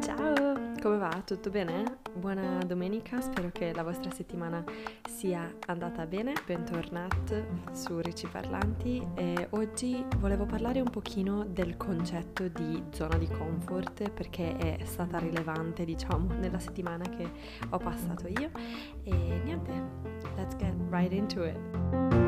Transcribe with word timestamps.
Ciao, 0.00 0.54
come 0.80 0.96
va? 0.96 1.20
Tutto 1.22 1.50
bene? 1.50 1.98
Buona 2.14 2.60
domenica, 2.64 3.20
spero 3.20 3.50
che 3.52 3.74
la 3.74 3.82
vostra 3.82 4.10
settimana 4.10 4.64
sia 5.06 5.54
andata 5.66 6.06
bene. 6.06 6.32
Bentornati 6.46 7.44
su 7.72 8.00
Ricci 8.00 8.26
Parlanti 8.26 9.06
e 9.16 9.48
oggi 9.50 10.02
volevo 10.16 10.46
parlare 10.46 10.80
un 10.80 10.88
pochino 10.88 11.44
del 11.44 11.76
concetto 11.76 12.48
di 12.48 12.82
zona 12.92 13.18
di 13.18 13.28
comfort 13.28 14.08
perché 14.08 14.56
è 14.56 14.82
stata 14.86 15.18
rilevante, 15.18 15.84
diciamo, 15.84 16.32
nella 16.40 16.58
settimana 16.58 17.06
che 17.06 17.30
ho 17.68 17.76
passato 17.76 18.28
io 18.28 18.50
e 19.02 19.40
niente, 19.44 19.72
let's 20.36 20.56
get 20.56 20.72
right 20.88 21.12
into 21.12 21.44
it. 21.44 22.27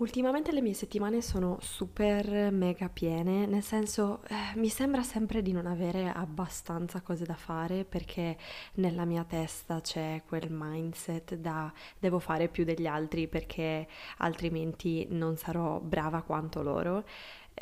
Ultimamente 0.00 0.50
le 0.50 0.62
mie 0.62 0.72
settimane 0.72 1.20
sono 1.20 1.58
super 1.60 2.50
mega 2.50 2.88
piene, 2.88 3.44
nel 3.44 3.62
senso 3.62 4.22
eh, 4.28 4.58
mi 4.58 4.70
sembra 4.70 5.02
sempre 5.02 5.42
di 5.42 5.52
non 5.52 5.66
avere 5.66 6.10
abbastanza 6.10 7.02
cose 7.02 7.26
da 7.26 7.34
fare 7.34 7.84
perché 7.84 8.38
nella 8.76 9.04
mia 9.04 9.24
testa 9.24 9.82
c'è 9.82 10.22
quel 10.26 10.46
mindset 10.48 11.34
da 11.34 11.70
devo 11.98 12.18
fare 12.18 12.48
più 12.48 12.64
degli 12.64 12.86
altri 12.86 13.28
perché 13.28 13.86
altrimenti 14.18 15.06
non 15.10 15.36
sarò 15.36 15.78
brava 15.80 16.22
quanto 16.22 16.62
loro. 16.62 17.04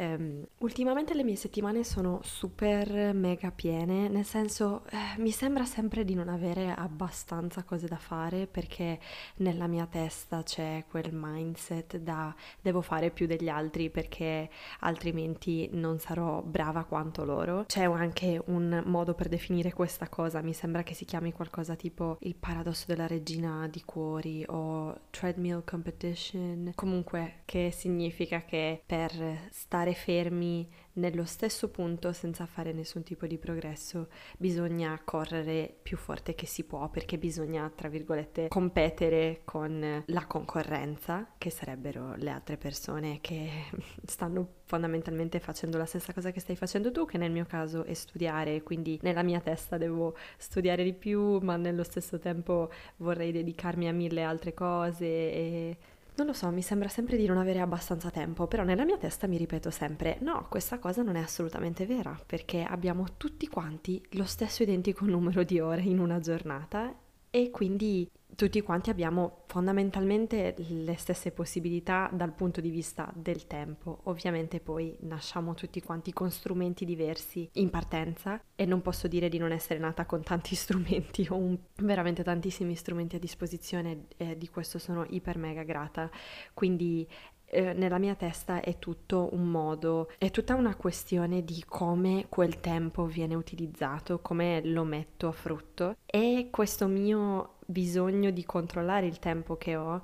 Um, 0.01 0.47
ultimamente 0.59 1.12
le 1.12 1.25
mie 1.25 1.34
settimane 1.34 1.83
sono 1.83 2.20
super 2.23 3.12
mega 3.12 3.51
piene, 3.51 4.09
nel 4.09 4.24
senso 4.24 4.84
eh, 4.91 5.21
mi 5.21 5.33
sembra 5.33 5.65
sempre 5.65 6.05
di 6.05 6.15
non 6.15 6.29
avere 6.29 6.73
abbastanza 6.73 7.65
cose 7.65 7.88
da 7.88 7.97
fare 7.97 8.47
perché 8.47 9.01
nella 9.38 9.66
mia 9.66 9.87
testa 9.87 10.45
c'è 10.45 10.84
quel 10.88 11.11
mindset 11.12 11.97
da 11.97 12.33
devo 12.61 12.80
fare 12.80 13.11
più 13.11 13.27
degli 13.27 13.48
altri 13.48 13.91
perché 13.91 14.48
altrimenti 14.80 15.69
non 15.73 15.99
sarò 15.99 16.43
brava 16.43 16.85
quanto 16.85 17.24
loro. 17.24 17.65
C'è 17.66 17.82
anche 17.82 18.41
un 18.46 18.85
modo 18.87 19.15
per 19.15 19.26
definire 19.26 19.73
questa 19.73 20.09
cosa, 20.09 20.41
mi 20.43 20.54
sembra 20.54 20.85
che 20.85 20.95
si 20.95 21.07
chiami 21.07 21.32
qualcosa 21.32 21.74
tipo 21.74 22.19
il 22.21 22.37
paradosso 22.37 22.85
della 22.87 23.09
regina 23.09 23.66
di 23.66 23.82
cuori 23.85 24.45
o 24.46 24.96
treadmill 25.10 25.65
competition, 25.65 26.71
comunque 26.76 27.41
che 27.46 27.73
significa 27.73 28.43
che 28.43 28.80
per 28.87 29.10
stare 29.51 29.87
stare 29.89 29.95
fermi 29.95 30.69
nello 30.95 31.25
stesso 31.25 31.69
punto 31.71 32.13
senza 32.13 32.45
fare 32.45 32.73
nessun 32.73 33.05
tipo 33.05 33.27
di 33.27 33.39
progresso, 33.39 34.09
bisogna 34.37 35.01
correre 35.05 35.73
più 35.81 35.97
forte 35.97 36.35
che 36.35 36.47
si 36.47 36.65
può 36.65 36.89
perché 36.89 37.19
bisogna, 37.19 37.71
tra 37.75 37.89
virgolette, 37.89 38.49
competere 38.49 39.43
con 39.45 40.03
la 40.05 40.27
concorrenza, 40.27 41.35
che 41.39 41.51
sarebbero 41.51 42.15
le 42.16 42.31
altre 42.31 42.57
persone 42.57 43.19
che 43.21 43.49
stanno 44.05 44.57
fondamentalmente 44.65 45.39
facendo 45.39 45.79
la 45.79 45.87
stessa 45.87 46.13
cosa 46.13 46.33
che 46.33 46.41
stai 46.41 46.57
facendo 46.57 46.91
tu, 46.91 47.05
che 47.07 47.16
nel 47.16 47.31
mio 47.31 47.47
caso 47.47 47.85
è 47.85 47.95
studiare, 47.95 48.63
quindi 48.63 48.99
nella 49.03 49.23
mia 49.23 49.41
testa 49.41 49.79
devo 49.79 50.16
studiare 50.37 50.83
di 50.83 50.95
più, 50.95 51.39
ma 51.39 51.57
nello 51.57 51.85
stesso 51.85 52.19
tempo 52.19 52.71
vorrei 52.97 53.31
dedicarmi 53.31 53.89
a 53.89 53.93
mille 53.93 54.25
altre 54.25 54.53
cose 54.53 55.07
e 55.07 55.79
non 56.19 56.27
lo 56.27 56.33
so, 56.33 56.51
mi 56.51 56.63
sembra 56.63 56.88
sempre 56.88 57.16
di 57.16 57.27
non 57.27 57.38
avere 57.38 57.61
abbastanza 57.61 58.11
tempo, 58.11 58.49
però 58.49 58.65
nella 58.65 58.85
mia 58.85 58.99
testa 58.99 59.29
mi 59.29 59.37
ripeto 59.37 59.71
sempre, 59.71 60.19
no, 60.21 60.47
questa 60.49 60.80
cosa 60.80 61.02
non 61.02 61.15
è 61.15 61.21
assolutamente 61.21 61.87
vera, 61.87 62.19
perché 62.27 62.65
abbiamo 62.65 63.07
tutti 63.16 63.47
quanti 63.47 64.05
lo 64.12 64.25
stesso 64.25 64.65
identico 64.65 65.05
numero 65.05 65.44
di 65.44 65.60
ore 65.60 65.83
in 65.83 66.00
una 66.00 66.19
giornata 66.19 66.93
e 67.31 67.50
quindi 67.50 68.10
tutti 68.38 68.60
quanti 68.60 68.91
abbiamo 68.91 69.43
fondamentalmente 69.47 70.54
le 70.56 70.97
stesse 70.97 71.32
possibilità 71.32 72.09
dal 72.12 72.32
punto 72.32 72.60
di 72.60 72.70
vista 72.70 73.10
del 73.15 73.48
tempo. 73.48 74.03
Ovviamente 74.04 74.60
poi 74.60 74.97
nasciamo 75.00 75.54
tutti 75.54 75.82
quanti 75.82 76.12
con 76.12 76.31
strumenti 76.31 76.84
diversi 76.84 77.48
in 77.54 77.69
partenza 77.70 78.41
e 78.54 78.65
non 78.65 78.81
posso 78.81 79.09
dire 79.09 79.28
di 79.28 79.38
non 79.38 79.50
essere 79.50 79.81
nata 79.81 80.06
con 80.06 80.22
tanti 80.22 80.54
strumenti, 80.56 81.26
ho 81.28 81.36
un, 81.36 81.58
veramente 81.82 82.22
tantissimi 82.22 82.76
strumenti 82.76 83.16
a 83.16 83.19
disposizione 83.19 84.06
e 84.16 84.38
di 84.38 84.48
questo 84.48 84.78
sono 84.78 85.04
iper 85.08 85.36
mega 85.36 85.64
grata. 85.64 86.08
Quindi 86.54 87.08
eh, 87.50 87.72
nella 87.72 87.98
mia 87.98 88.14
testa 88.14 88.60
è 88.60 88.78
tutto 88.78 89.28
un 89.32 89.44
modo, 89.50 90.10
è 90.19 90.31
tutta 90.31 90.54
una 90.54 90.76
questione 90.76 91.44
di 91.44 91.64
come 91.66 92.26
quel 92.28 92.60
tempo 92.60 93.06
viene 93.06 93.34
utilizzato, 93.34 94.20
come 94.20 94.60
lo 94.64 94.84
metto 94.84 95.28
a 95.28 95.32
frutto. 95.32 95.97
E 96.04 96.48
questo 96.50 96.86
mio 96.86 97.56
bisogno 97.64 98.31
di 98.31 98.44
controllare 98.44 99.06
il 99.06 99.19
tempo 99.19 99.56
che 99.56 99.76
ho 99.76 100.03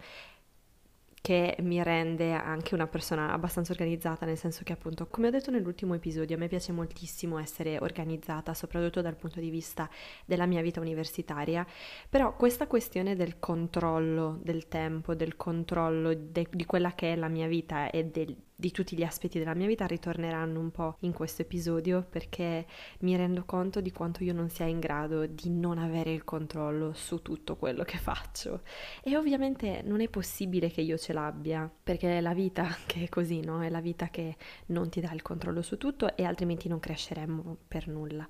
che 1.25 1.57
mi 1.61 1.83
rende 1.83 2.35
anche 2.35 2.75
una 2.75 2.87
persona 2.87 3.33
abbastanza 3.33 3.73
organizzata, 3.73 4.27
nel 4.27 4.37
senso 4.37 4.61
che 4.63 4.75
appunto, 4.75 5.07
come 5.07 5.29
ho 5.29 5.31
detto 5.31 5.51
nell'ultimo 5.51 5.95
episodio, 5.95 6.37
a 6.37 6.39
me 6.39 6.49
piace 6.49 6.71
moltissimo 6.71 7.39
essere 7.39 7.79
organizzata, 7.79 8.53
soprattutto 8.53 9.01
dal 9.01 9.17
punto 9.17 9.41
di 9.41 9.49
vista 9.49 9.89
della 10.27 10.45
mia 10.45 10.61
vita 10.61 10.81
universitaria, 10.81 11.67
però 12.11 12.37
questa 12.37 12.67
questione 12.67 13.17
del 13.17 13.39
controllo 13.39 14.39
del 14.43 14.69
tempo, 14.69 15.15
del 15.15 15.35
controllo 15.37 16.13
de- 16.13 16.47
di 16.51 16.67
quella 16.67 16.93
che 16.93 17.15
è 17.15 17.17
la 17.17 17.29
mia 17.29 17.47
vita 17.47 17.89
e 17.89 18.05
del, 18.05 18.37
di 18.57 18.71
tutti 18.71 18.97
gli 18.97 19.03
aspetti 19.03 19.39
della 19.39 19.55
mia 19.55 19.67
vita 19.67 19.87
ritorneranno 19.87 20.61
un 20.61 20.71
po' 20.71 20.97
in 21.01 21.13
questo 21.13 21.43
episodio 21.43 22.07
perché 22.09 22.67
mi 23.01 23.17
rendo 23.17 23.45
conto 23.45 23.81
di 23.81 23.91
quanto 23.91 24.23
io 24.23 24.33
non 24.33 24.49
sia 24.49 24.67
in 24.67 24.79
grado 24.79 25.27
di 25.27 25.51
non 25.51 25.79
avere 25.79 26.13
il 26.13 26.23
controllo 26.23 26.93
su 26.93 27.21
tutto 27.21 27.57
quello 27.57 27.83
che 27.83 27.99
faccio 27.99 28.63
e 29.03 29.17
ovviamente 29.17 29.83
non 29.85 30.01
è 30.01 30.09
possibile 30.09 30.71
che 30.71 30.83
io 30.83 30.97
ce 30.97 31.13
l'abbia 31.13 31.71
perché 31.83 32.19
è 32.19 32.21
la 32.21 32.35
vita 32.35 32.77
che 32.87 33.05
è 33.05 33.09
così, 33.09 33.41
no? 33.41 33.63
È 33.63 33.69
la 33.69 33.81
vita 33.81 34.09
che 34.09 34.37
non 34.67 34.89
ti 34.89 35.01
dà 35.01 35.13
il 35.13 35.23
controllo 35.23 35.63
su 35.63 35.77
tutto 35.77 36.17
e 36.17 36.25
altrimenti 36.25 36.69
non 36.69 36.79
cresceremmo 36.79 37.57
per 37.67 37.89
nulla. 37.89 38.29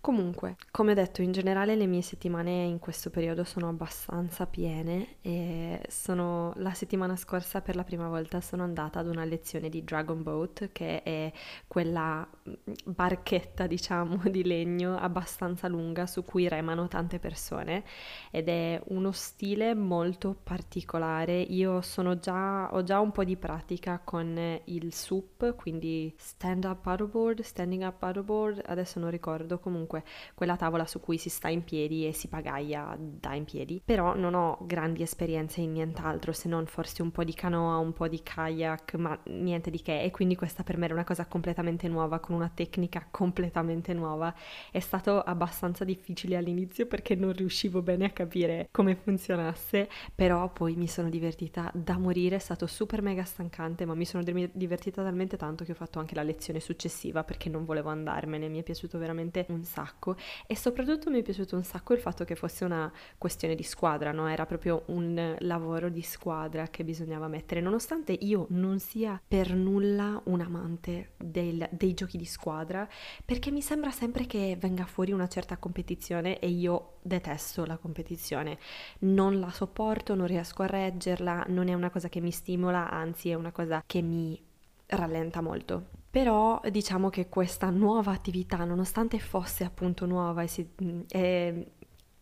Comunque, 0.00 0.54
come 0.70 0.94
detto, 0.94 1.20
in 1.20 1.32
generale 1.32 1.74
le 1.74 1.86
mie 1.86 2.00
settimane 2.00 2.62
in 2.62 2.78
questo 2.78 3.10
periodo 3.10 3.42
sono 3.42 3.68
abbastanza 3.68 4.46
piene 4.46 5.16
e 5.20 5.82
sono 5.88 6.52
la 6.58 6.72
settimana 6.74 7.16
scorsa 7.16 7.60
per 7.60 7.74
la 7.74 7.82
prima 7.82 8.06
volta 8.08 8.40
sono 8.40 8.62
andata 8.62 9.00
ad 9.00 9.08
una 9.08 9.24
lezione 9.24 9.68
di 9.68 9.82
Dragon 9.82 10.22
Boat, 10.22 10.70
che 10.70 11.02
è 11.02 11.32
quella 11.66 12.24
mm, 12.48 12.52
barchetta, 12.84 13.66
diciamo, 13.66 14.22
di 14.30 14.44
legno 14.44 14.96
abbastanza 14.96 15.66
lunga 15.66 16.06
su 16.06 16.22
cui 16.22 16.46
remano 16.46 16.86
tante 16.86 17.18
persone 17.18 17.82
ed 18.30 18.48
è 18.48 18.80
uno 18.88 19.10
stile 19.10 19.74
molto 19.74 20.36
particolare. 20.40 21.40
Io 21.40 21.80
già 22.20 22.68
ho 22.72 22.82
già 22.84 23.00
un 23.00 23.10
po' 23.10 23.24
di 23.24 23.36
pratica 23.36 24.00
con 24.04 24.60
il 24.64 24.92
SUP, 24.92 25.56
quindi 25.56 26.14
stand 26.16 26.64
up 26.64 26.80
paddleboard, 26.82 27.40
standing 27.40 27.82
up 27.82 27.98
paddleboard, 27.98 28.62
adesso 28.66 29.00
non 29.00 29.10
ricordo 29.10 29.58
comunque 29.58 29.85
comunque 29.86 30.04
quella 30.34 30.56
tavola 30.56 30.86
su 30.86 31.00
cui 31.00 31.16
si 31.16 31.30
sta 31.30 31.48
in 31.48 31.64
piedi 31.64 32.06
e 32.06 32.12
si 32.12 32.28
pagaia 32.28 32.96
da 32.98 33.34
in 33.34 33.44
piedi, 33.44 33.80
però 33.82 34.14
non 34.14 34.34
ho 34.34 34.58
grandi 34.62 35.02
esperienze 35.02 35.60
in 35.60 35.72
nient'altro 35.72 36.32
se 36.32 36.48
non 36.48 36.66
forse 36.66 37.02
un 37.02 37.10
po' 37.10 37.24
di 37.24 37.32
canoa, 37.32 37.78
un 37.78 37.92
po' 37.92 38.08
di 38.08 38.22
kayak, 38.22 38.94
ma 38.94 39.18
niente 39.24 39.70
di 39.70 39.80
che. 39.80 40.02
E 40.02 40.10
quindi 40.10 40.34
questa 40.36 40.62
per 40.62 40.76
me 40.76 40.86
era 40.86 40.94
una 40.94 41.04
cosa 41.04 41.26
completamente 41.26 41.88
nuova, 41.88 42.18
con 42.18 42.34
una 42.34 42.50
tecnica 42.52 43.06
completamente 43.10 43.94
nuova. 43.94 44.34
È 44.70 44.80
stato 44.80 45.22
abbastanza 45.22 45.84
difficile 45.84 46.36
all'inizio 46.36 46.86
perché 46.86 47.14
non 47.14 47.32
riuscivo 47.32 47.80
bene 47.82 48.06
a 48.06 48.10
capire 48.10 48.68
come 48.70 48.96
funzionasse, 48.96 49.88
però 50.14 50.50
poi 50.52 50.74
mi 50.74 50.88
sono 50.88 51.08
divertita 51.08 51.70
da 51.74 51.96
morire, 51.96 52.36
è 52.36 52.40
stato 52.40 52.66
super 52.66 53.02
mega 53.02 53.24
stancante, 53.24 53.84
ma 53.84 53.94
mi 53.94 54.04
sono 54.04 54.22
divertita 54.22 55.02
talmente 55.02 55.36
tanto 55.36 55.64
che 55.64 55.72
ho 55.72 55.74
fatto 55.74 55.98
anche 55.98 56.14
la 56.14 56.22
lezione 56.22 56.60
successiva 56.60 57.24
perché 57.24 57.48
non 57.48 57.64
volevo 57.64 57.90
andarmene, 57.90 58.48
mi 58.48 58.58
è 58.58 58.62
piaciuto 58.62 58.98
veramente 58.98 59.46
un 59.48 59.62
sacco 59.62 59.75
sacco 59.76 60.16
e 60.46 60.56
soprattutto 60.56 61.10
mi 61.10 61.20
è 61.20 61.22
piaciuto 61.22 61.54
un 61.54 61.64
sacco 61.64 61.92
il 61.92 62.00
fatto 62.00 62.24
che 62.24 62.34
fosse 62.34 62.64
una 62.64 62.90
questione 63.18 63.54
di 63.54 63.62
squadra, 63.62 64.10
no? 64.10 64.26
Era 64.26 64.46
proprio 64.46 64.84
un 64.86 65.36
lavoro 65.40 65.90
di 65.90 66.00
squadra 66.00 66.68
che 66.68 66.82
bisognava 66.82 67.28
mettere, 67.28 67.60
nonostante 67.60 68.12
io 68.12 68.46
non 68.50 68.78
sia 68.78 69.20
per 69.26 69.54
nulla 69.54 70.18
un 70.24 70.40
amante 70.40 71.12
del, 71.18 71.68
dei 71.70 71.92
giochi 71.92 72.16
di 72.16 72.24
squadra, 72.24 72.88
perché 73.24 73.50
mi 73.50 73.60
sembra 73.60 73.90
sempre 73.90 74.24
che 74.26 74.56
venga 74.58 74.86
fuori 74.86 75.12
una 75.12 75.28
certa 75.28 75.58
competizione 75.58 76.38
e 76.38 76.48
io 76.48 76.94
detesto 77.02 77.66
la 77.66 77.76
competizione, 77.76 78.58
non 79.00 79.38
la 79.38 79.50
sopporto, 79.50 80.14
non 80.14 80.26
riesco 80.26 80.62
a 80.62 80.66
reggerla, 80.66 81.44
non 81.48 81.68
è 81.68 81.74
una 81.74 81.90
cosa 81.90 82.08
che 82.08 82.20
mi 82.20 82.30
stimola, 82.30 82.90
anzi 82.90 83.28
è 83.28 83.34
una 83.34 83.52
cosa 83.52 83.82
che 83.86 84.00
mi 84.00 84.42
rallenta 84.86 85.40
molto. 85.42 86.04
Però 86.16 86.58
diciamo 86.70 87.10
che 87.10 87.28
questa 87.28 87.68
nuova 87.68 88.10
attività, 88.10 88.64
nonostante 88.64 89.18
fosse 89.18 89.64
appunto 89.64 90.06
nuova 90.06 90.40
e, 90.40 90.46
si, 90.46 90.66
e 91.10 91.72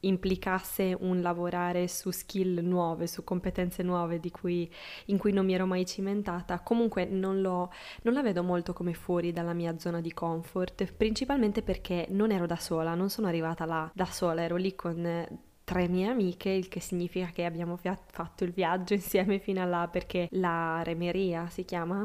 implicasse 0.00 0.96
un 0.98 1.20
lavorare 1.20 1.86
su 1.86 2.10
skill 2.10 2.58
nuove, 2.58 3.06
su 3.06 3.22
competenze 3.22 3.84
nuove 3.84 4.18
cui, 4.32 4.68
in 5.06 5.16
cui 5.16 5.30
non 5.30 5.46
mi 5.46 5.54
ero 5.54 5.64
mai 5.66 5.86
cimentata, 5.86 6.58
comunque 6.58 7.04
non, 7.04 7.40
lo, 7.40 7.70
non 8.02 8.14
la 8.14 8.22
vedo 8.22 8.42
molto 8.42 8.72
come 8.72 8.94
fuori 8.94 9.30
dalla 9.30 9.52
mia 9.52 9.78
zona 9.78 10.00
di 10.00 10.12
comfort, 10.12 10.92
principalmente 10.92 11.62
perché 11.62 12.06
non 12.10 12.32
ero 12.32 12.46
da 12.46 12.56
sola, 12.56 12.96
non 12.96 13.10
sono 13.10 13.28
arrivata 13.28 13.64
là 13.64 13.88
da 13.94 14.06
sola, 14.06 14.42
ero 14.42 14.56
lì 14.56 14.74
con 14.74 15.24
tre 15.62 15.86
mie 15.86 16.08
amiche, 16.08 16.50
il 16.50 16.66
che 16.66 16.80
significa 16.80 17.26
che 17.26 17.44
abbiamo 17.44 17.76
fatto 17.76 18.42
il 18.42 18.50
viaggio 18.50 18.94
insieme 18.94 19.38
fino 19.38 19.62
a 19.62 19.66
là 19.66 19.86
perché 19.86 20.26
la 20.32 20.82
remeria 20.82 21.48
si 21.48 21.64
chiama 21.64 22.04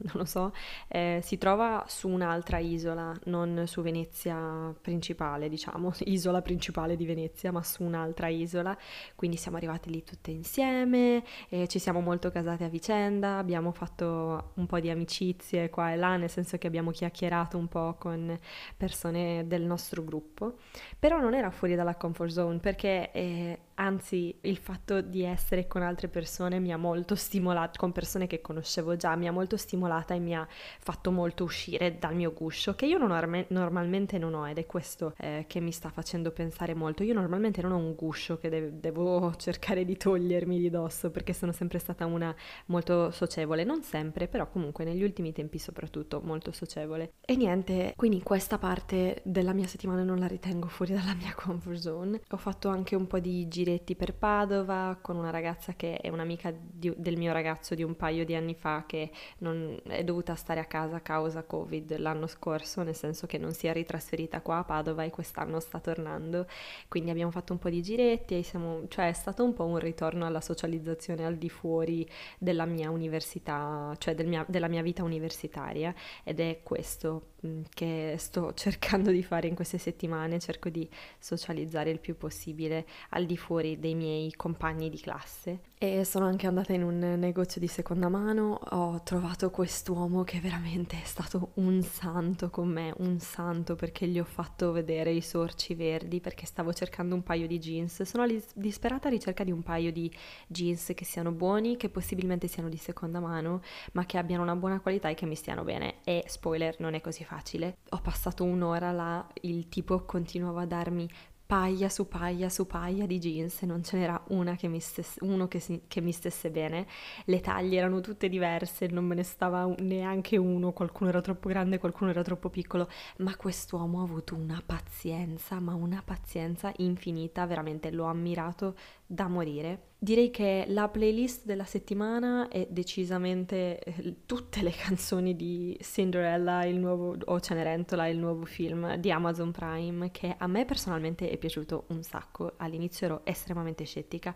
non 0.12 0.14
lo 0.14 0.24
so, 0.24 0.52
eh, 0.88 1.20
si 1.22 1.38
trova 1.38 1.84
su 1.88 2.08
un'altra 2.08 2.58
isola, 2.58 3.14
non 3.24 3.64
su 3.66 3.82
Venezia 3.82 4.74
principale, 4.80 5.48
diciamo, 5.48 5.92
isola 6.06 6.42
principale 6.42 6.96
di 6.96 7.04
Venezia, 7.04 7.52
ma 7.52 7.62
su 7.62 7.82
un'altra 7.82 8.28
isola. 8.28 8.76
Quindi 9.14 9.36
siamo 9.36 9.56
arrivati 9.56 9.90
lì 9.90 10.02
tutte 10.02 10.30
insieme, 10.30 11.22
e 11.48 11.68
ci 11.68 11.78
siamo 11.78 12.00
molto 12.00 12.30
casate 12.30 12.64
a 12.64 12.68
vicenda, 12.68 13.38
abbiamo 13.38 13.72
fatto 13.72 14.52
un 14.54 14.66
po' 14.66 14.80
di 14.80 14.90
amicizie 14.90 15.68
qua 15.70 15.92
e 15.92 15.96
là, 15.96 16.16
nel 16.16 16.30
senso 16.30 16.56
che 16.56 16.66
abbiamo 16.66 16.90
chiacchierato 16.90 17.58
un 17.58 17.68
po' 17.68 17.96
con 17.98 18.38
persone 18.76 19.46
del 19.46 19.62
nostro 19.62 20.02
gruppo, 20.04 20.56
però 20.98 21.20
non 21.20 21.34
era 21.34 21.50
fuori 21.50 21.74
dalla 21.74 21.96
comfort 21.96 22.30
zone 22.30 22.58
perché 22.58 23.10
eh, 23.12 23.58
anzi 23.80 24.36
il 24.42 24.58
fatto 24.58 25.00
di 25.00 25.24
essere 25.24 25.66
con 25.66 25.82
altre 25.82 26.08
persone 26.08 26.60
mi 26.60 26.70
ha 26.70 26.76
molto 26.76 27.14
stimolato, 27.14 27.78
con 27.78 27.92
persone 27.92 28.26
che 28.26 28.42
conoscevo 28.42 28.96
già, 28.96 29.16
mi 29.16 29.26
ha 29.26 29.32
molto 29.32 29.56
stimolata 29.56 30.14
e 30.14 30.18
mi 30.18 30.34
ha 30.34 30.46
fatto 30.78 31.10
molto 31.10 31.44
uscire 31.44 31.96
dal 31.98 32.14
mio 32.14 32.32
guscio, 32.32 32.74
che 32.74 32.84
io 32.84 32.98
non 32.98 33.10
ho, 33.10 33.44
normalmente 33.48 34.18
non 34.18 34.34
ho 34.34 34.48
ed 34.48 34.58
è 34.58 34.66
questo 34.66 35.14
eh, 35.16 35.46
che 35.48 35.60
mi 35.60 35.72
sta 35.72 35.88
facendo 35.88 36.30
pensare 36.30 36.74
molto. 36.74 37.02
Io 37.02 37.14
normalmente 37.14 37.62
non 37.62 37.72
ho 37.72 37.78
un 37.78 37.94
guscio 37.94 38.36
che 38.36 38.50
de- 38.50 38.80
devo 38.80 39.34
cercare 39.38 39.84
di 39.86 39.96
togliermi 39.96 40.58
di 40.58 40.68
dosso 40.68 41.10
perché 41.10 41.32
sono 41.32 41.52
sempre 41.52 41.78
stata 41.78 42.04
una 42.04 42.34
molto 42.66 43.10
socievole, 43.10 43.64
non 43.64 43.82
sempre, 43.82 44.28
però 44.28 44.48
comunque 44.50 44.84
negli 44.84 45.02
ultimi 45.02 45.32
tempi 45.32 45.58
soprattutto 45.58 46.20
molto 46.22 46.52
socievole. 46.52 47.14
E 47.22 47.34
niente, 47.34 47.94
quindi 47.96 48.22
questa 48.22 48.58
parte 48.58 49.22
della 49.24 49.54
mia 49.54 49.66
settimana 49.66 50.02
non 50.02 50.18
la 50.18 50.26
ritengo 50.26 50.68
fuori 50.68 50.92
dalla 50.94 51.14
mia 51.14 51.32
comfort 51.34 51.78
zone. 51.78 52.20
Ho 52.28 52.36
fatto 52.36 52.68
anche 52.68 52.94
un 52.94 53.06
po' 53.06 53.18
di 53.18 53.48
giri 53.48 53.69
giretti 53.70 53.94
per 53.94 54.14
Padova 54.14 54.98
con 55.00 55.16
una 55.16 55.30
ragazza 55.30 55.74
che 55.74 55.96
è 55.96 56.08
un'amica 56.08 56.52
di, 56.52 56.92
del 56.96 57.16
mio 57.16 57.32
ragazzo 57.32 57.74
di 57.74 57.82
un 57.82 57.96
paio 57.96 58.24
di 58.24 58.34
anni 58.34 58.54
fa 58.54 58.84
che 58.86 59.10
non, 59.38 59.78
è 59.84 60.02
dovuta 60.02 60.34
stare 60.34 60.60
a 60.60 60.64
casa 60.64 60.96
a 60.96 61.00
causa 61.00 61.44
Covid 61.44 61.96
l'anno 61.98 62.26
scorso, 62.26 62.82
nel 62.82 62.96
senso 62.96 63.26
che 63.26 63.38
non 63.38 63.52
si 63.52 63.66
è 63.66 63.72
ritrasferita 63.72 64.40
qua 64.40 64.58
a 64.58 64.64
Padova 64.64 65.04
e 65.04 65.10
quest'anno 65.10 65.60
sta 65.60 65.78
tornando. 65.78 66.46
Quindi 66.88 67.10
abbiamo 67.10 67.30
fatto 67.30 67.52
un 67.52 67.58
po' 67.58 67.70
di 67.70 67.82
giretti 67.82 68.38
e 68.38 68.42
siamo, 68.42 68.86
cioè 68.88 69.08
è 69.08 69.12
stato 69.12 69.44
un 69.44 69.54
po' 69.54 69.64
un 69.64 69.78
ritorno 69.78 70.26
alla 70.26 70.40
socializzazione 70.40 71.24
al 71.24 71.36
di 71.36 71.48
fuori 71.48 72.08
della 72.38 72.64
mia 72.64 72.90
università, 72.90 73.94
cioè 73.98 74.14
del 74.14 74.26
mia, 74.26 74.44
della 74.48 74.68
mia 74.68 74.82
vita 74.82 75.04
universitaria 75.04 75.94
ed 76.24 76.40
è 76.40 76.60
questo 76.62 77.30
Mm, 77.46 77.62
che 77.72 78.16
sto 78.18 78.52
cercando 78.54 79.10
di 79.10 79.22
fare 79.22 79.48
in 79.48 79.54
queste 79.54 79.78
settimane, 79.78 80.38
cerco 80.38 80.68
di 80.68 80.86
socializzare 81.18 81.88
il 81.90 81.98
più 81.98 82.16
possibile 82.16 82.86
al 83.10 83.24
di 83.24 83.36
fuori 83.38 83.59
dei 83.78 83.94
miei 83.94 84.32
compagni 84.32 84.88
di 84.88 84.98
classe. 84.98 85.60
E 85.82 86.04
sono 86.04 86.26
anche 86.26 86.46
andata 86.46 86.74
in 86.74 86.82
un 86.82 86.98
negozio 86.98 87.58
di 87.58 87.66
seconda 87.66 88.10
mano, 88.10 88.52
ho 88.52 89.02
trovato 89.02 89.48
quest'uomo 89.50 90.24
che 90.24 90.38
veramente 90.38 91.00
è 91.00 91.06
stato 91.06 91.52
un 91.54 91.80
santo 91.82 92.50
con 92.50 92.68
me, 92.68 92.92
un 92.98 93.18
santo 93.18 93.76
perché 93.76 94.06
gli 94.06 94.18
ho 94.18 94.24
fatto 94.24 94.72
vedere 94.72 95.10
i 95.10 95.22
sorci 95.22 95.74
verdi 95.74 96.20
perché 96.20 96.44
stavo 96.44 96.74
cercando 96.74 97.14
un 97.14 97.22
paio 97.22 97.46
di 97.46 97.58
jeans. 97.58 98.02
Sono 98.02 98.26
disperata 98.54 99.08
ricerca 99.08 99.42
di 99.42 99.52
un 99.52 99.62
paio 99.62 99.90
di 99.90 100.12
jeans 100.46 100.92
che 100.94 101.06
siano 101.06 101.32
buoni, 101.32 101.78
che 101.78 101.88
possibilmente 101.88 102.46
siano 102.46 102.68
di 102.68 102.76
seconda 102.76 103.18
mano, 103.18 103.62
ma 103.92 104.04
che 104.04 104.18
abbiano 104.18 104.42
una 104.42 104.56
buona 104.56 104.80
qualità 104.80 105.08
e 105.08 105.14
che 105.14 105.24
mi 105.24 105.34
stiano 105.34 105.64
bene. 105.64 106.02
E 106.04 106.24
spoiler, 106.26 106.76
non 106.80 106.92
è 106.92 107.00
così 107.00 107.24
facile. 107.24 107.78
Ho 107.88 108.00
passato 108.02 108.44
un'ora 108.44 108.92
là, 108.92 109.26
il 109.40 109.70
tipo 109.70 110.04
continuava 110.04 110.60
a 110.60 110.66
darmi 110.66 111.08
paia 111.50 111.88
su 111.88 112.06
paia 112.06 112.48
su 112.48 112.64
paia 112.64 113.06
di 113.06 113.18
jeans 113.18 113.62
non 113.62 113.82
ce 113.82 113.96
n'era 113.96 114.22
una 114.28 114.54
che 114.54 114.68
mi 114.68 114.78
stesse, 114.78 115.18
uno 115.24 115.48
che, 115.48 115.58
si, 115.58 115.82
che 115.88 116.00
mi 116.00 116.12
stesse 116.12 116.48
bene. 116.48 116.86
Le 117.24 117.40
taglie 117.40 117.76
erano 117.76 118.00
tutte 118.00 118.28
diverse, 118.28 118.86
non 118.86 119.04
me 119.04 119.16
ne 119.16 119.24
stava 119.24 119.66
neanche 119.78 120.36
uno, 120.36 120.70
qualcuno 120.70 121.10
era 121.10 121.20
troppo 121.20 121.48
grande, 121.48 121.78
qualcuno 121.78 122.10
era 122.10 122.22
troppo 122.22 122.50
piccolo, 122.50 122.88
ma 123.18 123.34
quest'uomo 123.34 123.98
ha 123.98 124.04
avuto 124.04 124.36
una 124.36 124.62
pazienza, 124.64 125.58
ma 125.58 125.74
una 125.74 126.00
pazienza 126.04 126.72
infinita, 126.76 127.44
veramente 127.46 127.90
l'ho 127.90 128.04
ammirato 128.04 128.76
da 129.12 129.26
morire. 129.26 129.88
Direi 129.98 130.30
che 130.30 130.66
la 130.68 130.88
playlist 130.88 131.44
della 131.44 131.64
settimana 131.64 132.46
è 132.46 132.68
decisamente 132.70 133.80
eh, 133.80 134.18
tutte 134.24 134.62
le 134.62 134.70
canzoni 134.70 135.34
di 135.34 135.76
Cinderella, 135.82 136.64
nuovo, 136.70 137.16
o 137.24 137.40
Cenerentola, 137.40 138.06
il 138.06 138.18
nuovo 138.18 138.44
film 138.44 138.94
di 138.96 139.10
Amazon 139.10 139.50
Prime, 139.50 140.12
che 140.12 140.36
a 140.38 140.46
me 140.46 140.64
personalmente 140.64 141.28
è 141.28 141.36
piaciuto 141.38 141.86
un 141.88 142.04
sacco. 142.04 142.52
All'inizio 142.58 143.06
ero 143.06 143.20
estremamente 143.24 143.84
scettica, 143.84 144.32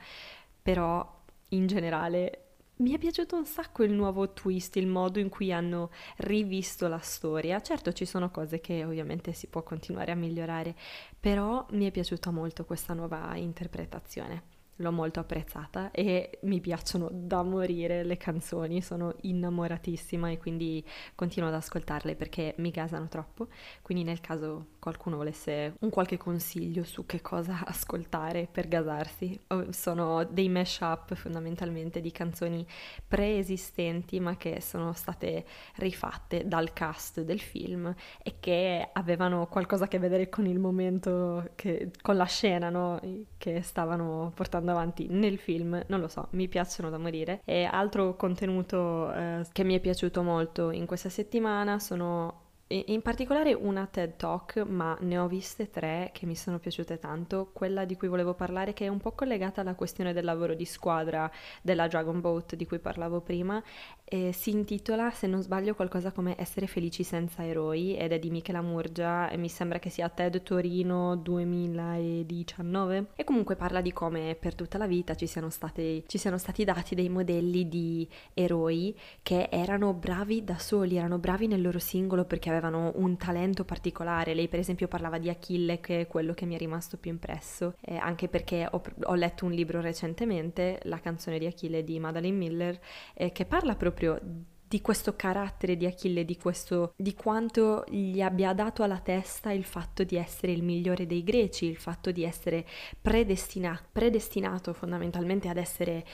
però 0.61 1.23
in 1.51 1.69
generale 1.69 2.41
mi 2.79 2.91
è 2.91 2.99
piaciuto 2.99 3.37
un 3.37 3.47
sacco 3.47 3.85
il 3.85 3.93
nuovo 3.93 4.33
twist, 4.33 4.75
il 4.75 4.89
modo 4.89 5.21
in 5.21 5.29
cui 5.29 5.53
hanno 5.53 5.91
rivisto 6.17 6.89
la 6.89 6.99
storia. 6.99 7.61
Certo 7.61 7.93
ci 7.93 8.07
sono 8.07 8.29
cose 8.33 8.61
che 8.61 8.85
ovviamente 8.85 9.33
si 9.33 9.47
può 9.47 9.63
continuare 9.63 10.11
a 10.11 10.17
migliorare, 10.17 10.75
però 11.21 11.65
mi 11.71 11.87
è 11.87 11.93
piaciuta 11.93 12.33
molto 12.33 12.65
questa 12.65 12.93
nuova 12.93 13.37
interpretazione 13.37 14.54
l'ho 14.77 14.93
molto 14.93 15.21
apprezzata 15.21 15.91
e 15.91 16.39
mi 16.43 16.61
piacciono 16.61 17.09
da 17.13 17.43
morire 17.43 18.03
le 18.03 18.17
canzoni, 18.17 18.83
sono 18.83 19.15
innamoratissima 19.21 20.31
e 20.31 20.39
quindi 20.39 20.85
continuo 21.15 21.49
ad 21.49 21.55
ascoltarle 21.55 22.17
perché 22.17 22.55
mi 22.59 22.71
gasano 22.71 23.09
troppo, 23.09 23.49
quindi 23.83 24.05
nel 24.05 24.21
caso 24.21 24.67
qualcuno 24.79 25.17
volesse 25.17 25.75
un 25.81 25.91
qualche 25.91 26.17
consiglio 26.17 26.83
su 26.83 27.07
che 27.07 27.21
cosa 27.21 27.63
ascoltare 27.67 28.49
per 28.51 28.69
gasarsi, 28.69 29.39
sono 29.71 30.25
dei 30.25 30.49
mash-up 30.49 31.15
fondamentalmente 31.15 32.01
di 32.01 32.11
canzoni 32.11 32.67
preesistenti 33.07 34.21
ma 34.21 34.37
che 34.37 34.61
sono 34.61 34.93
state 34.93 35.45
rifatte 35.77 36.47
dal 36.47 36.73
cast 36.73 37.23
del 37.23 37.41
film 37.41 37.95
e 38.23 38.35
che 38.41 38.89
avevano 38.93 39.47
qualcosa 39.47 39.85
a 39.85 39.89
che 39.89 39.99
vedere 39.99 40.29
con 40.29 40.47
il 40.47 40.59
momento, 40.59 41.51
che, 41.55 41.91
con 42.03 42.17
la 42.17 42.25
scena 42.25 42.71
no? 42.71 43.01
che 43.39 43.63
stavano 43.63 44.33
portando 44.35 44.64
portando 44.65 44.71
avanti 44.73 45.07
nel 45.11 45.39
film, 45.39 45.85
non 45.87 46.01
lo 46.01 46.09
so, 46.09 46.29
mi 46.31 46.49
piacciono 46.49 46.91
da 46.91 46.99
morire. 46.99 47.43
E 47.45 47.65
altro 47.65 48.17
contenuto 48.17 49.13
eh, 49.13 49.45
che 49.53 49.65
mi 49.65 49.75
è 49.75 49.81
piaciuto 49.81 50.23
molto 50.23 50.71
in 50.71 50.87
questa 50.87 51.11
settimana 51.11 51.79
sono 51.79 52.43
in 52.87 53.03
particolare 53.03 53.53
una 53.53 53.87
TED 53.87 54.17
Talk, 54.17 54.57
ma 54.67 54.97
ne 55.01 55.19
ho 55.19 55.29
viste 55.29 55.71
tre 55.71 56.11
che 56.13 56.27
mi 56.27 56.35
sono 56.35 56.59
piaciute 56.59 56.99
tanto. 56.99 57.51
Quella 57.53 57.85
di 57.85 57.97
cui 57.97 58.09
volevo 58.09 58.35
parlare, 58.35 58.73
che 58.73 58.87
è 58.87 58.89
un 58.89 58.99
po' 58.99 59.13
collegata 59.13 59.61
alla 59.61 59.75
questione 59.75 60.13
del 60.13 60.25
lavoro 60.25 60.55
di 60.55 60.65
squadra 60.65 61.31
della 61.63 61.87
Dragon 61.87 62.21
Boat 62.21 62.57
di 62.57 62.67
cui 62.67 62.81
parlavo 62.81 63.21
prima, 63.21 63.63
e 64.05 64.33
si 64.33 64.51
intitola, 64.51 65.11
se 65.11 65.27
non 65.27 65.43
sbaglio, 65.43 65.75
qualcosa 65.75 66.11
come 66.11 66.35
Essere 66.37 66.67
felici 66.67 67.05
senza 67.05 67.45
eroi 67.45 67.97
ed 67.97 68.13
è 68.13 68.19
di 68.19 68.31
Michela 68.31 68.61
Murgia 68.61 69.31
e 69.31 69.37
mi 69.37 69.49
sembra 69.49 69.79
che 69.79 69.89
sia 69.89 70.09
TED 70.09 70.43
Torino 70.43 71.17
2019. 71.17 73.07
E 73.15 73.25
comunque 73.25 73.57
parla 73.57 73.81
di 73.81 73.93
come 73.93 74.37
per 74.39 74.55
tutta 74.55 74.79
la 74.79 74.87
vita 74.87 75.15
ci 75.15 75.27
siano, 75.27 75.49
state, 75.49 76.03
ci 76.07 76.19
siano 76.19 76.39
stati 76.39 76.65
dati 76.65 76.95
dei 76.95 77.09
modelli 77.09 77.69
di 77.69 78.09
eroi 78.35 78.97
che 79.23 79.49
erano 79.51 79.93
bravi 79.95 80.45
da 80.45 80.59
soli, 80.59 80.97
erano 80.97 81.19
bravi 81.19 81.47
nel 81.47 81.63
loro 81.63 81.79
singolo 81.79 82.25
perché 82.25 82.51
avevano 82.51 82.64
un 82.73 83.17
talento 83.17 83.65
particolare. 83.65 84.35
Lei 84.35 84.49
per 84.49 84.59
esempio 84.59 84.89
parlava 84.89 85.19
di 85.19 85.29
Achille 85.29 85.81
che 85.81 86.01
è 86.01 86.07
quello 86.07 86.33
che 86.35 86.47
mi 86.47 86.55
è 86.55 86.59
rimasto 86.59 86.97
più 86.97 87.11
impresso, 87.11 87.75
eh, 87.81 87.97
anche 87.97 88.29
perché 88.29 88.67
ho, 88.71 88.83
ho, 89.03 89.15
letto 89.15 89.45
un 89.45 89.53
libro 89.53 89.81
recentemente, 89.81 90.81
La 90.85 91.01
canzone 91.01 91.39
di 91.39 91.47
Achille 91.47 91.85
di 91.85 91.99
Madeline 91.99 92.37
Miller, 92.37 92.81
eh, 93.15 93.33
che 93.33 93.45
parla 93.45 93.75
proprio 93.75 94.19
di 94.67 94.81
questo 94.81 95.15
carattere 95.15 95.77
di 95.77 95.87
Achille, 95.87 96.25
di, 96.25 96.37
questo, 96.37 96.95
di 96.97 97.15
quanto 97.15 97.85
gli 97.89 98.21
abbia 98.21 98.53
dato 98.55 98.83
alla 98.83 98.99
testa 98.99 99.53
il 99.53 99.65
fatto 99.65 100.03
di 100.03 100.17
essere 100.17 100.51
il 100.53 100.65
migliore 100.65 101.07
dei 101.07 101.23
greci, 101.23 101.67
il 101.67 101.77
fatto 101.77 102.11
di 102.11 102.25
essere 102.25 102.67
predestina, 103.01 103.81
predestinato 103.93 104.73
fondamentalmente 104.73 105.49
ad 105.49 105.59
essere 105.59 106.05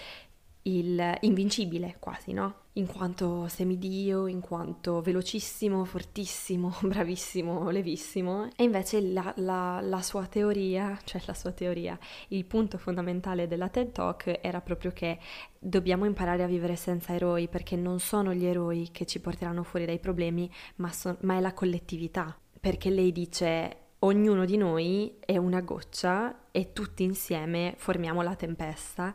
il 0.64 1.16
invincibile 1.20 1.96
quasi, 1.98 2.32
no? 2.32 2.59
In 2.74 2.86
quanto 2.86 3.48
semidio, 3.48 4.28
in 4.28 4.40
quanto 4.40 5.00
velocissimo, 5.00 5.84
fortissimo, 5.84 6.72
bravissimo, 6.82 7.68
levissimo. 7.70 8.48
E 8.54 8.62
invece 8.62 9.00
la, 9.00 9.32
la, 9.38 9.80
la, 9.82 10.02
sua 10.02 10.26
teoria, 10.26 10.96
cioè 11.02 11.20
la 11.26 11.34
sua 11.34 11.50
teoria, 11.50 11.98
il 12.28 12.44
punto 12.44 12.78
fondamentale 12.78 13.48
della 13.48 13.68
TED 13.68 13.90
Talk 13.90 14.38
era 14.40 14.60
proprio 14.60 14.92
che 14.92 15.18
dobbiamo 15.58 16.04
imparare 16.04 16.44
a 16.44 16.46
vivere 16.46 16.76
senza 16.76 17.12
eroi 17.12 17.48
perché 17.48 17.74
non 17.74 17.98
sono 17.98 18.32
gli 18.32 18.44
eroi 18.44 18.90
che 18.92 19.04
ci 19.04 19.20
porteranno 19.20 19.64
fuori 19.64 19.84
dai 19.84 19.98
problemi, 19.98 20.48
ma, 20.76 20.92
so, 20.92 21.16
ma 21.22 21.36
è 21.36 21.40
la 21.40 21.52
collettività. 21.52 22.38
Perché 22.60 22.88
lei 22.90 23.10
dice 23.10 23.76
ognuno 24.00 24.44
di 24.44 24.56
noi 24.56 25.16
è 25.20 25.36
una 25.36 25.60
goccia 25.60 26.50
e 26.52 26.72
tutti 26.72 27.02
insieme 27.02 27.74
formiamo 27.76 28.22
la 28.22 28.34
tempesta 28.34 29.14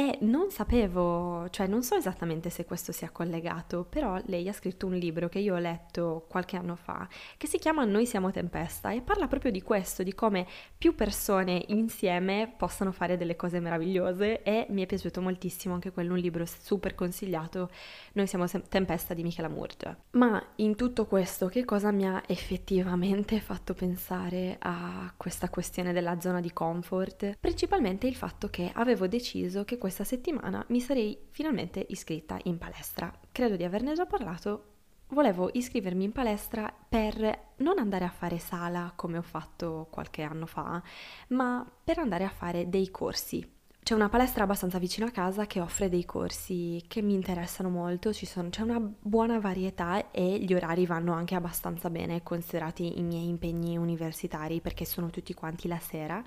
e 0.00 0.16
non 0.22 0.50
sapevo, 0.50 1.46
cioè 1.50 1.66
non 1.66 1.82
so 1.82 1.94
esattamente 1.94 2.48
se 2.48 2.64
questo 2.64 2.90
sia 2.90 3.10
collegato, 3.10 3.84
però 3.84 4.18
lei 4.26 4.48
ha 4.48 4.52
scritto 4.54 4.86
un 4.86 4.94
libro 4.94 5.28
che 5.28 5.40
io 5.40 5.56
ho 5.56 5.58
letto 5.58 6.24
qualche 6.26 6.56
anno 6.56 6.74
fa, 6.74 7.06
che 7.36 7.46
si 7.46 7.58
chiama 7.58 7.84
Noi 7.84 8.06
siamo 8.06 8.30
tempesta 8.30 8.92
e 8.92 9.02
parla 9.02 9.26
proprio 9.26 9.50
di 9.50 9.60
questo, 9.60 10.02
di 10.02 10.14
come 10.14 10.46
più 10.78 10.94
persone 10.94 11.64
insieme 11.68 12.50
possano 12.56 12.92
fare 12.92 13.18
delle 13.18 13.36
cose 13.36 13.60
meravigliose 13.60 14.42
e 14.42 14.66
mi 14.70 14.82
è 14.82 14.86
piaciuto 14.86 15.20
moltissimo 15.20 15.74
anche 15.74 15.90
quello, 15.90 16.14
un 16.14 16.18
libro 16.18 16.46
super 16.46 16.94
consigliato, 16.94 17.68
Noi 18.14 18.26
siamo 18.26 18.46
tempesta 18.46 19.12
di 19.12 19.22
Michela 19.22 19.48
Murgia. 19.48 19.94
Ma 20.12 20.42
in 20.56 20.76
tutto 20.76 21.04
questo 21.04 21.48
che 21.48 21.66
cosa 21.66 21.90
mi 21.90 22.06
ha 22.06 22.22
effettivamente 22.26 23.38
fatto 23.44 23.74
pensare 23.74 24.56
a 24.60 25.12
questa 25.18 25.50
questione 25.50 25.92
della 25.92 26.18
zona 26.20 26.40
di 26.40 26.54
comfort? 26.54 27.36
Principalmente 27.38 28.06
il 28.06 28.16
fatto 28.16 28.48
che 28.48 28.70
avevo 28.72 29.06
deciso 29.06 29.64
che 29.64 29.76
questa 29.90 30.04
settimana 30.04 30.64
mi 30.68 30.80
sarei 30.80 31.18
finalmente 31.30 31.84
iscritta 31.88 32.38
in 32.44 32.58
palestra. 32.58 33.12
Credo 33.32 33.56
di 33.56 33.64
averne 33.64 33.94
già 33.94 34.06
parlato. 34.06 34.66
Volevo 35.08 35.50
iscrivermi 35.52 36.04
in 36.04 36.12
palestra 36.12 36.72
per 36.88 37.54
non 37.56 37.80
andare 37.80 38.04
a 38.04 38.10
fare 38.10 38.38
sala 38.38 38.92
come 38.94 39.18
ho 39.18 39.22
fatto 39.22 39.88
qualche 39.90 40.22
anno 40.22 40.46
fa, 40.46 40.80
ma 41.30 41.68
per 41.82 41.98
andare 41.98 42.22
a 42.22 42.28
fare 42.28 42.68
dei 42.68 42.92
corsi. 42.92 43.44
C'è 43.82 43.94
una 43.94 44.08
palestra 44.08 44.44
abbastanza 44.44 44.78
vicino 44.78 45.06
a 45.06 45.10
casa 45.10 45.46
che 45.46 45.58
offre 45.58 45.88
dei 45.88 46.04
corsi 46.04 46.84
che 46.86 47.02
mi 47.02 47.14
interessano 47.14 47.68
molto, 47.68 48.12
sono, 48.12 48.50
c'è 48.50 48.62
una 48.62 48.78
buona 48.78 49.40
varietà 49.40 50.12
e 50.12 50.38
gli 50.38 50.54
orari 50.54 50.86
vanno 50.86 51.14
anche 51.14 51.34
abbastanza 51.34 51.90
bene 51.90 52.22
considerati 52.22 53.00
i 53.00 53.02
miei 53.02 53.26
impegni 53.26 53.76
universitari 53.76 54.60
perché 54.60 54.84
sono 54.84 55.10
tutti 55.10 55.34
quanti 55.34 55.66
la 55.66 55.80
sera 55.80 56.22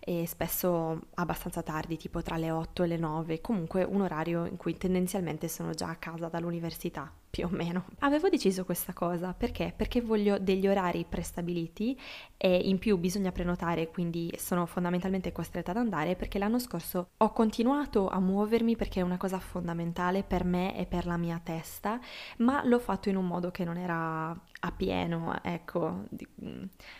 e 0.00 0.26
spesso 0.26 1.08
abbastanza 1.14 1.62
tardi, 1.62 1.96
tipo 1.96 2.22
tra 2.22 2.36
le 2.36 2.50
8 2.50 2.82
e 2.82 2.86
le 2.86 2.96
9, 2.96 3.40
comunque 3.40 3.84
un 3.84 4.00
orario 4.00 4.46
in 4.46 4.56
cui 4.56 4.76
tendenzialmente 4.76 5.46
sono 5.46 5.72
già 5.72 5.88
a 5.90 5.96
casa 5.96 6.28
dall'università 6.28 7.12
più 7.30 7.46
o 7.46 7.48
meno. 7.48 7.86
Avevo 8.00 8.28
deciso 8.28 8.64
questa 8.64 8.92
cosa 8.92 9.32
perché? 9.32 9.72
Perché 9.74 10.00
voglio 10.00 10.38
degli 10.38 10.66
orari 10.66 11.06
prestabiliti 11.08 11.98
e 12.36 12.56
in 12.56 12.78
più 12.78 12.98
bisogna 12.98 13.30
prenotare, 13.30 13.88
quindi 13.88 14.32
sono 14.36 14.66
fondamentalmente 14.66 15.30
costretta 15.30 15.70
ad 15.70 15.76
andare 15.76 16.16
perché 16.16 16.38
l'anno 16.38 16.58
scorso 16.58 17.10
ho 17.16 17.32
continuato 17.32 18.08
a 18.08 18.18
muovermi 18.18 18.74
perché 18.74 19.00
è 19.00 19.04
una 19.04 19.16
cosa 19.16 19.38
fondamentale 19.38 20.24
per 20.24 20.44
me 20.44 20.76
e 20.76 20.86
per 20.86 21.06
la 21.06 21.16
mia 21.16 21.40
testa, 21.42 22.00
ma 22.38 22.64
l'ho 22.64 22.80
fatto 22.80 23.08
in 23.08 23.16
un 23.16 23.26
modo 23.26 23.52
che 23.52 23.64
non 23.64 23.76
era 23.76 24.30
a 24.62 24.72
pieno, 24.72 25.32
ecco, 25.42 26.06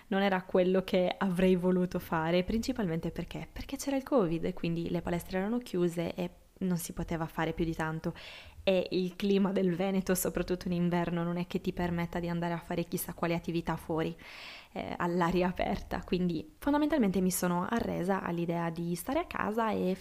non 0.07 0.23
era 0.23 0.43
quello 0.43 0.85
che 0.85 1.13
avrei 1.19 1.57
voluto 1.57 1.99
fare, 1.99 2.45
principalmente 2.45 3.11
perché? 3.11 3.49
Perché 3.53 3.77
c'era 3.77 3.97
il 3.97 4.05
Covid 4.05 4.45
e 4.45 4.55
quindi 4.55 4.89
le 4.91 5.03
palestre 5.03 5.39
erano 5.39 5.59
chiuse 5.59 6.15
e 6.15 6.31
non 6.61 6.77
si 6.77 6.93
poteva 6.93 7.27
fare 7.27 7.53
più 7.53 7.65
di 7.65 7.75
tanto 7.75 8.15
e 8.62 8.88
il 8.90 9.17
clima 9.17 9.52
del 9.52 9.75
Veneto, 9.75 10.14
soprattutto 10.14 10.69
in 10.69 10.75
inverno, 10.75 11.23
non 11.23 11.37
è 11.37 11.47
che 11.47 11.61
ti 11.61 11.73
permetta 11.73 12.21
di 12.21 12.29
andare 12.29 12.52
a 12.52 12.59
fare 12.59 12.85
chissà 12.85 13.14
quale 13.14 13.35
attività 13.35 13.76
fuori 13.76 14.17
eh, 14.73 14.95
all'aria 14.99 15.49
aperta, 15.49 16.02
quindi 16.05 16.55
fondamentalmente 16.59 17.21
mi 17.21 17.33
sono 17.33 17.67
arresa 17.69 18.23
all'idea 18.23 18.71
di 18.71 18.95
stare 18.95 19.19
a 19.19 19.25
casa 19.25 19.73
e 19.73 19.97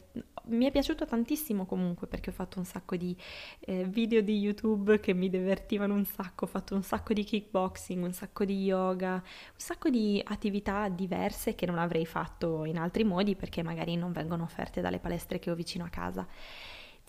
mi 0.46 0.66
è 0.66 0.72
piaciuto 0.72 1.06
tantissimo 1.06 1.66
comunque 1.66 2.08
perché 2.08 2.30
ho 2.30 2.34
fatto 2.34 2.60
un 2.60 2.66
sacco 2.66 2.96
di 2.96 3.16
eh, 3.62 3.86
video 3.86 4.22
di 4.22 4.38
YouTube 4.38 5.00
che 5.00 5.14
mi 5.14 5.30
divertivano 5.30 5.96
un 5.96 6.06
sacco, 6.06 6.46
ho 6.46 6.48
fatto 6.48 6.76
un 6.76 6.84
sacco 6.84 7.14
di 7.14 7.24
kickboxing, 7.24 8.04
un 8.04 8.14
sacco 8.14 8.46
di 8.46 8.64
yoga, 8.64 9.14
un 9.14 9.60
sacco 9.60 9.90
di 9.90 10.22
attività 10.24 10.88
diverse 10.90 11.56
che 11.56 11.66
non 11.66 11.80
avrei 11.80 12.06
fatto 12.06 12.66
in 12.66 12.78
altri 12.78 13.04
modi 13.04 13.36
perché 13.36 13.64
magari 13.64 13.96
non 13.96 14.12
vengono 14.12 14.44
offerte 14.44 14.82
dalle 14.82 15.00
palestre 15.00 15.40
che 15.40 15.50
ho 15.50 15.56
vicino 15.56 15.84
a 15.84 15.90
casa. 15.90 16.28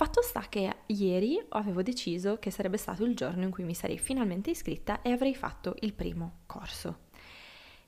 Fatto 0.00 0.23
sta 0.23 0.47
che 0.49 0.76
ieri 0.87 1.38
avevo 1.50 1.83
deciso 1.83 2.38
che 2.38 2.50
sarebbe 2.50 2.78
stato 2.78 3.04
il 3.04 3.14
giorno 3.14 3.42
in 3.42 3.50
cui 3.50 3.64
mi 3.64 3.75
sarei 3.75 3.99
finalmente 3.99 4.49
iscritta 4.49 5.02
e 5.02 5.11
avrei 5.11 5.35
fatto 5.35 5.75
il 5.80 5.92
primo 5.92 6.38
corso. 6.47 7.00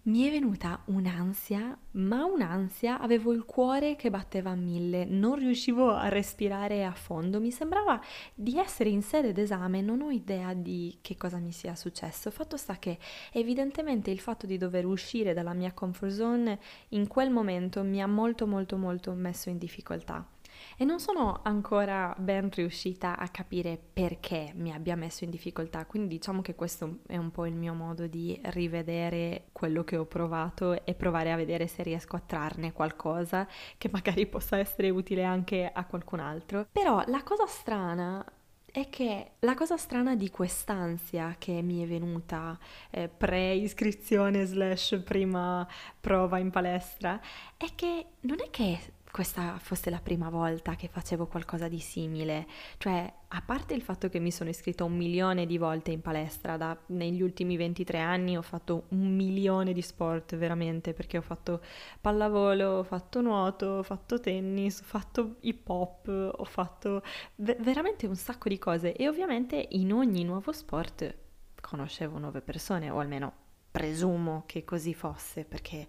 Mi 0.02 0.26
è 0.26 0.31
venuta 0.31 0.83
un'ansia, 0.88 1.75
ma 1.92 2.26
un'ansia, 2.26 3.00
avevo 3.00 3.33
il 3.33 3.47
cuore 3.47 3.97
che 3.97 4.11
batteva 4.11 4.50
a 4.50 4.54
mille, 4.54 5.07
non 5.07 5.37
riuscivo 5.37 5.95
a 5.95 6.09
respirare 6.09 6.85
a 6.85 6.92
fondo, 6.92 7.40
mi 7.40 7.50
sembrava 7.50 7.99
di 8.35 8.59
essere 8.59 8.90
in 8.90 9.00
sede 9.00 9.33
d'esame, 9.33 9.81
non 9.81 10.02
ho 10.02 10.11
idea 10.11 10.52
di 10.52 10.99
che 11.00 11.16
cosa 11.16 11.38
mi 11.38 11.52
sia 11.52 11.75
successo. 11.75 12.31
Fatto 12.31 12.59
sta 12.59 12.78
che 12.78 12.99
evidentemente 13.33 14.11
il 14.11 14.21
fatto 14.21 14.45
di 14.45 14.59
dover 14.59 14.85
uscire 14.85 15.33
dalla 15.33 15.54
mia 15.54 15.73
comfort 15.73 16.12
zone 16.12 16.61
in 16.90 17.07
quel 17.07 17.31
momento 17.31 17.83
mi 17.83 18.02
ha 18.02 18.07
molto 18.07 18.47
molto 18.47 18.76
molto 18.76 19.14
messo 19.14 19.49
in 19.49 19.57
difficoltà 19.57 20.32
e 20.76 20.85
non 20.85 21.00
sono 21.00 21.40
ancora 21.42 22.14
ben 22.19 22.50
riuscita 22.50 23.19
a 23.19 23.28
capire 23.28 23.78
perché 23.92 24.52
mi 24.54 24.73
abbia 24.73 24.97
messo 24.97 25.25
in 25.25 25.31
difficoltà, 25.31 25.87
quindi 25.87 26.09
diciamo 26.16 26.42
che 26.42 26.54
questo 26.54 26.99
è 27.07 27.16
un 27.16 27.31
po' 27.31 27.47
il 27.47 27.54
mio 27.54 27.75
modo 27.75 28.07
di 28.07 28.38
rivedere 28.45 29.47
quello 29.52 29.85
che 29.85 29.97
ho 29.97 30.04
provato 30.04 30.85
e 30.85 30.95
provare 30.95 31.33
a 31.33 31.37
vedere 31.37 31.66
se 31.66 31.83
riesco 31.83 32.16
a 32.16 32.23
trarne 32.25 32.73
qualcosa 32.73 33.47
che 33.78 33.88
magari 33.92 34.26
possa 34.26 34.59
essere 34.59 34.90
utile 34.90 35.25
anche 35.25 35.71
a 35.73 35.85
qualcun 35.85 36.21
altro. 36.21 36.66
Però 36.71 37.02
la 37.07 37.23
cosa 37.23 37.47
strana 37.47 38.25
è 38.73 38.88
che 38.88 39.33
la 39.40 39.54
cosa 39.54 39.76
strana 39.76 40.16
di 40.16 40.31
quest'ansia 40.31 41.37
che 41.38 41.61
mi 41.61 41.83
è 41.83 41.87
venuta 41.87 42.59
eh, 42.88 43.07
pre-iscrizione 43.07 44.47
slash 44.47 45.02
prima 45.04 45.69
prova 46.00 46.38
in 46.38 46.50
palestra 46.50 47.21
è 47.59 47.66
che 47.75 48.07
non 48.21 48.38
è 48.40 48.49
che 48.49 48.78
questa 49.12 49.59
fosse 49.59 49.90
la 49.90 50.00
prima 50.00 50.31
volta 50.31 50.75
che 50.75 50.88
facevo 50.88 51.26
qualcosa 51.26 51.69
di 51.69 51.78
simile, 51.78 52.47
cioè 52.78 53.12
a 53.28 53.42
parte 53.42 53.75
il 53.75 53.83
fatto 53.83 54.09
che 54.09 54.19
mi 54.19 54.31
sono 54.31 54.49
iscritta 54.49 54.85
un 54.85 54.97
milione 54.97 55.45
di 55.45 55.59
volte 55.59 55.90
in 55.90 56.00
palestra, 56.00 56.57
da, 56.57 56.76
negli 56.87 57.21
ultimi 57.21 57.59
23 57.59 57.99
anni 57.99 58.38
ho 58.38 58.42
fatto 58.42 58.85
un 58.88 59.14
milione 59.14 59.75
di 59.75 59.83
sport 59.83 60.35
veramente, 60.37 60.95
perché 60.95 61.19
ho 61.19 61.23
fatto 61.23 61.61
pallavolo, 62.00 62.78
ho 62.78 62.83
fatto 62.83 63.21
nuoto, 63.21 63.66
ho 63.66 63.83
fatto 63.83 64.19
tennis, 64.19 64.81
ho 64.81 64.85
fatto 64.85 65.37
hip 65.40 65.69
hop, 65.69 66.09
ho 66.09 66.45
fatto 66.45 67.02
v- 67.37 67.57
veramente 67.61 68.07
un 68.07 68.16
sacco 68.16 68.49
di 68.49 68.59
cose. 68.59 68.95
E 68.97 69.09
ovviamente 69.09 69.69
in 69.73 69.92
ogni 69.92 70.25
nuovo 70.25 70.52
sport 70.52 71.14
conoscevo 71.61 72.19
nuove 72.19 72.40
persone, 72.40 72.88
o 72.88 72.99
almeno 72.99 73.42
presumo 73.73 74.45
che 74.47 74.62
così 74.64 74.93
fosse, 74.93 75.45
perché 75.45 75.88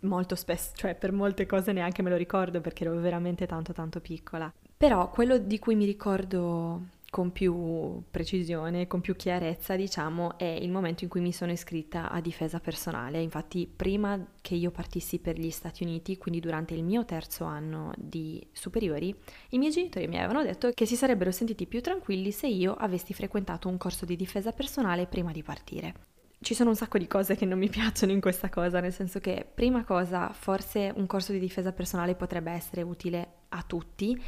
molto 0.00 0.36
spesso, 0.36 0.72
cioè 0.74 0.94
per 0.94 1.12
molte 1.12 1.44
cose 1.44 1.72
neanche 1.72 2.02
me 2.02 2.10
lo 2.10 2.16
ricordo 2.16 2.60
perché 2.60 2.84
ero 2.84 2.94
veramente 2.98 3.46
tanto 3.46 3.72
tanto 3.72 4.00
piccola. 4.00 4.50
Però 4.76 5.10
quello 5.10 5.36
di 5.36 5.58
cui 5.58 5.74
mi 5.74 5.84
ricordo 5.84 6.98
con 7.10 7.32
più 7.32 8.02
precisione, 8.08 8.86
con 8.86 9.00
più 9.00 9.16
chiarezza, 9.16 9.74
diciamo, 9.74 10.38
è 10.38 10.44
il 10.44 10.70
momento 10.70 11.02
in 11.02 11.10
cui 11.10 11.20
mi 11.20 11.32
sono 11.32 11.50
iscritta 11.50 12.08
a 12.08 12.20
difesa 12.20 12.60
personale. 12.60 13.20
Infatti, 13.20 13.66
prima 13.66 14.24
che 14.40 14.54
io 14.54 14.70
partissi 14.70 15.18
per 15.18 15.36
gli 15.36 15.50
Stati 15.50 15.82
Uniti, 15.82 16.16
quindi 16.16 16.38
durante 16.38 16.74
il 16.74 16.84
mio 16.84 17.04
terzo 17.04 17.44
anno 17.44 17.92
di 17.96 18.46
superiori, 18.52 19.12
i 19.50 19.58
miei 19.58 19.72
genitori 19.72 20.06
mi 20.06 20.18
avevano 20.18 20.44
detto 20.44 20.70
che 20.72 20.86
si 20.86 20.94
sarebbero 20.94 21.32
sentiti 21.32 21.66
più 21.66 21.82
tranquilli 21.82 22.30
se 22.30 22.46
io 22.46 22.74
avessi 22.74 23.12
frequentato 23.12 23.68
un 23.68 23.76
corso 23.76 24.04
di 24.04 24.14
difesa 24.14 24.52
personale 24.52 25.06
prima 25.06 25.32
di 25.32 25.42
partire 25.42 26.09
ci 26.42 26.54
sono 26.54 26.70
un 26.70 26.76
sacco 26.76 26.96
di 26.96 27.06
cose 27.06 27.36
che 27.36 27.44
non 27.44 27.58
mi 27.58 27.68
piacciono 27.70 28.12
in 28.12 28.20
questa 28.20 28.48
cosa, 28.48 28.80
nel 28.80 28.92
senso 28.92 29.20
che 29.20 29.46
prima 29.52 29.84
cosa, 29.84 30.32
forse 30.32 30.92
un 30.94 31.06
corso 31.06 31.32
di 31.32 31.38
difesa 31.38 31.72
personale 31.72 32.14
potrebbe 32.14 32.50
essere 32.50 32.82
utile 32.82 33.32
a 33.50 33.62
tutti 33.62 34.20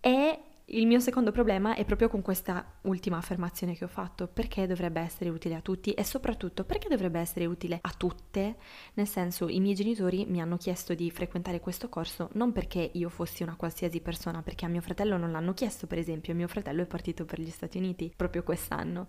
e 0.00 0.38
il 0.72 0.86
mio 0.86 1.00
secondo 1.00 1.32
problema 1.32 1.74
è 1.74 1.84
proprio 1.84 2.08
con 2.08 2.22
questa 2.22 2.64
ultima 2.82 3.16
affermazione 3.16 3.74
che 3.74 3.84
ho 3.84 3.88
fatto, 3.88 4.28
perché 4.28 4.68
dovrebbe 4.68 5.00
essere 5.00 5.28
utile 5.28 5.56
a 5.56 5.60
tutti? 5.60 5.92
E 5.92 6.04
soprattutto 6.04 6.64
perché 6.64 6.88
dovrebbe 6.88 7.18
essere 7.18 7.46
utile 7.46 7.78
a 7.80 7.90
tutte, 7.96 8.56
nel 8.94 9.08
senso 9.08 9.48
i 9.48 9.58
miei 9.58 9.74
genitori 9.74 10.26
mi 10.26 10.40
hanno 10.40 10.56
chiesto 10.56 10.94
di 10.94 11.10
frequentare 11.10 11.58
questo 11.58 11.88
corso 11.88 12.28
non 12.34 12.52
perché 12.52 12.90
io 12.94 13.08
fossi 13.08 13.42
una 13.42 13.56
qualsiasi 13.56 14.00
persona, 14.00 14.42
perché 14.42 14.64
a 14.64 14.68
mio 14.68 14.80
fratello 14.80 15.16
non 15.16 15.32
l'hanno 15.32 15.54
chiesto 15.54 15.88
per 15.88 15.98
esempio, 15.98 16.34
mio 16.34 16.48
fratello 16.48 16.82
è 16.82 16.86
partito 16.86 17.24
per 17.24 17.40
gli 17.40 17.50
Stati 17.50 17.78
Uniti 17.78 18.12
proprio 18.14 18.44
quest'anno 18.44 19.08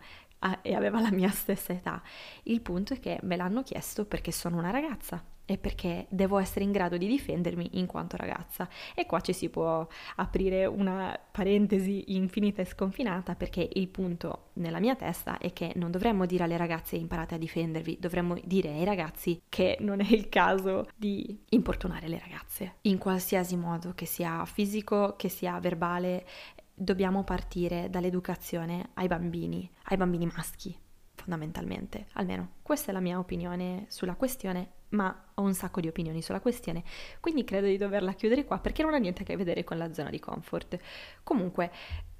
e 0.63 0.74
aveva 0.74 1.00
la 1.00 1.12
mia 1.12 1.30
stessa 1.30 1.74
età, 1.74 2.01
il 2.44 2.62
punto 2.62 2.94
è 2.94 3.00
che 3.00 3.20
me 3.22 3.36
l'hanno 3.36 3.62
chiesto 3.62 4.06
perché 4.06 4.32
sono 4.32 4.58
una 4.58 4.72
ragazza 4.72 5.24
e 5.51 5.58
perché 5.58 6.05
devo 6.10 6.38
essere 6.38 6.63
in 6.63 6.72
grado 6.72 6.96
di 6.96 7.08
difendermi 7.08 7.72
in 7.74 7.86
quanto 7.86 8.15
ragazza. 8.15 8.70
E 8.96 9.05
qua 9.05 9.20
ci 9.20 9.34
si 9.34 9.50
può 9.50 9.86
aprire 10.15 10.65
una 10.65 11.20
parentesi 11.29 12.15
infinita 12.15 12.62
e 12.62 12.65
sconfinata 12.65 13.36
perché 13.36 13.67
il 13.74 13.89
punto 13.89 14.51
nella 14.53 14.79
mia 14.79 14.96
testa 14.96 15.39
è 15.39 15.51
che 15.51 15.74
non 15.75 15.91
dovremmo 15.91 16.25
dire 16.25 16.46
alle 16.46 16.55
ragazze 16.55 16.96
imparate 16.96 17.36
a 17.36 17.38
difendervi, 17.38 17.98
dovremmo 18.00 18.38
dire 18.46 18.70
ai 18.70 18.86
ragazzi 18.86 19.41
che 19.50 19.75
non 19.81 20.00
è 20.00 20.08
il 20.10 20.29
caso 20.29 20.88
di 20.96 21.38
importunare 21.50 22.08
le 22.08 22.20
ragazze 22.20 22.75
in 22.84 22.98
qualsiasi 22.98 23.58
modo, 23.58 23.91
che 23.93 24.05
sia 24.05 24.46
fisico, 24.46 25.15
che 25.17 25.27
sia 25.27 25.60
verbale. 25.60 26.25
Dobbiamo 26.74 27.25
partire 27.25 27.89
dall'educazione 27.89 28.91
ai 28.93 29.08
bambini, 29.08 29.70
ai 29.84 29.98
bambini 29.98 30.25
maschi, 30.27 30.74
fondamentalmente. 31.13 32.08
Almeno 32.13 32.53
questa 32.62 32.91
è 32.91 32.93
la 32.93 33.01
mia 33.01 33.20
opinione 33.20 33.86
sulla 33.89 34.15
questione 34.15 34.79
ma 34.91 35.31
ho 35.36 35.41
un 35.41 35.53
sacco 35.53 35.81
di 35.81 35.88
opinioni 35.88 36.21
sulla 36.21 36.39
questione, 36.39 36.83
quindi 37.19 37.43
credo 37.43 37.67
di 37.67 37.77
doverla 37.77 38.13
chiudere 38.13 38.45
qua 38.45 38.60
perché 38.60 38.83
non 38.83 38.93
ha 38.93 38.98
niente 38.98 39.24
a 39.24 39.25
che 39.25 39.36
vedere 39.36 39.63
con 39.63 39.77
la 39.77 39.93
zona 39.93 40.10
di 40.10 40.19
comfort. 40.19 40.77
Comunque, 41.24 41.71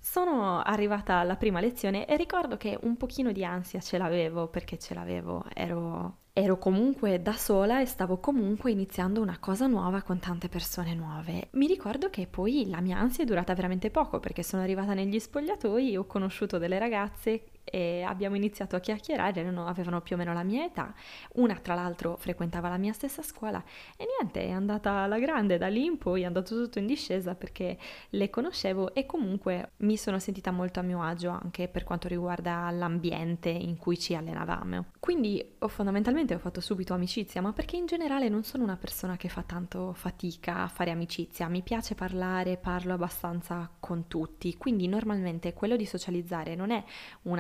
sono 0.04 0.62
arrivata 0.62 1.18
alla 1.18 1.36
prima 1.36 1.60
lezione 1.60 2.08
e 2.08 2.18
ricordo 2.18 2.58
che 2.58 2.78
un 2.82 2.98
pochino 2.98 3.32
di 3.32 3.46
ansia 3.46 3.80
ce 3.80 4.00
l'avevo 4.00 4.48
perché 4.48 4.80
ce 4.80 4.96
l'avevo, 4.96 5.46
ero, 5.54 6.18
ero 6.34 6.58
comunque 6.58 7.22
da 7.22 7.34
sola 7.34 7.82
e 7.82 7.86
stavo 7.86 8.20
comunque 8.20 8.72
iniziando 8.72 9.22
una 9.22 9.38
cosa 9.38 9.68
nuova 9.68 10.02
con 10.02 10.18
tante 10.18 10.50
persone 10.50 10.96
nuove. 10.96 11.50
Mi 11.52 11.68
ricordo 11.68 12.10
che 12.10 12.26
poi 12.26 12.68
la 12.68 12.82
mia 12.82 12.98
ansia 12.98 13.24
è 13.24 13.28
durata 13.28 13.54
veramente 13.54 13.92
poco 13.92 14.20
perché 14.20 14.42
sono 14.42 14.64
arrivata 14.64 14.96
negli 14.96 15.20
spogliatoi, 15.20 15.96
ho 15.96 16.06
conosciuto 16.08 16.58
delle 16.58 16.80
ragazze 16.80 17.51
e 17.64 18.04
abbiamo 18.04 18.36
iniziato 18.36 18.76
a 18.76 18.80
chiacchierare, 18.80 19.40
erano, 19.40 19.66
avevano 19.66 20.02
più 20.02 20.16
o 20.16 20.20
meno 20.20 20.34
la 20.34 20.44
mia 20.44 20.64
età, 20.64 20.94
una 21.34 21.56
tra 21.56 21.74
l'altro 21.74 22.18
frequentava 22.18 22.70
la 22.70 22.78
mia 22.78 22.94
stessa 22.94 23.22
scuola. 23.22 23.64
E 23.98 24.06
niente, 24.20 24.46
è 24.46 24.52
andata 24.52 24.92
alla 24.92 25.20
grande, 25.20 25.58
da 25.58 25.68
lì 25.68 25.86
in 25.86 25.98
poi 25.98 26.24
è 26.24 26.26
andato 26.26 26.56
tutto 26.56 26.80
in 26.80 26.86
discesa 26.86 27.36
perché 27.36 27.78
le 28.10 28.30
conoscevo 28.30 28.94
e 28.94 29.06
comunque 29.06 29.72
mi 29.78 29.98
sono 29.98 30.20
sentita 30.20 30.52
molto 30.52 30.80
a 30.80 30.84
mio 30.84 31.02
agio 31.02 31.30
anche 31.30 31.68
per 31.68 31.84
quanto 31.84 32.08
riguarda 32.08 32.70
l'ambiente 32.72 33.50
in 33.50 33.78
cui 33.78 33.98
ci 33.98 34.16
allenavamo. 34.16 34.86
Quindi 35.00 35.56
ho, 35.60 35.68
fondamentalmente 35.68 36.36
ho 36.36 36.40
fatto 36.40 36.62
subito 36.62 36.94
amicizia, 36.94 37.42
ma 37.42 37.54
perché 37.54 37.76
in 37.76 37.86
generale 37.86 38.30
non 38.30 38.44
sono 38.44 38.64
una 38.64 38.78
persona 38.78 39.18
che 39.18 39.30
fa 39.30 39.44
tanto 39.44 39.94
fatica 39.94 40.64
a 40.64 40.68
fare 40.68 40.92
amicizia, 40.92 41.48
mi 41.48 41.62
piace 41.62 41.96
parlare, 41.96 42.58
parlo 42.58 42.94
abbastanza 42.94 43.70
con 43.80 44.08
tutti, 44.08 44.58
quindi 44.58 44.88
normalmente 44.88 45.54
quello 45.54 45.76
di 45.76 45.86
socializzare 45.86 46.56
non 46.56 46.72
è 46.72 46.84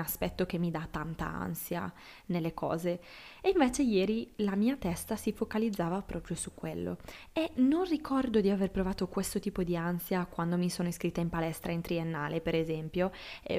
aspetto 0.02 0.21
che 0.46 0.58
mi 0.58 0.72
dà 0.72 0.88
tanta 0.90 1.26
ansia 1.26 1.92
nelle 2.28 2.54
cose. 2.54 3.02
E 3.42 3.50
invece 3.50 3.82
ieri 3.82 4.32
la 4.38 4.56
mia 4.56 4.76
testa 4.76 5.16
si 5.16 5.32
focalizzava 5.32 6.02
proprio 6.02 6.36
su 6.36 6.54
quello. 6.54 6.98
E 7.34 7.52
non 7.56 7.86
ricordo 7.86 8.40
di 8.40 8.50
aver 8.50 8.72
provato 8.72 9.08
questo 9.08 9.40
tipo 9.40 9.64
di 9.64 9.76
ansia 9.76 10.26
quando 10.26 10.58
mi 10.58 10.70
sono 10.70 10.88
iscritta 10.88 11.22
in 11.22 11.30
palestra 11.30 11.72
in 11.72 11.82
triennale, 11.82 12.42
per 12.42 12.56
esempio, 12.56 13.12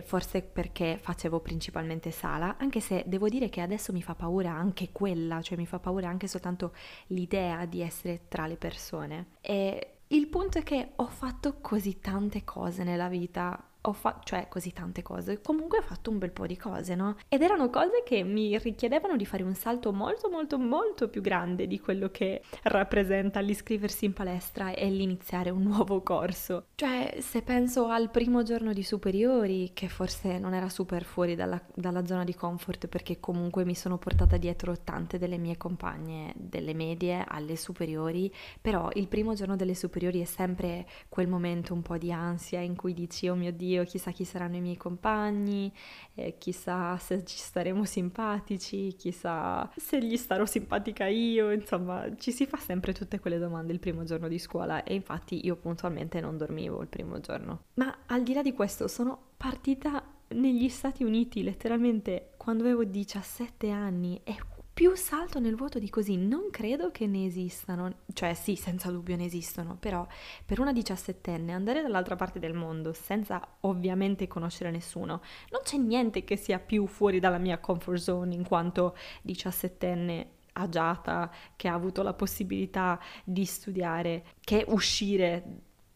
forse 0.05 0.43
perché 0.43 0.99
facevo 1.01 1.41
principalmente 1.41 2.11
sala, 2.11 2.57
anche 2.59 2.81
se 2.81 3.03
devo 3.07 3.29
dire 3.29 3.49
che 3.49 3.61
adesso 3.61 3.93
mi 3.93 4.03
fa 4.03 4.15
paura 4.15 4.53
anche 4.53 4.91
quella, 4.93 5.43
cioè 5.43 5.59
mi 5.59 5.67
fa 5.67 5.79
paura 5.79 6.09
anche 6.09 6.29
soltanto 6.29 6.75
l'idea 7.09 7.65
di 7.67 7.81
essere 7.81 8.23
tra 8.29 8.47
le 8.47 8.57
persone. 8.57 9.27
E 9.41 9.95
il 10.09 10.29
punto 10.29 10.59
è 10.59 10.63
che 10.63 10.93
ho 10.97 11.07
fatto 11.07 11.59
così 11.61 11.99
tante 11.99 12.45
cose 12.45 12.85
nella 12.85 13.09
vita 13.09 13.67
ho 13.83 13.93
fatto, 13.93 14.21
cioè 14.25 14.47
così 14.49 14.73
tante 14.73 15.03
cose, 15.03 15.41
comunque 15.41 15.79
ho 15.79 15.83
fatto 15.83 16.11
un 16.11 16.19
bel 16.19 16.31
po' 16.31 16.47
di 16.47 16.57
cose, 16.57 16.95
no? 16.95 17.17
Ed 17.29 17.43
erano 17.43 17.71
cose 17.71 18.03
che 18.05 18.23
mi 18.23 18.57
richiedevano 18.59 19.17
di 19.17 19.27
fare 19.27 19.43
un 19.43 19.55
salto 19.55 19.93
molto 19.93 20.31
molto 20.31 20.59
molto 20.59 21.09
più 21.09 21.21
grande 21.21 21.67
di 21.67 21.81
quello 21.81 22.09
che 22.11 22.43
rappresenta 22.63 23.41
l'iscriversi 23.41 24.05
in 24.05 24.13
palestra 24.13 24.73
e 24.75 24.89
l'iniziare 24.89 25.51
un 25.51 25.63
nuovo 25.73 26.03
corso. 26.03 26.67
Cioè, 26.75 27.17
se 27.21 27.43
penso 27.43 27.87
al 27.87 28.11
primo 28.11 28.43
giorno 28.43 28.73
di 28.73 28.83
superiori, 28.83 29.71
che 29.75 29.89
forse 29.89 30.39
non 30.39 30.55
era 30.55 30.69
super 30.69 31.05
fuori 31.05 31.35
dalla, 31.35 31.61
dalla 31.75 32.07
zona 32.07 32.25
di 32.25 32.35
comfort 32.35 32.87
perché 32.87 33.19
comunque 33.19 33.65
mi 33.65 33.75
sono 33.75 33.99
portata 33.99 34.37
dietro 34.37 34.79
tante 34.79 35.19
delle 35.19 35.39
mie 35.39 35.57
compagne 35.57 36.33
delle 36.37 36.75
medie 36.75 37.25
alle 37.27 37.57
superiori, 37.57 38.33
però 38.61 38.91
il 38.95 39.09
primo 39.09 39.35
giorno 39.35 39.57
delle 39.57 39.75
superiori 39.75 40.21
è 40.21 40.25
sempre 40.25 40.87
quel 41.09 41.29
momento 41.29 41.75
un 41.75 41.83
po' 41.83 41.99
di 41.99 42.13
ansia 42.13 42.61
in 42.61 42.77
cui 42.77 42.95
dici, 42.95 43.29
oh 43.29 43.35
mio 43.35 43.53
Dio, 43.53 43.72
io, 43.73 43.85
chissà 43.85 44.11
chi 44.11 44.25
saranno 44.25 44.57
i 44.57 44.61
miei 44.61 44.77
compagni, 44.77 45.73
eh, 46.15 46.37
chissà 46.39 46.97
se 46.99 47.25
ci 47.25 47.39
staremo 47.39 47.85
simpatici, 47.85 48.95
chissà 48.97 49.71
se 49.77 50.03
gli 50.03 50.17
starò 50.17 50.47
simpatica 50.47 51.07
io, 51.07 51.51
insomma 51.51 52.07
ci 52.17 52.33
si 52.33 52.47
fa 52.47 52.59
sempre 52.59 52.93
tutte 52.93 53.19
quelle 53.19 53.39
domande 53.39 53.73
il 53.73 53.81
primo 53.81 54.05
giorno 54.05 54.29
di 54.29 54.39
scuola 54.39 54.83
e 54.83 54.95
infatti 54.95 55.45
io 55.45 55.57
puntualmente 55.57 56.21
non 56.21 56.37
dormivo 56.37 56.81
il 56.83 56.89
primo 56.89 57.21
giorno. 57.21 57.65
Ma 57.75 57.99
al 58.07 58.23
di 58.23 58.35
là 58.35 58.43
di 58.43 58.53
questo 58.53 58.89
sono 58.89 59.19
partita 59.37 60.03
negli 60.29 60.69
Stati 60.69 61.05
Uniti 61.05 61.43
letteralmente 61.43 62.33
quando 62.37 62.63
avevo 62.65 62.85
17 62.85 63.71
anni 63.71 64.21
e 64.25 64.37
più 64.75 64.95
salto 64.95 65.39
nel 65.39 65.55
vuoto 65.55 65.79
di 65.79 65.91
così, 65.91 66.17
non 66.17 66.49
credo 66.51 66.91
che 66.91 67.07
ne 67.07 67.27
esistano, 67.27 67.99
cioè 68.15 68.33
sì, 68.33 68.57
senza 68.57 68.91
dubbio 68.91 69.17
ne 69.17 69.27
esistono, 69.27 69.77
però 69.79 70.07
per 70.47 70.61
una 70.61 70.73
diciassettenne 70.73 71.53
andare 71.53 71.83
dall'altra 71.83 72.17
parte 72.17 72.39
del 72.39 72.55
mondo 72.55 72.93
senza 72.93 73.47
ovviamente 73.61 74.27
conoscere 74.27 74.71
nessuno, 74.71 75.21
non 75.51 75.61
c'è 75.63 75.77
niente 75.77 76.25
che 76.25 76.37
sia 76.37 76.59
più 76.59 76.87
fuori 76.87 77.21
dalla 77.21 77.39
mia 77.39 77.59
comfort 77.59 78.01
zone 78.01 78.35
in 78.35 78.47
quanto 78.47 78.97
diciassettenne 79.21 80.31
agiata 80.55 81.31
che 81.55 81.69
ha 81.69 81.75
avuto 81.75 82.03
la 82.03 82.15
possibilità 82.15 82.99
di 83.25 83.45
studiare, 83.45 84.25
che 84.41 84.65
uscire 84.69 85.45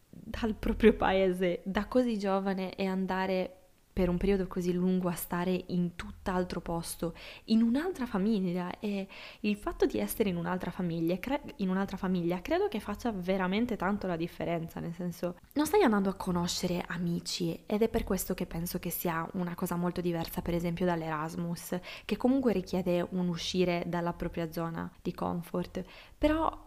dal 0.09 0.55
proprio 0.55 0.93
paese 0.93 1.61
da 1.63 1.87
così 1.87 2.17
giovane 2.17 2.75
e 2.75 2.85
andare 2.85 3.56
per 3.97 4.09
un 4.09 4.17
periodo 4.17 4.45
così 4.45 4.73
lungo 4.73 5.09
a 5.09 5.15
stare 5.15 5.63
in 5.69 5.95
tutt'altro 5.95 6.61
posto, 6.61 7.15
in 7.45 7.63
un'altra 7.63 8.05
famiglia. 8.05 8.79
E 8.79 9.07
il 9.39 9.55
fatto 9.55 9.87
di 9.87 9.97
essere 9.97 10.29
in 10.29 10.35
un'altra 10.35 10.69
famiglia, 10.69 11.17
cre- 11.17 11.41
in 11.55 11.69
un'altra 11.69 11.97
famiglia 11.97 12.39
credo 12.39 12.67
che 12.67 12.79
faccia 12.79 13.11
veramente 13.11 13.75
tanto 13.75 14.05
la 14.05 14.15
differenza, 14.15 14.79
nel 14.79 14.93
senso 14.93 15.39
non 15.53 15.65
stai 15.65 15.81
andando 15.81 16.09
a 16.09 16.13
conoscere 16.13 16.83
amici 16.89 17.63
ed 17.65 17.81
è 17.81 17.89
per 17.89 18.03
questo 18.03 18.35
che 18.35 18.45
penso 18.45 18.77
che 18.77 18.91
sia 18.91 19.27
una 19.33 19.55
cosa 19.55 19.75
molto 19.75 19.99
diversa 19.99 20.43
per 20.43 20.53
esempio 20.53 20.85
dall'Erasmus, 20.85 21.79
che 22.05 22.17
comunque 22.17 22.53
richiede 22.53 23.03
un 23.09 23.27
uscire 23.29 23.83
dalla 23.87 24.13
propria 24.13 24.51
zona 24.51 24.87
di 25.01 25.11
comfort, 25.11 25.83
però 26.15 26.66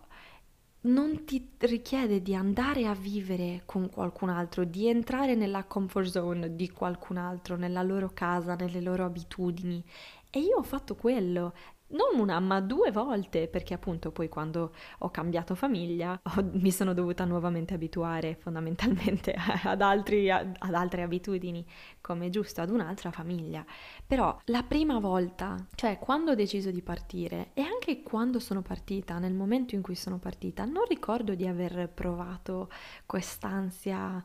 non 0.82 1.24
ti 1.24 1.50
richiede 1.58 2.22
di 2.22 2.34
andare 2.34 2.86
a 2.86 2.94
vivere 2.94 3.62
con 3.66 3.90
qualcun 3.90 4.30
altro, 4.30 4.64
di 4.64 4.88
entrare 4.88 5.34
nella 5.34 5.64
comfort 5.64 6.08
zone 6.08 6.54
di 6.56 6.70
qualcun 6.70 7.18
altro, 7.18 7.56
nella 7.56 7.82
loro 7.82 8.10
casa, 8.14 8.54
nelle 8.54 8.80
loro 8.80 9.04
abitudini. 9.04 9.84
E 10.30 10.40
io 10.40 10.58
ho 10.58 10.62
fatto 10.62 10.94
quello 10.94 11.52
non 11.90 12.18
una, 12.18 12.38
ma 12.40 12.60
due 12.60 12.90
volte, 12.90 13.48
perché 13.48 13.74
appunto 13.74 14.10
poi 14.10 14.28
quando 14.28 14.72
ho 14.98 15.10
cambiato 15.10 15.54
famiglia 15.54 16.20
ho, 16.36 16.50
mi 16.52 16.70
sono 16.70 16.92
dovuta 16.92 17.24
nuovamente 17.24 17.74
abituare 17.74 18.34
fondamentalmente 18.34 19.34
ad, 19.64 19.80
altri, 19.80 20.30
ad, 20.30 20.56
altre 20.58 21.02
abitudini, 21.02 21.64
come 22.00 22.30
giusto, 22.30 22.60
ad 22.60 22.70
un'altra 22.70 23.10
famiglia. 23.10 23.64
Però 24.06 24.36
la 24.46 24.62
prima 24.62 24.98
volta, 24.98 25.56
cioè 25.74 25.98
quando 25.98 26.32
ho 26.32 26.34
deciso 26.34 26.70
di 26.70 26.82
partire 26.82 27.50
e 27.54 27.62
anche 27.62 28.02
quando 28.02 28.38
sono 28.38 28.62
partita, 28.62 29.18
nel 29.18 29.34
momento 29.34 29.74
in 29.74 29.82
cui 29.82 29.94
sono 29.94 30.18
partita, 30.18 30.64
non 30.64 30.84
ricordo 30.88 31.34
di 31.34 31.46
aver 31.46 31.90
provato 31.92 32.70
quest'ansia 33.06 34.22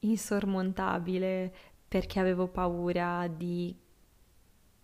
insormontabile 0.00 1.54
perché 1.88 2.20
avevo 2.20 2.48
paura 2.48 3.26
di 3.28 3.74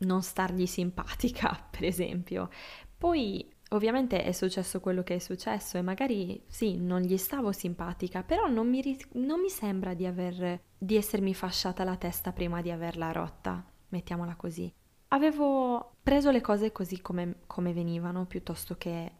non 0.05 0.23
stargli 0.23 0.67
simpatica, 0.67 1.59
per 1.71 1.85
esempio. 1.85 2.49
Poi 2.97 3.51
ovviamente 3.71 4.23
è 4.23 4.33
successo 4.33 4.81
quello 4.81 5.03
che 5.03 5.17
è 5.17 5.19
successo 5.19 5.79
e 5.79 5.83
magari 5.83 6.43
sì, 6.47 6.77
non 6.77 7.01
gli 7.01 7.17
stavo 7.17 7.53
simpatica, 7.53 8.23
però 8.23 8.49
non 8.49 8.69
mi, 8.69 8.99
non 9.13 9.41
mi 9.41 9.49
sembra 9.49 9.95
di, 9.95 10.07
aver, 10.07 10.61
di 10.79 10.97
essermi 10.97 11.35
fasciata 11.35 11.85
la 11.85 11.97
testa 11.97 12.33
prima 12.33 12.61
di 12.61 12.71
averla 12.71 13.13
rotta, 13.13 13.65
mettiamola 13.89 14.37
così. 14.37 14.73
Avevo 15.09 15.97
preso 16.03 16.31
le 16.31 16.41
cose 16.41 16.73
così 16.73 17.01
come, 17.01 17.41
come 17.47 17.73
venivano 17.73 18.25
piuttosto 18.27 18.77
che 18.77 19.11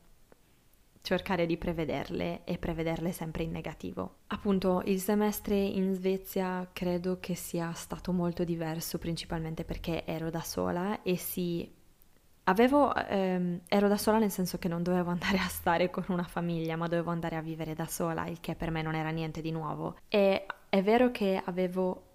cercare 1.03 1.47
di 1.47 1.57
prevederle 1.57 2.45
e 2.45 2.59
prevederle 2.59 3.13
sempre 3.13 3.43
in 3.43 3.51
negativo. 3.51 4.19
Appunto, 4.29 4.83
il 4.87 5.01
semestre 5.01 5.57
in 5.57 5.93
Svezia 5.93 6.69
credo 6.73 7.19
che 7.21 7.35
sia 7.35 7.73
stato 7.73 8.13
molto 8.13 8.45
diverso, 8.45 8.99
principalmente 8.99 9.65
perché 9.65 10.05
ero 10.07 10.31
da 10.31 10.41
sola 10.41 11.03
e 11.03 11.17
sì, 11.17 11.71
avevo, 12.45 12.95
ehm, 12.95 13.61
ero 13.69 13.89
da 13.89 13.97
sola 13.97 14.19
nel 14.19 14.31
senso 14.31 14.59
che 14.59 14.69
non 14.69 14.83
dovevo 14.83 15.11
andare 15.11 15.39
a 15.39 15.49
stare 15.49 15.91
con 15.91 16.05
una 16.09 16.25
famiglia, 16.25 16.77
ma 16.77 16.89
dovevo 16.89 17.11
andare 17.11 17.37
a 17.37 17.43
vivere 17.43 17.75
da 17.75 17.87
sola, 17.87 18.27
il 18.27 18.41
che 18.41 18.55
per 18.55 18.71
me 18.71 18.83
non 18.83 18.95
era 18.95 19.11
niente 19.11 19.41
di 19.41 19.51
nuovo. 19.51 19.97
E 20.09 20.47
è 20.69 20.83
vero 20.83 21.11
che 21.11 21.43
avevo 21.45 22.11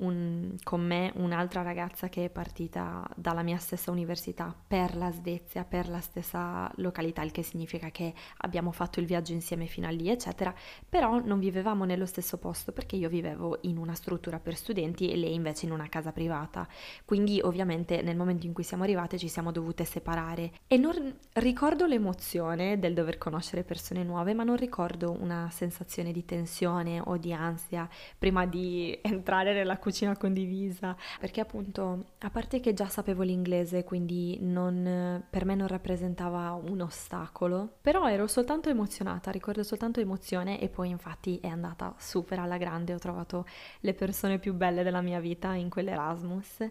un, 0.00 0.56
con 0.62 0.80
me 0.80 1.12
un'altra 1.16 1.62
ragazza 1.62 2.08
che 2.08 2.24
è 2.24 2.30
partita 2.30 3.06
dalla 3.16 3.42
mia 3.42 3.58
stessa 3.58 3.90
università 3.90 4.54
per 4.66 4.96
la 4.96 5.10
Svezia, 5.10 5.64
per 5.64 5.88
la 5.88 6.00
stessa 6.00 6.70
località, 6.76 7.22
il 7.22 7.30
che 7.32 7.42
significa 7.42 7.90
che 7.90 8.12
abbiamo 8.38 8.72
fatto 8.72 9.00
il 9.00 9.06
viaggio 9.06 9.32
insieme 9.32 9.66
fino 9.66 9.86
a 9.86 9.90
lì, 9.90 10.08
eccetera, 10.08 10.54
però 10.88 11.20
non 11.20 11.38
vivevamo 11.38 11.84
nello 11.84 12.06
stesso 12.06 12.38
posto 12.38 12.72
perché 12.72 12.96
io 12.96 13.08
vivevo 13.08 13.58
in 13.62 13.76
una 13.76 13.94
struttura 13.94 14.38
per 14.38 14.56
studenti 14.56 15.10
e 15.10 15.16
lei 15.16 15.34
invece 15.34 15.66
in 15.66 15.72
una 15.72 15.88
casa 15.88 16.12
privata. 16.12 16.66
Quindi 17.04 17.40
ovviamente 17.42 18.02
nel 18.02 18.16
momento 18.16 18.46
in 18.46 18.52
cui 18.52 18.64
siamo 18.64 18.84
arrivate 18.84 19.18
ci 19.18 19.28
siamo 19.28 19.52
dovute 19.52 19.84
separare 19.84 20.52
e 20.66 20.76
non 20.76 21.14
ricordo 21.34 21.86
l'emozione 21.86 22.78
del 22.78 22.94
dover 22.94 23.18
conoscere 23.18 23.64
persone 23.64 24.02
nuove, 24.02 24.34
ma 24.34 24.44
non 24.44 24.56
ricordo 24.56 25.16
una 25.20 25.48
sensazione 25.50 26.12
di 26.12 26.24
tensione 26.24 27.00
o 27.04 27.16
di 27.16 27.32
ansia 27.32 27.88
prima 28.18 28.46
di 28.46 28.98
entrare 29.02 29.52
nella 29.52 29.76
cucina 29.76 29.88
cucina 29.90 30.16
condivisa, 30.16 30.96
perché 31.18 31.40
appunto, 31.40 32.04
a 32.18 32.30
parte 32.30 32.60
che 32.60 32.72
già 32.72 32.86
sapevo 32.86 33.22
l'inglese, 33.22 33.82
quindi 33.82 34.38
non, 34.40 35.22
per 35.28 35.44
me 35.44 35.56
non 35.56 35.66
rappresentava 35.66 36.52
un 36.52 36.80
ostacolo, 36.80 37.76
però 37.80 38.08
ero 38.08 38.28
soltanto 38.28 38.68
emozionata, 38.68 39.32
ricordo 39.32 39.64
soltanto 39.64 40.00
emozione 40.00 40.60
e 40.60 40.68
poi 40.68 40.90
infatti 40.90 41.38
è 41.42 41.48
andata 41.48 41.94
super 41.98 42.38
alla 42.38 42.56
grande, 42.56 42.94
ho 42.94 42.98
trovato 42.98 43.46
le 43.80 43.94
persone 43.94 44.38
più 44.38 44.54
belle 44.54 44.84
della 44.84 45.00
mia 45.00 45.18
vita 45.18 45.54
in 45.54 45.68
quell'Erasmus 45.68 46.70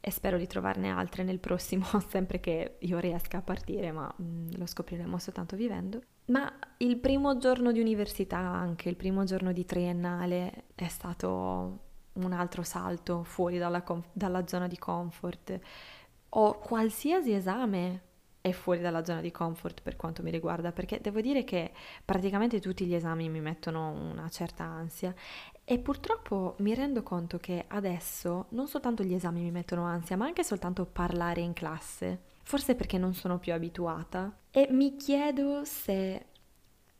e 0.00 0.10
spero 0.10 0.36
di 0.36 0.46
trovarne 0.46 0.90
altre 0.90 1.22
nel 1.22 1.38
prossimo, 1.38 1.84
sempre 2.08 2.40
che 2.40 2.76
io 2.80 2.98
riesca 2.98 3.38
a 3.38 3.42
partire, 3.42 3.92
ma 3.92 4.12
mm, 4.20 4.50
lo 4.56 4.66
scopriremo 4.66 5.18
soltanto 5.18 5.54
vivendo. 5.54 6.00
Ma 6.26 6.52
il 6.78 6.98
primo 6.98 7.38
giorno 7.38 7.72
di 7.72 7.80
università, 7.80 8.38
anche 8.38 8.88
il 8.88 8.96
primo 8.96 9.24
giorno 9.24 9.52
di 9.52 9.64
triennale, 9.64 10.64
è 10.74 10.88
stato 10.88 11.86
un 12.24 12.32
altro 12.32 12.62
salto 12.62 13.22
fuori 13.22 13.58
dalla, 13.58 13.82
dalla 14.12 14.46
zona 14.46 14.66
di 14.66 14.78
comfort. 14.78 15.58
O 16.30 16.58
qualsiasi 16.58 17.32
esame 17.32 18.02
è 18.40 18.52
fuori 18.52 18.80
dalla 18.80 19.04
zona 19.04 19.20
di 19.20 19.30
comfort 19.30 19.82
per 19.82 19.96
quanto 19.96 20.22
mi 20.22 20.30
riguarda, 20.30 20.72
perché 20.72 21.00
devo 21.00 21.20
dire 21.20 21.44
che 21.44 21.72
praticamente 22.04 22.60
tutti 22.60 22.86
gli 22.86 22.94
esami 22.94 23.28
mi 23.28 23.40
mettono 23.40 23.90
una 23.90 24.28
certa 24.28 24.64
ansia. 24.64 25.14
E 25.64 25.78
purtroppo 25.78 26.54
mi 26.58 26.74
rendo 26.74 27.02
conto 27.02 27.38
che 27.38 27.64
adesso 27.68 28.46
non 28.50 28.68
soltanto 28.68 29.02
gli 29.02 29.14
esami 29.14 29.42
mi 29.42 29.50
mettono 29.50 29.84
ansia, 29.84 30.16
ma 30.16 30.26
anche 30.26 30.44
soltanto 30.44 30.86
parlare 30.86 31.40
in 31.40 31.52
classe, 31.52 32.22
forse 32.42 32.74
perché 32.74 32.98
non 32.98 33.14
sono 33.14 33.38
più 33.38 33.52
abituata. 33.52 34.34
E 34.50 34.68
mi 34.70 34.96
chiedo 34.96 35.64
se 35.64 36.26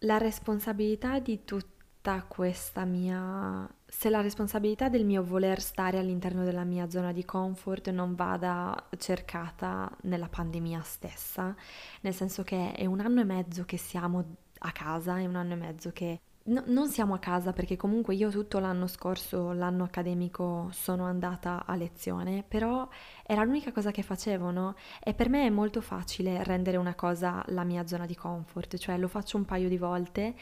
la 0.00 0.18
responsabilità 0.18 1.18
di 1.18 1.44
tutti 1.44 1.77
tutta 1.98 2.22
questa 2.22 2.84
mia... 2.84 3.68
se 3.86 4.08
la 4.08 4.20
responsabilità 4.20 4.88
del 4.88 5.04
mio 5.04 5.24
voler 5.24 5.60
stare 5.60 5.98
all'interno 5.98 6.44
della 6.44 6.64
mia 6.64 6.88
zona 6.88 7.12
di 7.12 7.24
comfort 7.24 7.90
non 7.90 8.14
vada 8.14 8.74
cercata 8.98 9.90
nella 10.02 10.28
pandemia 10.28 10.80
stessa, 10.82 11.54
nel 12.02 12.14
senso 12.14 12.44
che 12.44 12.72
è 12.72 12.86
un 12.86 13.00
anno 13.00 13.20
e 13.20 13.24
mezzo 13.24 13.64
che 13.64 13.76
siamo 13.76 14.24
a 14.60 14.72
casa, 14.72 15.18
è 15.18 15.26
un 15.26 15.36
anno 15.36 15.54
e 15.54 15.56
mezzo 15.56 15.90
che 15.92 16.20
No, 16.48 16.62
non 16.68 16.88
siamo 16.88 17.12
a 17.12 17.18
casa 17.18 17.52
perché 17.52 17.76
comunque 17.76 18.14
io 18.14 18.30
tutto 18.30 18.58
l'anno 18.58 18.86
scorso, 18.86 19.52
l'anno 19.52 19.84
accademico, 19.84 20.68
sono 20.72 21.04
andata 21.04 21.66
a 21.66 21.74
lezione, 21.74 22.42
però 22.46 22.88
era 23.22 23.44
l'unica 23.44 23.70
cosa 23.70 23.90
che 23.90 24.02
facevo, 24.02 24.50
no? 24.50 24.74
E 25.02 25.12
per 25.12 25.28
me 25.28 25.44
è 25.44 25.50
molto 25.50 25.82
facile 25.82 26.42
rendere 26.44 26.78
una 26.78 26.94
cosa 26.94 27.44
la 27.48 27.64
mia 27.64 27.86
zona 27.86 28.06
di 28.06 28.14
comfort, 28.14 28.78
cioè 28.78 28.96
lo 28.96 29.08
faccio 29.08 29.36
un 29.36 29.44
paio 29.44 29.68
di 29.68 29.76
volte 29.76 30.34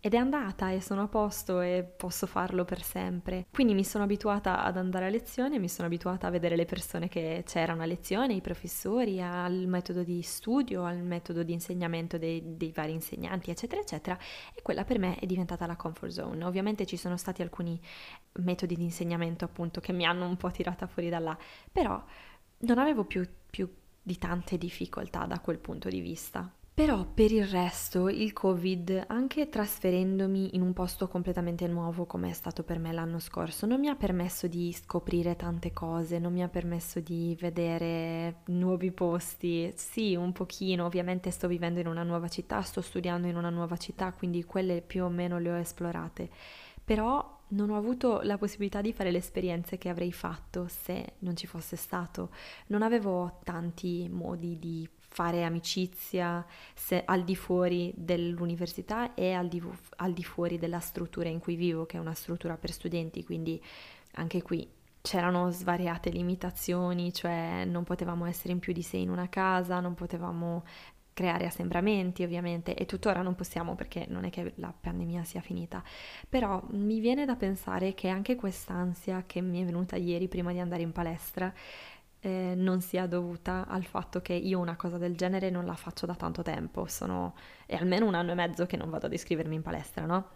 ed 0.00 0.14
è 0.14 0.16
andata 0.16 0.70
e 0.70 0.80
sono 0.80 1.02
a 1.02 1.08
posto 1.08 1.60
e 1.60 1.82
posso 1.82 2.26
farlo 2.26 2.64
per 2.64 2.82
sempre. 2.82 3.46
Quindi 3.50 3.74
mi 3.74 3.84
sono 3.84 4.04
abituata 4.04 4.62
ad 4.62 4.76
andare 4.76 5.06
a 5.06 5.08
lezione, 5.08 5.58
mi 5.58 5.68
sono 5.68 5.88
abituata 5.88 6.28
a 6.28 6.30
vedere 6.30 6.54
le 6.54 6.66
persone 6.66 7.08
che 7.08 7.42
c'erano 7.44 7.82
a 7.82 7.86
lezione, 7.86 8.34
i 8.34 8.40
professori, 8.40 9.20
al 9.20 9.66
metodo 9.66 10.04
di 10.04 10.22
studio, 10.22 10.84
al 10.84 10.98
metodo 11.02 11.42
di 11.42 11.52
insegnamento 11.52 12.16
dei, 12.16 12.56
dei 12.56 12.70
vari 12.72 12.92
insegnanti, 12.92 13.50
eccetera, 13.50 13.80
eccetera. 13.80 14.16
E 14.54 14.62
quella 14.62 14.84
per 14.84 14.98
me 14.98 15.16
è 15.16 15.26
diventata 15.26 15.66
la 15.66 15.76
comfort 15.76 16.12
zone. 16.12 16.44
Ovviamente 16.44 16.86
ci 16.86 16.96
sono 16.96 17.16
stati 17.16 17.42
alcuni 17.42 17.80
metodi 18.34 18.76
di 18.76 18.84
insegnamento 18.84 19.44
appunto 19.44 19.80
che 19.80 19.92
mi 19.92 20.04
hanno 20.04 20.26
un 20.26 20.36
po' 20.36 20.50
tirata 20.50 20.86
fuori 20.86 21.08
da 21.08 21.18
là, 21.18 21.36
però 21.72 22.02
non 22.58 22.78
avevo 22.78 23.04
più, 23.04 23.28
più 23.50 23.68
di 24.00 24.16
tante 24.16 24.56
difficoltà 24.58 25.26
da 25.26 25.40
quel 25.40 25.58
punto 25.58 25.88
di 25.88 26.00
vista. 26.00 26.50
Però 26.78 27.04
per 27.12 27.32
il 27.32 27.44
resto 27.44 28.08
il 28.08 28.32
Covid, 28.32 29.06
anche 29.08 29.48
trasferendomi 29.48 30.54
in 30.54 30.62
un 30.62 30.72
posto 30.72 31.08
completamente 31.08 31.66
nuovo 31.66 32.06
come 32.06 32.30
è 32.30 32.32
stato 32.32 32.62
per 32.62 32.78
me 32.78 32.92
l'anno 32.92 33.18
scorso, 33.18 33.66
non 33.66 33.80
mi 33.80 33.88
ha 33.88 33.96
permesso 33.96 34.46
di 34.46 34.72
scoprire 34.72 35.34
tante 35.34 35.72
cose, 35.72 36.20
non 36.20 36.32
mi 36.32 36.40
ha 36.40 36.48
permesso 36.48 37.00
di 37.00 37.36
vedere 37.40 38.42
nuovi 38.44 38.92
posti. 38.92 39.72
Sì, 39.74 40.14
un 40.14 40.30
pochino, 40.30 40.84
ovviamente 40.84 41.32
sto 41.32 41.48
vivendo 41.48 41.80
in 41.80 41.88
una 41.88 42.04
nuova 42.04 42.28
città, 42.28 42.62
sto 42.62 42.80
studiando 42.80 43.26
in 43.26 43.36
una 43.36 43.50
nuova 43.50 43.76
città, 43.76 44.12
quindi 44.12 44.44
quelle 44.44 44.80
più 44.80 45.02
o 45.02 45.08
meno 45.08 45.40
le 45.40 45.50
ho 45.50 45.56
esplorate. 45.56 46.30
Però 46.84 47.40
non 47.48 47.70
ho 47.70 47.76
avuto 47.76 48.20
la 48.22 48.38
possibilità 48.38 48.80
di 48.82 48.92
fare 48.92 49.10
le 49.10 49.18
esperienze 49.18 49.78
che 49.78 49.88
avrei 49.88 50.12
fatto 50.12 50.68
se 50.68 51.14
non 51.18 51.34
ci 51.34 51.48
fosse 51.48 51.74
stato. 51.74 52.30
Non 52.68 52.82
avevo 52.82 53.40
tanti 53.42 54.08
modi 54.08 54.60
di 54.60 54.88
fare 55.18 55.42
amicizia 55.42 56.46
al 57.06 57.24
di 57.24 57.34
fuori 57.34 57.92
dell'università 57.96 59.14
e 59.14 59.32
al 59.32 59.48
di, 59.48 59.60
al 59.96 60.12
di 60.12 60.22
fuori 60.22 60.58
della 60.58 60.78
struttura 60.78 61.28
in 61.28 61.40
cui 61.40 61.56
vivo, 61.56 61.86
che 61.86 61.96
è 61.96 62.00
una 62.00 62.14
struttura 62.14 62.56
per 62.56 62.70
studenti, 62.70 63.24
quindi 63.24 63.60
anche 64.12 64.42
qui 64.42 64.64
c'erano 65.00 65.50
svariate 65.50 66.10
limitazioni, 66.10 67.12
cioè 67.12 67.64
non 67.64 67.82
potevamo 67.82 68.26
essere 68.26 68.52
in 68.52 68.60
più 68.60 68.72
di 68.72 68.82
sei 68.82 69.02
in 69.02 69.10
una 69.10 69.28
casa, 69.28 69.80
non 69.80 69.94
potevamo 69.94 70.62
creare 71.12 71.46
assembramenti 71.46 72.22
ovviamente 72.22 72.76
e 72.76 72.86
tuttora 72.86 73.22
non 73.22 73.34
possiamo 73.34 73.74
perché 73.74 74.06
non 74.08 74.22
è 74.22 74.30
che 74.30 74.52
la 74.58 74.72
pandemia 74.72 75.24
sia 75.24 75.40
finita, 75.40 75.82
però 76.28 76.62
mi 76.70 77.00
viene 77.00 77.24
da 77.24 77.34
pensare 77.34 77.92
che 77.94 78.06
anche 78.06 78.36
quest'ansia 78.36 79.24
che 79.26 79.40
mi 79.40 79.60
è 79.60 79.64
venuta 79.64 79.96
ieri 79.96 80.28
prima 80.28 80.52
di 80.52 80.60
andare 80.60 80.82
in 80.82 80.92
palestra 80.92 81.52
eh, 82.20 82.54
non 82.56 82.80
sia 82.80 83.06
dovuta 83.06 83.66
al 83.68 83.84
fatto 83.84 84.20
che 84.20 84.32
io 84.32 84.58
una 84.58 84.76
cosa 84.76 84.98
del 84.98 85.16
genere 85.16 85.50
non 85.50 85.64
la 85.64 85.74
faccio 85.74 86.06
da 86.06 86.14
tanto 86.14 86.42
tempo, 86.42 86.86
sono 86.86 87.34
è 87.66 87.76
almeno 87.76 88.06
un 88.06 88.14
anno 88.14 88.32
e 88.32 88.34
mezzo 88.34 88.66
che 88.66 88.76
non 88.76 88.90
vado 88.90 89.06
ad 89.06 89.12
iscrivermi 89.12 89.54
in 89.54 89.62
palestra, 89.62 90.04
no? 90.04 90.30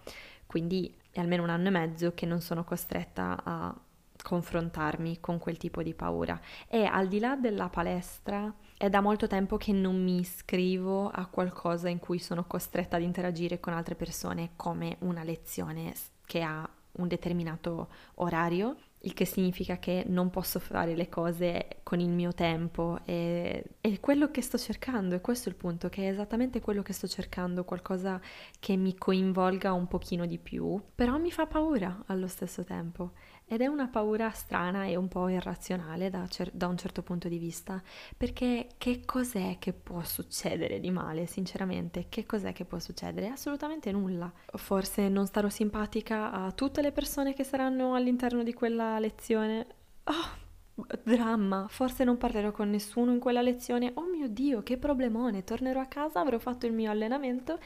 Quindi 0.47 0.95
è 1.11 1.21
almeno 1.21 1.43
un 1.43 1.51
anno 1.51 1.69
e 1.69 1.71
mezzo 1.71 2.13
che 2.15 2.27
non 2.27 2.41
sono 2.41 2.65
costretta 2.65 3.41
a 3.43 3.75
confrontarmi 4.23 5.19
con 5.21 5.39
quel 5.39 5.57
tipo 5.57 5.83
di 5.83 5.95
paura. 5.95 6.41
E 6.69 6.85
al 6.85 7.09
di 7.09 7.19
là 7.19 7.37
della 7.37 7.69
palestra, 7.69 8.53
è 8.77 8.89
da 8.89 9.01
molto 9.01 9.27
tempo 9.27 9.57
che 9.57 9.73
non 9.73 10.03
mi 10.03 10.19
iscrivo 10.19 11.09
a 11.09 11.27
qualcosa 11.27 11.89
in 11.89 11.99
cui 11.99 12.19
sono 12.19 12.45
costretta 12.45 12.97
ad 12.97 13.03
interagire 13.03 13.61
con 13.61 13.73
altre 13.73 13.95
persone 13.95 14.51
come 14.57 14.97
una 15.01 15.23
lezione 15.23 15.95
che 16.27 16.43
ha 16.43 16.69
un 16.93 17.09
determinato 17.09 17.89
orario 18.15 18.77
il 19.05 19.15
che 19.15 19.25
significa 19.25 19.79
che 19.79 20.05
non 20.07 20.31
posso 20.31 20.59
fare 20.59 20.95
le 20.95 21.09
cose 21.09 21.79
con 21.83 22.01
il 22.01 22.11
mio 22.11 22.33
tempo 22.33 22.99
e 23.05 23.65
è 23.81 24.01
quello 24.01 24.31
che 24.31 24.43
sto 24.43 24.59
cercando, 24.59 25.15
e 25.15 25.21
questo 25.21 25.49
è 25.49 25.53
il 25.53 25.59
punto, 25.59 25.89
che 25.89 26.05
è 26.05 26.11
esattamente 26.11 26.61
quello 26.61 26.83
che 26.83 26.93
sto 26.93 27.09
cercando, 27.09 27.65
qualcosa 27.65 28.21
che 28.59 28.77
mi 28.77 28.97
coinvolga 28.97 29.73
un 29.73 29.89
pochino 29.89 30.27
di 30.27 30.39
più, 30.39 30.81
però 30.95 31.19
mi 31.19 31.31
fa 31.31 31.47
paura 31.47 32.05
allo 32.07 32.29
stesso 32.29 32.65
tempo 32.65 33.13
ed 33.53 33.61
è 33.61 33.67
una 33.67 33.87
paura 33.87 34.31
strana 34.31 34.87
e 34.87 34.97
un 34.97 35.09
po' 35.09 35.29
irrazionale 35.29 36.09
da, 36.09 36.27
cer- 36.27 36.55
da, 36.55 36.69
un 36.69 36.79
certo 36.79 37.03
punto 37.03 37.29
di 37.29 37.37
vista, 37.37 37.83
perché 38.17 38.69
che 38.79 39.05
cos'è 39.05 39.57
che 39.59 39.75
può 39.75 40.03
succedere 40.05 40.81
di 40.81 40.91
male, 40.91 41.27
sinceramente? 41.27 42.07
Che 42.09 42.25
cos'è 42.25 42.55
che 42.55 42.65
può 42.65 42.79
succedere? 42.79 43.29
Assolutamente 43.29 43.93
nulla. 43.93 44.33
Forse 44.55 45.11
non 45.11 45.27
starò 45.27 45.51
simpatica 45.51 46.33
a 46.33 46.51
tutte 46.53 46.81
le 46.81 46.93
persone 46.93 47.35
che 47.35 47.45
saranno 47.45 47.95
all'interno 47.95 48.43
di 48.43 48.55
quella 48.55 48.99
lezione. 48.99 49.67
Oh, 50.05 50.87
dramma, 51.03 51.67
forse 51.69 52.05
non 52.05 52.17
parlerò 52.17 52.53
con 52.53 52.71
nessuno 52.71 53.13
in 53.13 53.19
quella 53.19 53.43
lezione. 53.43 53.91
Oh 53.97 54.07
mio 54.07 54.29
Dio, 54.29 54.63
che 54.63 54.79
problemone! 54.79 55.45
Tornerò 55.45 55.79
a 55.79 55.87
casa, 55.87 56.21
avrò 56.21 56.39
fatto 56.39 56.65
il 56.65 56.73
mio 56.73 56.91
allenamento 56.91 57.59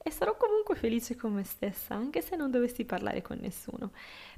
e 0.00 0.10
sarò 0.12 0.36
comunque 0.36 0.76
felice 0.76 1.16
con 1.16 1.32
me 1.32 1.42
stessa, 1.42 1.96
anche 1.96 2.22
se 2.22 2.36
non 2.36 2.52
dovessi 2.52 2.84
parlare 2.84 3.22
con 3.22 3.38
nessuno. 3.40 3.90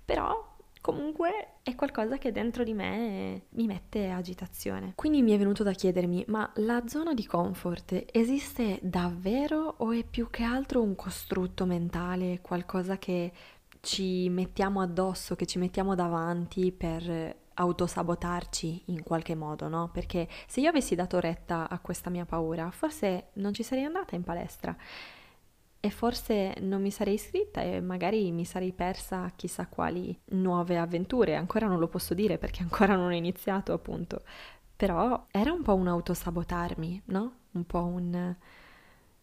Però 0.02 0.52
comunque 0.84 1.60
è 1.62 1.74
qualcosa 1.74 2.18
che 2.18 2.30
dentro 2.30 2.62
di 2.62 2.74
me 2.74 3.46
mi 3.52 3.66
mette 3.66 4.10
agitazione. 4.10 4.92
Quindi 4.94 5.22
mi 5.22 5.32
è 5.32 5.38
venuto 5.38 5.62
da 5.62 5.72
chiedermi, 5.72 6.26
ma 6.28 6.52
la 6.56 6.82
zona 6.86 7.14
di 7.14 7.24
comfort 7.24 8.04
esiste 8.12 8.80
davvero 8.82 9.76
o 9.78 9.92
è 9.92 10.04
più 10.04 10.28
che 10.28 10.42
altro 10.42 10.82
un 10.82 10.94
costrutto 10.94 11.64
mentale, 11.64 12.42
qualcosa 12.42 12.98
che 12.98 13.32
ci 13.80 14.28
mettiamo 14.28 14.82
addosso, 14.82 15.34
che 15.36 15.46
ci 15.46 15.58
mettiamo 15.58 15.94
davanti 15.94 16.70
per 16.70 17.34
autosabotarci 17.54 18.82
in 18.88 19.02
qualche 19.02 19.34
modo, 19.34 19.68
no? 19.68 19.88
Perché 19.90 20.28
se 20.46 20.60
io 20.60 20.68
avessi 20.68 20.94
dato 20.94 21.18
retta 21.18 21.66
a 21.66 21.78
questa 21.78 22.10
mia 22.10 22.26
paura, 22.26 22.70
forse 22.70 23.28
non 23.34 23.54
ci 23.54 23.62
sarei 23.62 23.84
andata 23.84 24.16
in 24.16 24.22
palestra 24.22 24.76
e 25.84 25.90
forse 25.90 26.54
non 26.60 26.80
mi 26.80 26.90
sarei 26.90 27.12
iscritta 27.12 27.60
e 27.60 27.78
magari 27.82 28.32
mi 28.32 28.46
sarei 28.46 28.72
persa 28.72 29.30
chissà 29.36 29.66
quali 29.66 30.18
nuove 30.30 30.78
avventure, 30.78 31.34
ancora 31.34 31.66
non 31.66 31.78
lo 31.78 31.88
posso 31.88 32.14
dire 32.14 32.38
perché 32.38 32.62
ancora 32.62 32.96
non 32.96 33.08
ho 33.08 33.14
iniziato 33.14 33.74
appunto, 33.74 34.22
però 34.74 35.26
era 35.30 35.52
un 35.52 35.60
po' 35.60 35.74
un 35.74 35.88
autosabotarmi, 35.88 37.02
no? 37.06 37.32
Un 37.50 37.66
po' 37.66 37.84
un 37.84 38.34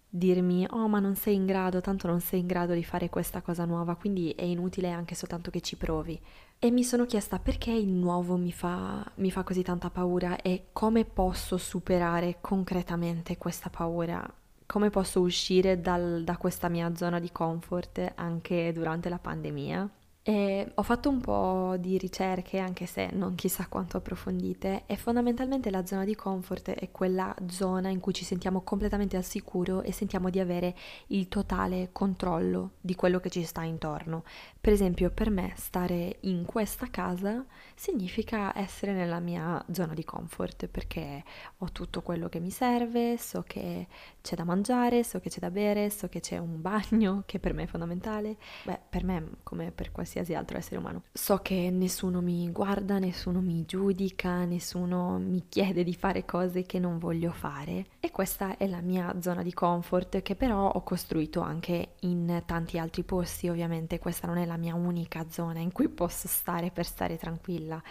dirmi 0.08 0.68
oh 0.70 0.88
ma 0.88 1.00
non 1.00 1.16
sei 1.16 1.34
in 1.34 1.48
grado, 1.48 1.82
tanto 1.82 2.06
non 2.06 2.20
sei 2.20 2.42
in 2.42 2.46
grado 2.46 2.74
di 2.74 2.84
fare 2.84 3.10
questa 3.10 3.42
cosa 3.42 3.66
nuova, 3.66 3.96
quindi 3.96 4.30
è 4.30 4.44
inutile 4.44 4.92
anche 4.92 5.16
soltanto 5.16 5.50
che 5.50 5.62
ci 5.62 5.78
provi. 5.78 6.22
E 6.60 6.70
mi 6.70 6.84
sono 6.84 7.08
chiesta 7.08 7.40
perché 7.40 7.72
il 7.72 7.90
nuovo 7.90 8.38
mi 8.38 8.52
fa, 8.52 9.04
mi 9.16 9.32
fa 9.32 9.42
così 9.42 9.64
tanta 9.64 9.90
paura 9.90 10.40
e 10.44 10.68
come 10.74 11.06
posso 11.06 11.58
superare 11.58 12.38
concretamente 12.40 13.38
questa 13.38 13.72
paura 13.72 14.32
come 14.72 14.90
posso 14.90 15.20
uscire 15.20 15.82
dal, 15.82 16.24
da 16.24 16.38
questa 16.38 16.70
mia 16.70 16.96
zona 16.96 17.20
di 17.20 17.30
comfort 17.30 18.14
anche 18.16 18.72
durante 18.72 19.10
la 19.10 19.20
pandemia. 19.20 19.90
E 20.24 20.72
ho 20.76 20.84
fatto 20.84 21.10
un 21.10 21.20
po' 21.20 21.78
di 21.80 21.98
ricerche, 21.98 22.60
anche 22.60 22.86
se 22.86 23.10
non 23.12 23.34
chissà 23.34 23.66
quanto 23.68 23.98
approfondite, 23.98 24.84
e 24.86 24.96
fondamentalmente 24.96 25.72
la 25.72 25.84
zona 25.84 26.04
di 26.04 26.14
comfort 26.14 26.70
è 26.70 26.92
quella 26.92 27.34
zona 27.48 27.90
in 27.90 28.00
cui 28.00 28.14
ci 28.14 28.24
sentiamo 28.24 28.62
completamente 28.62 29.18
al 29.18 29.24
sicuro 29.24 29.82
e 29.82 29.92
sentiamo 29.92 30.30
di 30.30 30.40
avere 30.40 30.76
il 31.08 31.28
totale 31.28 31.90
controllo 31.92 32.74
di 32.82 32.94
quello 32.94 33.20
che 33.20 33.32
ci 33.32 33.44
sta 33.44 33.64
intorno. 33.64 34.24
Per 34.62 34.72
esempio, 34.72 35.10
per 35.10 35.32
me 35.32 35.54
stare 35.56 36.18
in 36.22 36.46
questa 36.46 36.88
casa 36.92 37.44
significa 37.74 38.56
essere 38.56 38.94
nella 38.94 39.20
mia 39.20 39.64
zona 39.72 39.96
di 39.96 40.04
comfort 40.04 40.68
perché 40.68 41.24
ho 41.58 41.72
tutto 41.72 42.04
quello 42.04 42.30
che 42.30 42.40
mi 42.40 42.52
serve, 42.52 43.18
so 43.18 43.44
che 43.48 43.88
c'è 44.22 44.36
da 44.36 44.44
mangiare, 44.44 45.04
so 45.04 45.20
che 45.20 45.30
c'è 45.30 45.40
da 45.40 45.50
bere, 45.50 45.90
so 45.90 46.08
che 46.10 46.20
c'è 46.20 46.38
un 46.38 46.62
bagno, 46.62 47.24
che 47.26 47.40
per 47.40 47.56
me 47.56 47.64
è 47.64 47.66
fondamentale. 47.66 48.38
Beh, 48.66 48.80
per 48.88 49.04
me 49.04 49.38
come 49.42 49.72
per 49.72 49.92
qualsiasi 49.92 50.10
altro 50.20 50.58
essere 50.58 50.78
umano. 50.78 51.04
So 51.12 51.38
che 51.38 51.70
nessuno 51.72 52.22
mi 52.22 52.50
guarda, 52.52 53.00
nessuno 53.00 53.42
mi 53.42 53.66
giudica, 53.66 54.46
nessuno 54.46 55.18
mi 55.18 55.46
chiede 55.50 55.84
di 55.84 55.94
fare 55.94 56.26
cose 56.26 56.66
che 56.66 56.80
non 56.80 56.98
voglio 56.98 57.32
fare. 57.32 57.86
E 58.00 58.12
questa 58.12 58.58
è 58.58 58.68
la 58.68 58.82
mia 58.82 59.16
zona 59.20 59.44
di 59.44 59.54
comfort 59.54 60.22
che 60.22 60.36
però 60.36 60.70
ho 60.70 60.84
costruito 60.84 61.42
anche 61.42 61.94
in 62.02 62.44
tanti 62.46 62.78
altri 62.78 63.04
posti, 63.04 63.50
ovviamente. 63.50 64.00
Questa 64.00 64.28
non 64.28 64.38
è 64.38 64.46
la 64.46 64.58
mia 64.58 64.76
unica 64.76 65.26
zona 65.30 65.60
in 65.60 65.72
cui 65.72 65.90
posso 65.90 66.28
stare 66.28 66.72
per 66.72 66.86
stare 66.86 67.18
tranquilla. 67.18 67.82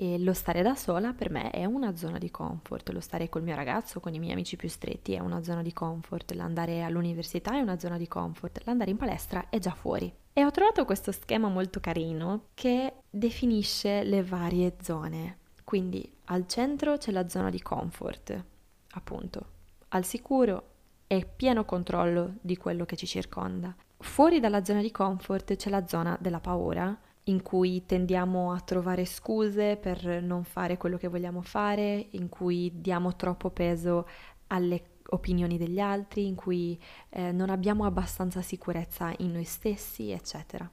E 0.00 0.16
lo 0.18 0.32
stare 0.32 0.62
da 0.62 0.76
sola 0.76 1.12
per 1.12 1.28
me 1.28 1.50
è 1.50 1.64
una 1.64 1.96
zona 1.96 2.18
di 2.18 2.30
comfort, 2.30 2.88
lo 2.90 3.00
stare 3.00 3.28
col 3.28 3.42
mio 3.42 3.56
ragazzo, 3.56 3.98
con 3.98 4.14
i 4.14 4.20
miei 4.20 4.32
amici 4.32 4.54
più 4.54 4.68
stretti 4.68 5.14
è 5.14 5.18
una 5.18 5.42
zona 5.42 5.60
di 5.60 5.72
comfort, 5.72 6.30
l'andare 6.34 6.84
all'università 6.84 7.54
è 7.54 7.60
una 7.60 7.80
zona 7.80 7.96
di 7.96 8.06
comfort, 8.06 8.62
l'andare 8.64 8.92
in 8.92 8.96
palestra 8.96 9.48
è 9.48 9.58
già 9.58 9.72
fuori. 9.72 10.12
E 10.38 10.44
ho 10.44 10.52
trovato 10.52 10.84
questo 10.84 11.10
schema 11.10 11.48
molto 11.48 11.80
carino 11.80 12.50
che 12.54 12.98
definisce 13.10 14.04
le 14.04 14.22
varie 14.22 14.76
zone. 14.80 15.38
Quindi 15.64 16.08
al 16.26 16.46
centro 16.46 16.96
c'è 16.96 17.10
la 17.10 17.28
zona 17.28 17.50
di 17.50 17.60
comfort, 17.60 18.44
appunto, 18.92 19.46
al 19.88 20.04
sicuro 20.04 20.62
e 21.08 21.26
pieno 21.26 21.64
controllo 21.64 22.34
di 22.40 22.56
quello 22.56 22.84
che 22.84 22.94
ci 22.94 23.04
circonda. 23.04 23.74
Fuori 23.96 24.38
dalla 24.38 24.64
zona 24.64 24.80
di 24.80 24.92
comfort 24.92 25.56
c'è 25.56 25.70
la 25.70 25.88
zona 25.88 26.16
della 26.20 26.38
paura, 26.38 26.96
in 27.24 27.42
cui 27.42 27.84
tendiamo 27.84 28.52
a 28.52 28.60
trovare 28.60 29.06
scuse 29.06 29.76
per 29.76 30.22
non 30.22 30.44
fare 30.44 30.76
quello 30.76 30.98
che 30.98 31.08
vogliamo 31.08 31.42
fare, 31.42 32.06
in 32.10 32.28
cui 32.28 32.70
diamo 32.76 33.16
troppo 33.16 33.50
peso 33.50 34.06
alle 34.46 34.97
opinioni 35.10 35.58
degli 35.58 35.80
altri, 35.80 36.26
in 36.26 36.34
cui 36.34 36.78
eh, 37.10 37.32
non 37.32 37.50
abbiamo 37.50 37.84
abbastanza 37.84 38.42
sicurezza 38.42 39.12
in 39.18 39.32
noi 39.32 39.44
stessi, 39.44 40.10
eccetera. 40.10 40.68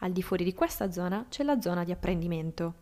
Al 0.00 0.12
di 0.12 0.22
fuori 0.22 0.44
di 0.44 0.54
questa 0.54 0.90
zona 0.90 1.26
c'è 1.28 1.42
la 1.42 1.60
zona 1.60 1.84
di 1.84 1.92
apprendimento, 1.92 2.76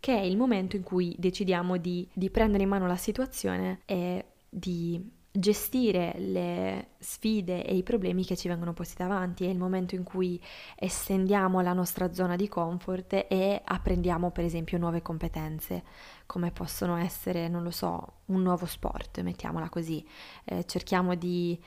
che 0.00 0.16
è 0.16 0.22
il 0.22 0.36
momento 0.36 0.76
in 0.76 0.82
cui 0.82 1.14
decidiamo 1.18 1.76
di, 1.76 2.08
di 2.12 2.30
prendere 2.30 2.62
in 2.64 2.68
mano 2.68 2.86
la 2.86 2.96
situazione 2.96 3.80
e 3.84 4.24
di 4.48 5.18
gestire 5.32 6.14
le 6.18 6.88
sfide 6.98 7.64
e 7.64 7.76
i 7.76 7.84
problemi 7.84 8.24
che 8.24 8.36
ci 8.36 8.48
vengono 8.48 8.72
posti 8.72 8.96
davanti, 8.96 9.44
è 9.44 9.48
il 9.48 9.58
momento 9.58 9.94
in 9.94 10.02
cui 10.02 10.40
estendiamo 10.76 11.60
la 11.60 11.72
nostra 11.72 12.12
zona 12.12 12.34
di 12.34 12.48
comfort 12.48 13.26
e 13.28 13.62
apprendiamo 13.64 14.30
per 14.32 14.44
esempio 14.44 14.78
nuove 14.78 15.02
competenze, 15.02 15.84
come 16.26 16.50
possono 16.50 16.96
essere, 16.96 17.48
non 17.48 17.62
lo 17.62 17.70
so, 17.70 18.14
un 18.26 18.42
nuovo 18.42 18.66
sport, 18.66 19.20
mettiamola 19.20 19.68
così, 19.68 20.04
eh, 20.44 20.64
cerchiamo 20.66 21.14
di 21.14 21.58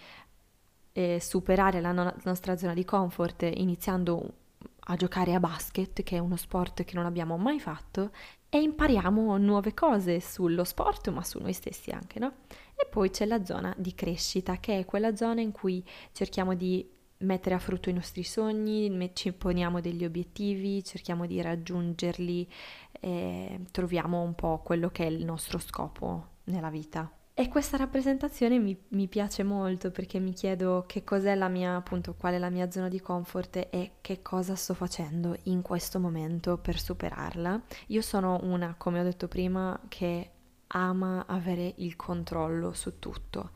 eh, 0.91 1.19
superare 1.21 1.79
la, 1.79 1.91
no- 1.91 2.03
la 2.03 2.15
nostra 2.23 2.57
zona 2.57 2.73
di 2.73 2.83
comfort 2.83 3.43
iniziando 3.43 4.33
a 4.87 4.95
giocare 4.97 5.33
a 5.33 5.39
basket, 5.39 6.03
che 6.03 6.17
è 6.17 6.19
uno 6.19 6.35
sport 6.35 6.83
che 6.83 6.95
non 6.95 7.05
abbiamo 7.05 7.37
mai 7.37 7.59
fatto, 7.61 8.11
e 8.49 8.61
impariamo 8.61 9.37
nuove 9.37 9.73
cose 9.73 10.19
sullo 10.19 10.63
sport, 10.63 11.09
ma 11.09 11.23
su 11.23 11.39
noi 11.39 11.53
stessi 11.53 11.89
anche, 11.91 12.19
no? 12.19 12.33
E 12.75 12.87
poi 12.89 13.09
c'è 13.09 13.25
la 13.25 13.43
zona 13.45 13.73
di 13.77 13.93
crescita, 13.93 14.57
che 14.57 14.79
è 14.79 14.85
quella 14.85 15.15
zona 15.15 15.41
in 15.41 15.51
cui 15.51 15.83
cerchiamo 16.11 16.53
di 16.55 16.89
mettere 17.23 17.55
a 17.55 17.59
frutto 17.59 17.89
i 17.89 17.93
nostri 17.93 18.23
sogni, 18.23 19.11
ci 19.13 19.31
poniamo 19.33 19.81
degli 19.81 20.05
obiettivi, 20.05 20.83
cerchiamo 20.83 21.25
di 21.25 21.41
raggiungerli 21.41 22.47
e 22.99 23.61
troviamo 23.71 24.21
un 24.21 24.35
po' 24.35 24.61
quello 24.63 24.89
che 24.89 25.05
è 25.05 25.09
il 25.09 25.25
nostro 25.25 25.57
scopo 25.59 26.27
nella 26.45 26.69
vita. 26.69 27.09
E 27.35 27.47
questa 27.47 27.77
rappresentazione 27.77 28.59
mi, 28.59 28.77
mi, 28.89 29.07
piace 29.07 29.41
molto 29.41 29.89
perché 29.89 30.19
mi 30.19 30.33
chiedo 30.33 30.83
che 30.85 31.03
cos'è 31.03 31.33
la 31.33 31.47
mia, 31.47 31.75
appunto, 31.75 32.13
qual 32.13 32.35
è 32.35 32.37
la 32.37 32.51
mia 32.51 32.69
zona 32.69 32.89
di 32.89 33.01
comfort 33.01 33.69
e 33.71 33.93
che 34.01 34.21
cosa 34.21 34.53
sto 34.53 34.75
facendo 34.75 35.35
in 35.43 35.63
questo 35.63 35.99
momento 35.99 36.59
per 36.59 36.79
superarla. 36.79 37.59
Io 37.87 38.01
sono 38.03 38.39
una, 38.43 38.75
come 38.77 38.99
ho 38.99 39.03
detto 39.03 39.27
prima, 39.27 39.79
che 39.87 40.29
ama 40.67 41.25
avere 41.27 41.73
il 41.77 41.95
controllo 41.95 42.73
su 42.73 42.99
tutto 42.99 43.51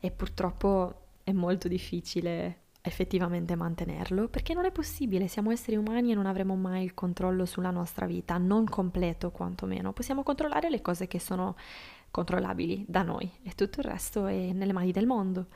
e 0.00 0.10
purtroppo 0.10 1.06
è 1.22 1.32
molto 1.32 1.68
difficile 1.68 2.62
effettivamente 2.80 3.54
mantenerlo 3.54 4.28
perché 4.28 4.54
non 4.54 4.64
è 4.64 4.72
possibile, 4.72 5.28
siamo 5.28 5.50
esseri 5.50 5.76
umani 5.76 6.12
e 6.12 6.14
non 6.14 6.26
avremo 6.26 6.56
mai 6.56 6.84
il 6.84 6.94
controllo 6.94 7.44
sulla 7.44 7.70
nostra 7.70 8.06
vita, 8.06 8.38
non 8.38 8.64
completo 8.66 9.30
quantomeno. 9.30 9.92
Possiamo 9.92 10.22
controllare 10.22 10.70
le 10.70 10.80
cose 10.80 11.06
che 11.06 11.18
sono 11.18 11.56
controllabili 12.10 12.84
da 12.88 13.02
noi 13.02 13.30
e 13.42 13.52
tutto 13.54 13.80
il 13.80 13.86
resto 13.86 14.26
è 14.26 14.52
nelle 14.52 14.72
mani 14.72 14.92
del 14.92 15.06
mondo. 15.06 15.46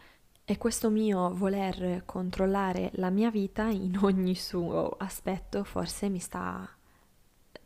E 0.44 0.58
questo 0.58 0.90
mio 0.90 1.32
voler 1.34 2.02
controllare 2.04 2.90
la 2.94 3.10
mia 3.10 3.30
vita 3.30 3.68
in 3.68 3.96
ogni 4.02 4.34
suo 4.34 4.96
aspetto 4.98 5.64
forse 5.64 6.08
mi 6.08 6.18
sta 6.18 6.68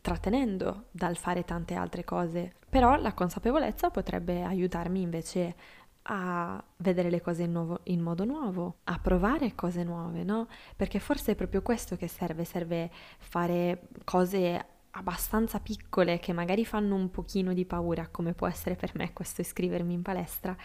trattenendo 0.06 0.84
dal 0.92 1.16
fare 1.16 1.44
tante 1.44 1.74
altre 1.74 2.04
cose, 2.04 2.52
però 2.68 2.94
la 2.94 3.12
consapevolezza 3.12 3.90
potrebbe 3.90 4.44
aiutarmi 4.44 5.00
invece 5.00 5.56
a 6.02 6.62
vedere 6.76 7.10
le 7.10 7.20
cose 7.20 7.42
in, 7.42 7.50
nuovo, 7.50 7.80
in, 7.84 8.00
modo 8.00 8.24
nuovo, 8.24 8.76
a 8.84 9.00
provare 9.00 9.56
cose 9.56 9.82
nuove, 9.82 10.22
no? 10.22 10.46
Perché 10.76 11.00
forse 11.00 11.32
è 11.32 11.34
proprio 11.34 11.60
questo 11.60 11.96
che 11.96 12.06
serve, 12.06 12.44
serve 12.44 12.88
fare 13.18 13.88
cose 14.04 14.64
abbastanza 14.92 15.58
piccole 15.58 16.20
che 16.20 16.32
magari 16.32 16.64
fanno 16.64 16.94
un 16.94 17.10
pochino 17.10 17.52
di 17.52 17.64
paura, 17.64 18.06
come 18.06 18.32
può 18.32 18.46
essere 18.46 18.76
per 18.76 18.92
me 18.94 19.12
questo 19.12 19.40
iscrivermi 19.40 19.92
in 19.92 20.02
palestra, 20.02 20.56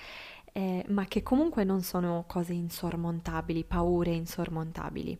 eh, 0.53 0.85
ma 0.89 1.05
che 1.05 1.23
comunque 1.23 1.63
non 1.63 1.81
sono 1.81 2.25
cose 2.27 2.53
insormontabili, 2.53 3.63
paure 3.63 4.11
insormontabili. 4.11 5.19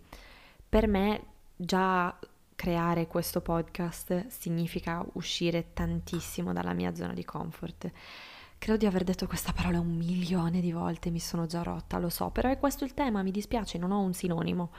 Per 0.69 0.88
me 0.88 1.23
già 1.55 2.15
creare 2.62 3.08
questo 3.08 3.41
podcast 3.41 4.28
significa 4.28 5.04
uscire 5.13 5.74
tantissimo 5.74 6.54
dalla 6.54 6.74
mia 6.74 6.93
zona 6.93 7.12
di 7.12 7.26
comfort. 7.26 7.91
Credo 8.60 8.78
di 8.78 8.86
aver 8.86 9.04
detto 9.04 9.26
questa 9.26 9.52
parola 9.52 9.80
un 9.80 9.95
milione 9.95 10.62
di 10.62 10.71
volte, 10.71 11.10
mi 11.10 11.19
sono 11.19 11.47
già 11.47 11.63
rotta, 11.63 11.97
lo 11.97 12.10
so, 12.10 12.30
però 12.30 12.52
è 12.52 12.60
questo 12.60 12.84
il 12.84 12.93
tema, 12.93 13.24
mi 13.24 13.32
dispiace, 13.32 13.80
non 13.80 13.89
ho 13.89 14.02
un 14.02 14.13
sinonimo. 14.13 14.69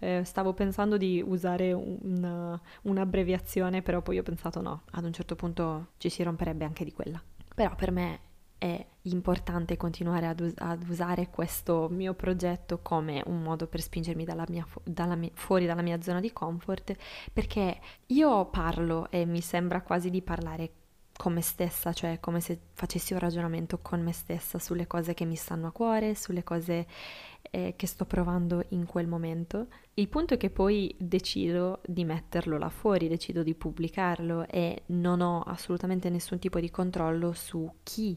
Eh, 0.00 0.22
stavo 0.24 0.52
pensando 0.52 0.96
di 0.96 1.22
usare 1.24 1.72
un, 1.72 2.58
un'abbreviazione, 2.82 3.82
però 3.82 4.02
poi 4.02 4.18
ho 4.18 4.24
pensato 4.24 4.60
no, 4.60 4.82
ad 4.90 5.04
un 5.04 5.12
certo 5.12 5.36
punto 5.36 5.90
ci 5.98 6.08
si 6.08 6.24
romperebbe 6.24 6.64
anche 6.64 6.82
di 6.82 6.92
quella. 6.92 7.22
Però 7.54 7.72
per 7.76 7.92
me 7.92 8.18
è 8.58 8.84
importante 9.02 9.76
continuare 9.76 10.26
ad, 10.26 10.40
us- 10.40 10.54
ad, 10.56 10.86
usare 10.88 11.30
questo 11.30 11.88
mio 11.90 12.14
progetto 12.14 12.80
come 12.82 13.22
un 13.26 13.42
modo 13.42 13.66
per 13.66 13.80
spingermi 13.80 14.24
dalla 14.24 14.44
mia, 14.48 14.66
dalla 14.82 15.14
mia, 15.14 15.30
fuori 15.32 15.64
dalla 15.64 15.82
mia 15.82 16.00
zona 16.02 16.20
di 16.20 16.32
comfort 16.32 16.94
perché 17.32 17.80
io 18.06 18.46
parlo 18.46 19.08
e 19.10 19.24
mi 19.24 19.40
sembra 19.40 19.80
quasi 19.82 20.10
di 20.10 20.20
parlare 20.22 20.72
con 21.16 21.32
me 21.32 21.40
stessa, 21.40 21.92
cioè 21.92 22.20
come 22.20 22.40
se 22.40 22.60
facessi 22.74 23.12
un 23.12 23.18
ragionamento 23.18 23.78
con 23.78 24.00
me 24.00 24.12
stessa 24.12 24.60
sulle 24.60 24.86
cose 24.86 25.14
che 25.14 25.24
mi 25.24 25.34
stanno 25.34 25.66
a 25.66 25.72
cuore, 25.72 26.14
sulle 26.14 26.44
cose 26.44 26.86
eh, 27.50 27.74
che 27.76 27.86
sto 27.88 28.04
provando 28.04 28.64
in 28.68 28.86
quel 28.86 29.08
momento. 29.08 29.66
Il 29.94 30.08
punto 30.08 30.34
è 30.34 30.36
che 30.36 30.50
poi 30.50 30.94
decido 30.96 31.80
di 31.84 32.04
metterlo 32.04 32.56
là 32.56 32.68
fuori, 32.68 33.08
decido 33.08 33.42
di 33.42 33.54
pubblicarlo 33.54 34.46
e 34.46 34.84
non 34.86 35.20
ho 35.20 35.42
assolutamente 35.42 36.08
nessun 36.08 36.38
tipo 36.38 36.60
di 36.60 36.70
controllo 36.70 37.32
su 37.32 37.68
chi 37.82 38.16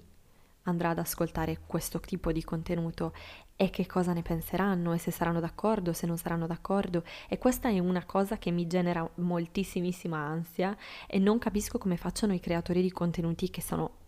andrà 0.63 0.89
ad 0.89 0.99
ascoltare 0.99 1.59
questo 1.65 1.99
tipo 1.99 2.31
di 2.31 2.43
contenuto 2.43 3.13
e 3.55 3.69
che 3.69 3.85
cosa 3.85 4.13
ne 4.13 4.21
penseranno 4.21 4.93
e 4.93 4.97
se 4.97 5.11
saranno 5.11 5.39
d'accordo, 5.39 5.93
se 5.93 6.07
non 6.07 6.17
saranno 6.17 6.47
d'accordo. 6.47 7.03
E 7.29 7.37
questa 7.37 7.69
è 7.69 7.79
una 7.79 8.05
cosa 8.05 8.37
che 8.37 8.51
mi 8.51 8.67
genera 8.67 9.07
moltissimissima 9.15 10.17
ansia 10.17 10.75
e 11.07 11.19
non 11.19 11.37
capisco 11.37 11.77
come 11.77 11.97
facciano 11.97 12.33
i 12.33 12.39
creatori 12.39 12.81
di 12.81 12.91
contenuti 12.91 13.49
che 13.49 13.61
sono 13.61 13.99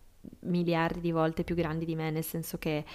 miliardi 0.41 1.01
di 1.01 1.11
volte 1.11 1.43
più 1.43 1.55
grandi 1.55 1.85
di 1.85 1.95
me, 1.95 2.09
nel 2.09 2.23
senso 2.23 2.57
che 2.57 2.85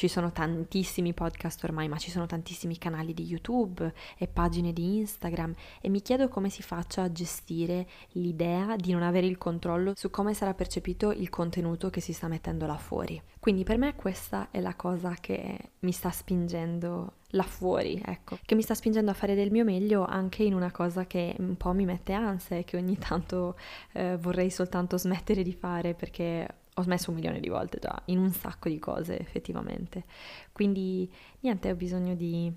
ci 0.00 0.08
sono 0.08 0.32
tantissimi 0.32 1.12
podcast 1.12 1.62
ormai, 1.64 1.86
ma 1.86 1.98
ci 1.98 2.10
sono 2.10 2.24
tantissimi 2.24 2.78
canali 2.78 3.12
di 3.12 3.22
YouTube 3.22 3.92
e 4.16 4.28
pagine 4.28 4.72
di 4.72 4.96
Instagram 4.96 5.52
e 5.78 5.90
mi 5.90 6.00
chiedo 6.00 6.28
come 6.28 6.48
si 6.48 6.62
faccia 6.62 7.02
a 7.02 7.12
gestire 7.12 7.86
l'idea 8.12 8.76
di 8.76 8.92
non 8.92 9.02
avere 9.02 9.26
il 9.26 9.36
controllo 9.36 9.92
su 9.94 10.08
come 10.08 10.32
sarà 10.32 10.54
percepito 10.54 11.10
il 11.10 11.28
contenuto 11.28 11.90
che 11.90 12.00
si 12.00 12.14
sta 12.14 12.28
mettendo 12.28 12.64
là 12.64 12.78
fuori. 12.78 13.20
Quindi 13.38 13.62
per 13.62 13.76
me 13.76 13.94
questa 13.94 14.48
è 14.50 14.60
la 14.60 14.74
cosa 14.74 15.14
che 15.20 15.58
mi 15.80 15.92
sta 15.92 16.10
spingendo 16.10 17.16
là 17.32 17.42
fuori, 17.42 18.00
ecco, 18.02 18.38
che 18.42 18.54
mi 18.54 18.62
sta 18.62 18.74
spingendo 18.74 19.10
a 19.10 19.14
fare 19.14 19.34
del 19.34 19.50
mio 19.50 19.64
meglio 19.64 20.06
anche 20.06 20.44
in 20.44 20.54
una 20.54 20.70
cosa 20.70 21.06
che 21.06 21.34
un 21.40 21.58
po' 21.58 21.72
mi 21.72 21.84
mette 21.84 22.14
ansia 22.14 22.56
e 22.56 22.64
che 22.64 22.78
ogni 22.78 22.96
tanto 22.96 23.58
eh, 23.92 24.16
vorrei 24.16 24.48
soltanto 24.48 24.96
smettere 24.96 25.42
di 25.42 25.52
fare 25.52 25.92
perché 25.92 26.59
ho 26.74 26.82
smesso 26.82 27.10
un 27.10 27.16
milione 27.16 27.40
di 27.40 27.48
volte 27.48 27.78
già, 27.78 28.00
in 28.06 28.18
un 28.18 28.30
sacco 28.32 28.68
di 28.68 28.78
cose 28.78 29.18
effettivamente. 29.18 30.04
Quindi 30.52 31.10
niente, 31.40 31.70
ho 31.70 31.74
bisogno 31.74 32.14
di 32.14 32.52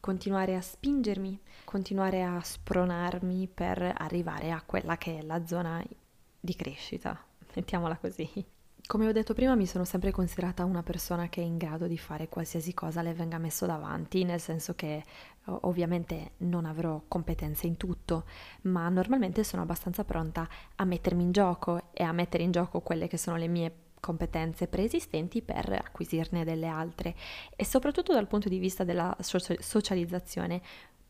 continuare 0.00 0.54
a 0.54 0.60
spingermi, 0.60 1.40
continuare 1.64 2.22
a 2.22 2.40
spronarmi 2.40 3.48
per 3.52 3.94
arrivare 3.96 4.50
a 4.50 4.62
quella 4.64 4.96
che 4.96 5.18
è 5.18 5.22
la 5.22 5.44
zona 5.46 5.84
di 6.40 6.54
crescita, 6.54 7.20
mettiamola 7.54 7.96
così. 7.98 8.46
Come 8.86 9.06
ho 9.06 9.12
detto 9.12 9.34
prima, 9.34 9.54
mi 9.54 9.66
sono 9.66 9.84
sempre 9.84 10.12
considerata 10.12 10.64
una 10.64 10.82
persona 10.82 11.28
che 11.28 11.42
è 11.42 11.44
in 11.44 11.58
grado 11.58 11.86
di 11.86 11.98
fare 11.98 12.30
qualsiasi 12.30 12.72
cosa 12.72 13.02
le 13.02 13.12
venga 13.12 13.36
messo 13.36 13.66
davanti, 13.66 14.24
nel 14.24 14.40
senso 14.40 14.74
che 14.74 15.04
ovviamente 15.62 16.32
non 16.38 16.64
avrò 16.64 17.02
competenze 17.08 17.66
in 17.66 17.76
tutto, 17.76 18.24
ma 18.62 18.88
normalmente 18.88 19.44
sono 19.44 19.62
abbastanza 19.62 20.04
pronta 20.04 20.48
a 20.76 20.84
mettermi 20.84 21.22
in 21.22 21.32
gioco 21.32 21.90
e 21.92 22.02
a 22.02 22.12
mettere 22.12 22.42
in 22.42 22.50
gioco 22.50 22.80
quelle 22.80 23.08
che 23.08 23.16
sono 23.16 23.36
le 23.36 23.48
mie 23.48 23.72
competenze 24.00 24.68
preesistenti 24.68 25.42
per 25.42 25.72
acquisirne 25.72 26.44
delle 26.44 26.66
altre. 26.66 27.14
E 27.56 27.64
soprattutto 27.64 28.12
dal 28.12 28.26
punto 28.26 28.48
di 28.48 28.58
vista 28.58 28.84
della 28.84 29.16
socializzazione 29.20 30.62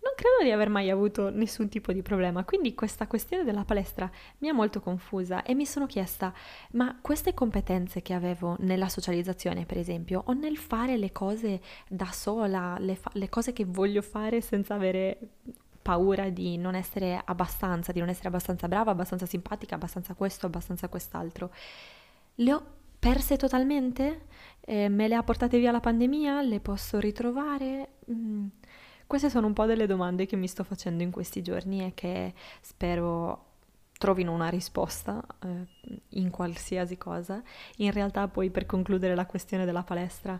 non 0.09 0.14
credo 0.16 0.42
di 0.42 0.51
aver 0.51 0.71
mai 0.71 0.88
avuto 0.88 1.29
nessun 1.29 1.68
tipo 1.68 1.92
di 1.92 2.01
problema, 2.01 2.44
quindi 2.44 2.75
questa 2.75 3.07
questione 3.07 3.44
della 3.44 3.64
palestra 3.64 4.11
mi 4.38 4.49
ha 4.49 4.55
molto 4.55 4.81
confusa 4.81 5.42
e 5.42 5.55
mi 5.55 5.66
sono 5.66 5.87
chiesta, 5.87 6.33
ma 6.73 6.99
queste 7.01 7.35
competenze 7.35 8.01
che 8.01 8.14
avevo 8.14 8.57
nella 8.61 8.88
socializzazione, 8.88 9.66
per 9.66 9.77
esempio, 9.77 10.23
o 10.27 10.33
nel 10.33 10.57
fare 10.57 10.97
le 10.97 11.12
cose 11.12 11.61
da 11.88 12.07
sola, 12.07 12.77
le, 12.79 12.94
fa- 12.94 13.11
le 13.14 13.29
cose 13.29 13.53
che 13.53 13.64
voglio 13.66 14.01
fare 14.01 14.40
senza 14.40 14.75
avere 14.75 15.18
paura 15.83 16.31
di 16.31 16.57
non 16.57 16.75
essere 16.75 17.21
abbastanza, 17.23 17.92
di 17.92 18.01
non 18.01 18.09
essere 18.09 18.29
abbastanza 18.29 18.66
brava, 18.66 18.92
abbastanza 18.92 19.27
simpatica, 19.27 19.75
abbastanza 19.75 20.14
questo, 20.14 20.47
abbastanza 20.47 20.88
quest'altro, 20.88 21.53
le 22.37 22.53
ho 22.53 22.62
perse 22.99 23.37
totalmente? 23.37 24.27
Eh, 24.61 24.88
me 24.88 25.07
le 25.09 25.14
ha 25.14 25.23
portate 25.23 25.59
via 25.59 25.71
la 25.71 25.81
pandemia? 25.81 26.42
Le 26.42 26.61
posso 26.61 26.99
ritrovare? 26.99 27.97
Mm. 28.11 28.47
Queste 29.09 29.31
sono 29.31 29.47
un 29.47 29.55
po' 29.55 29.64
delle 29.64 29.87
domande 29.87 30.27
che 30.27 30.37
mi 30.37 30.47
sto 30.47 30.64
facendo 30.64 31.03
in 31.03 31.11
questi 31.11 31.40
giorni 31.40 31.83
e 31.83 31.94
che 31.94 32.35
spero 32.61 33.47
trovino 33.97 34.35
una 34.35 34.51
risposta 34.51 35.25
eh, 35.40 35.66
in 36.11 36.29
qualsiasi 36.29 36.99
cosa. 36.99 37.42
In 37.77 37.90
realtà 37.90 38.29
poi 38.29 38.51
per 38.51 38.66
concludere 38.66 39.14
la 39.14 39.25
questione 39.25 39.64
della 39.64 39.83
palestra 39.83 40.38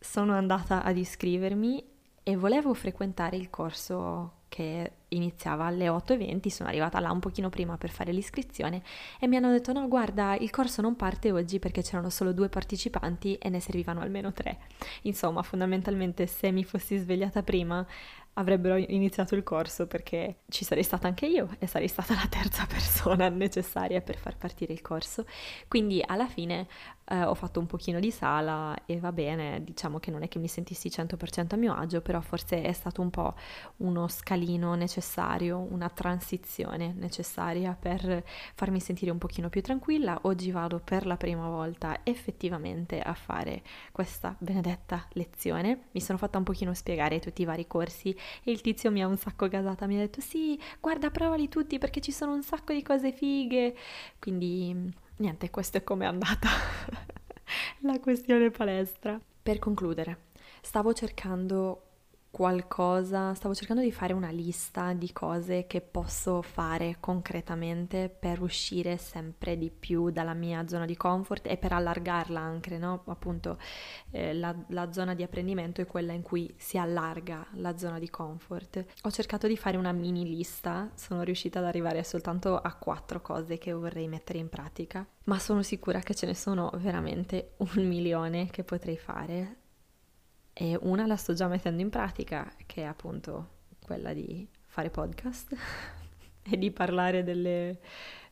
sono 0.00 0.32
andata 0.32 0.82
ad 0.82 0.96
iscrivermi 0.96 1.84
e 2.24 2.36
volevo 2.36 2.74
frequentare 2.74 3.36
il 3.36 3.48
corso 3.50 4.40
che 4.52 4.92
iniziava 5.08 5.64
alle 5.64 5.88
8.20, 5.88 6.48
sono 6.48 6.68
arrivata 6.68 7.00
là 7.00 7.10
un 7.10 7.20
pochino 7.20 7.48
prima 7.48 7.78
per 7.78 7.88
fare 7.88 8.12
l'iscrizione 8.12 8.82
e 9.18 9.26
mi 9.26 9.36
hanno 9.36 9.50
detto 9.50 9.72
no 9.72 9.88
guarda 9.88 10.36
il 10.36 10.50
corso 10.50 10.82
non 10.82 10.94
parte 10.94 11.32
oggi 11.32 11.58
perché 11.58 11.80
c'erano 11.80 12.10
solo 12.10 12.34
due 12.34 12.50
partecipanti 12.50 13.36
e 13.36 13.48
ne 13.48 13.60
servivano 13.60 14.02
almeno 14.02 14.34
tre. 14.34 14.58
Insomma 15.02 15.42
fondamentalmente 15.42 16.26
se 16.26 16.50
mi 16.50 16.64
fossi 16.64 16.98
svegliata 16.98 17.42
prima 17.42 17.86
avrebbero 18.34 18.76
iniziato 18.76 19.34
il 19.34 19.42
corso 19.42 19.86
perché 19.86 20.40
ci 20.48 20.64
sarei 20.64 20.82
stata 20.82 21.06
anche 21.06 21.26
io 21.26 21.48
e 21.58 21.66
sarei 21.66 21.88
stata 21.88 22.12
la 22.14 22.26
terza 22.28 22.64
persona 22.68 23.30
necessaria 23.30 24.02
per 24.02 24.18
far 24.18 24.36
partire 24.36 24.74
il 24.74 24.82
corso. 24.82 25.24
Quindi 25.66 26.02
alla 26.04 26.26
fine 26.26 26.66
eh, 27.04 27.24
ho 27.24 27.34
fatto 27.34 27.60
un 27.60 27.66
pochino 27.66 28.00
di 28.00 28.10
sala 28.10 28.76
e 28.86 28.98
va 28.98 29.12
bene, 29.12 29.62
diciamo 29.62 29.98
che 29.98 30.10
non 30.10 30.22
è 30.22 30.28
che 30.28 30.38
mi 30.38 30.48
sentissi 30.48 30.88
100% 30.88 31.54
a 31.54 31.56
mio 31.56 31.74
agio, 31.74 32.00
però 32.00 32.20
forse 32.20 32.62
è 32.62 32.72
stato 32.72 33.00
un 33.02 33.10
po' 33.10 33.34
uno 33.78 34.08
scalino 34.08 34.74
necessario, 34.74 35.58
una 35.58 35.88
transizione 35.88 36.94
necessaria 36.96 37.76
per 37.78 38.24
farmi 38.54 38.80
sentire 38.80 39.10
un 39.10 39.18
pochino 39.18 39.48
più 39.48 39.62
tranquilla. 39.62 40.18
Oggi 40.22 40.50
vado 40.50 40.80
per 40.82 41.06
la 41.06 41.16
prima 41.16 41.48
volta 41.48 42.00
effettivamente 42.04 43.00
a 43.00 43.14
fare 43.14 43.62
questa 43.90 44.36
benedetta 44.38 45.06
lezione. 45.12 45.88
Mi 45.92 46.00
sono 46.00 46.18
fatta 46.18 46.38
un 46.38 46.44
pochino 46.44 46.74
spiegare 46.74 47.18
tutti 47.18 47.42
i 47.42 47.46
vari 47.46 47.66
corsi 47.66 48.16
e 48.42 48.50
il 48.50 48.60
tizio 48.60 48.90
mi 48.90 49.02
ha 49.02 49.06
un 49.06 49.16
sacco 49.16 49.48
gasata, 49.48 49.86
mi 49.86 49.96
ha 49.96 50.00
detto 50.00 50.20
sì, 50.20 50.58
guarda, 50.80 51.10
provali 51.10 51.48
tutti 51.48 51.78
perché 51.78 52.00
ci 52.00 52.12
sono 52.12 52.32
un 52.32 52.42
sacco 52.42 52.72
di 52.72 52.82
cose 52.82 53.12
fighe. 53.12 53.74
Quindi 54.18 55.00
niente, 55.16 55.50
questo 55.50 55.78
è 55.78 55.84
come 55.84 56.04
è 56.04 56.08
andata 56.08 56.48
la 57.80 57.98
questione 58.00 58.50
palestra. 58.50 59.20
Per 59.42 59.58
concludere, 59.58 60.26
stavo 60.60 60.92
cercando 60.92 61.91
qualcosa, 62.32 63.34
stavo 63.34 63.54
cercando 63.54 63.82
di 63.82 63.92
fare 63.92 64.14
una 64.14 64.30
lista 64.30 64.94
di 64.94 65.12
cose 65.12 65.66
che 65.66 65.82
posso 65.82 66.40
fare 66.40 66.96
concretamente 66.98 68.08
per 68.08 68.40
uscire 68.40 68.96
sempre 68.96 69.58
di 69.58 69.70
più 69.70 70.08
dalla 70.08 70.32
mia 70.32 70.66
zona 70.66 70.86
di 70.86 70.96
comfort 70.96 71.46
e 71.46 71.58
per 71.58 71.74
allargarla 71.74 72.40
anche, 72.40 72.78
no? 72.78 73.02
Appunto 73.04 73.58
eh, 74.10 74.32
la, 74.32 74.56
la 74.68 74.90
zona 74.92 75.14
di 75.14 75.22
apprendimento 75.22 75.82
è 75.82 75.86
quella 75.86 76.14
in 76.14 76.22
cui 76.22 76.52
si 76.56 76.78
allarga 76.78 77.46
la 77.56 77.76
zona 77.76 77.98
di 77.98 78.08
comfort. 78.08 78.82
Ho 79.02 79.10
cercato 79.10 79.46
di 79.46 79.58
fare 79.58 79.76
una 79.76 79.92
mini 79.92 80.24
lista, 80.24 80.90
sono 80.94 81.20
riuscita 81.22 81.58
ad 81.58 81.66
arrivare 81.66 82.02
soltanto 82.02 82.58
a 82.58 82.74
quattro 82.76 83.20
cose 83.20 83.58
che 83.58 83.72
vorrei 83.72 84.08
mettere 84.08 84.38
in 84.38 84.48
pratica, 84.48 85.06
ma 85.24 85.38
sono 85.38 85.62
sicura 85.62 85.98
che 85.98 86.14
ce 86.14 86.24
ne 86.24 86.34
sono 86.34 86.72
veramente 86.76 87.52
un 87.58 87.68
milione 87.86 88.46
che 88.46 88.64
potrei 88.64 88.96
fare 88.96 89.56
e 90.52 90.76
una 90.82 91.06
la 91.06 91.16
sto 91.16 91.32
già 91.32 91.48
mettendo 91.48 91.82
in 91.82 91.90
pratica, 91.90 92.52
che 92.66 92.82
è 92.82 92.84
appunto 92.84 93.60
quella 93.84 94.12
di 94.12 94.46
fare 94.66 94.90
podcast 94.90 95.54
e 96.42 96.58
di 96.58 96.70
parlare 96.70 97.22
delle 97.24 97.78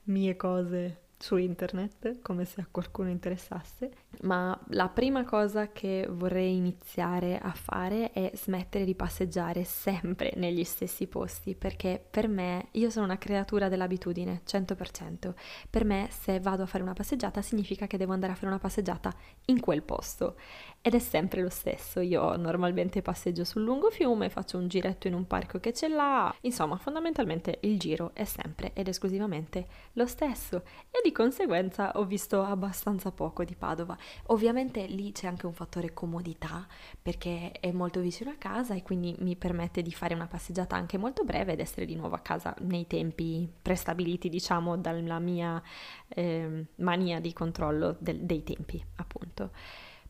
mie 0.04 0.36
cose 0.36 1.08
su 1.22 1.36
internet, 1.36 2.20
come 2.22 2.46
se 2.46 2.62
a 2.62 2.66
qualcuno 2.70 3.10
interessasse, 3.10 3.90
ma 4.22 4.58
la 4.68 4.88
prima 4.88 5.24
cosa 5.24 5.70
che 5.70 6.06
vorrei 6.10 6.56
iniziare 6.56 7.38
a 7.38 7.52
fare 7.52 8.10
è 8.12 8.30
smettere 8.34 8.86
di 8.86 8.94
passeggiare 8.94 9.64
sempre 9.64 10.32
negli 10.36 10.64
stessi 10.64 11.06
posti, 11.06 11.54
perché 11.54 12.02
per 12.10 12.26
me, 12.26 12.68
io 12.72 12.88
sono 12.88 13.04
una 13.04 13.18
creatura 13.18 13.68
dell'abitudine, 13.68 14.40
100%, 14.46 15.34
per 15.68 15.84
me 15.84 16.08
se 16.10 16.40
vado 16.40 16.62
a 16.62 16.66
fare 16.66 16.82
una 16.82 16.94
passeggiata 16.94 17.42
significa 17.42 17.86
che 17.86 17.98
devo 17.98 18.14
andare 18.14 18.32
a 18.32 18.36
fare 18.36 18.48
una 18.48 18.58
passeggiata 18.58 19.14
in 19.46 19.60
quel 19.60 19.82
posto. 19.82 20.36
Ed 20.82 20.94
è 20.94 20.98
sempre 20.98 21.42
lo 21.42 21.50
stesso. 21.50 22.00
Io 22.00 22.36
normalmente 22.36 23.02
passeggio 23.02 23.44
sul 23.44 23.62
lungo 23.62 23.90
fiume, 23.90 24.30
faccio 24.30 24.56
un 24.56 24.68
giretto 24.68 25.08
in 25.08 25.14
un 25.14 25.26
parco 25.26 25.60
che 25.60 25.74
ce 25.74 25.88
l'ha, 25.88 26.34
insomma, 26.40 26.78
fondamentalmente 26.78 27.58
il 27.62 27.78
giro 27.78 28.12
è 28.14 28.24
sempre 28.24 28.72
ed 28.72 28.88
esclusivamente 28.88 29.66
lo 29.92 30.06
stesso. 30.06 30.62
E 30.90 31.00
di 31.10 31.12
conseguenza 31.12 31.90
ho 31.96 32.04
visto 32.04 32.40
abbastanza 32.40 33.10
poco 33.10 33.42
di 33.42 33.56
Padova. 33.56 33.96
Ovviamente 34.26 34.86
lì 34.86 35.10
c'è 35.10 35.26
anche 35.26 35.46
un 35.46 35.52
fattore 35.52 35.92
comodità 35.92 36.66
perché 37.02 37.50
è 37.50 37.72
molto 37.72 38.00
vicino 38.00 38.30
a 38.30 38.36
casa 38.38 38.74
e 38.74 38.82
quindi 38.82 39.16
mi 39.18 39.34
permette 39.34 39.82
di 39.82 39.90
fare 39.90 40.14
una 40.14 40.28
passeggiata 40.28 40.76
anche 40.76 40.98
molto 40.98 41.24
breve 41.24 41.52
ed 41.52 41.60
essere 41.60 41.84
di 41.84 41.96
nuovo 41.96 42.14
a 42.14 42.20
casa 42.20 42.54
nei 42.60 42.86
tempi 42.86 43.50
prestabiliti, 43.60 44.28
diciamo, 44.28 44.76
dalla 44.76 45.18
mia 45.18 45.60
eh, 46.08 46.66
mania 46.76 47.18
di 47.18 47.32
controllo 47.32 47.96
del, 47.98 48.20
dei 48.20 48.44
tempi, 48.44 48.82
appunto. 48.96 49.50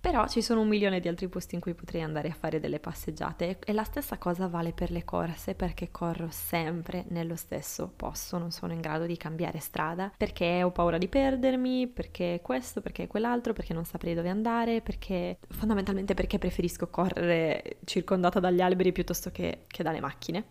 Però 0.01 0.27
ci 0.29 0.41
sono 0.41 0.63
un 0.63 0.69
milione 0.69 0.99
di 0.99 1.09
altri 1.09 1.29
posti 1.29 1.57
in 1.57 1.61
cui 1.61 1.75
potrei 1.75 2.01
andare 2.01 2.29
a 2.29 2.35
fare 2.35 2.59
delle 2.59 2.81
passeggiate 2.81 3.59
e 3.63 3.73
la 3.75 3.85
stessa 3.85 4.17
cosa 4.17 4.47
vale 4.49 4.73
per 4.73 4.91
le 4.91 5.05
corse 5.05 5.55
perché 5.55 5.91
corro 5.91 6.29
sempre 6.31 7.05
nello 7.09 7.37
stesso 7.37 7.93
posto, 7.95 8.39
non 8.39 8.51
sono 8.51 8.73
in 8.73 8.81
grado 8.81 9.05
di 9.05 9.19
cambiare 9.19 9.59
strada 9.59 10.11
perché 10.17 10.63
ho 10.63 10.71
paura 10.71 10.97
di 10.97 11.07
perdermi, 11.07 11.87
perché 11.87 12.41
questo, 12.43 12.81
perché 12.81 13.07
quell'altro, 13.09 13.53
perché 13.53 13.75
non 13.75 13.85
saprei 13.85 14.15
dove 14.15 14.31
andare, 14.31 14.81
perché 14.81 15.39
fondamentalmente 15.51 16.15
perché 16.15 16.39
preferisco 16.39 16.89
correre 16.89 17.77
circondata 17.85 18.41
dagli 18.41 18.63
alberi 18.63 18.93
piuttosto 18.93 19.31
che, 19.31 19.65
che 19.67 19.83
dalle 19.83 20.01
macchine. 20.01 20.43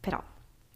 Però 0.00 0.22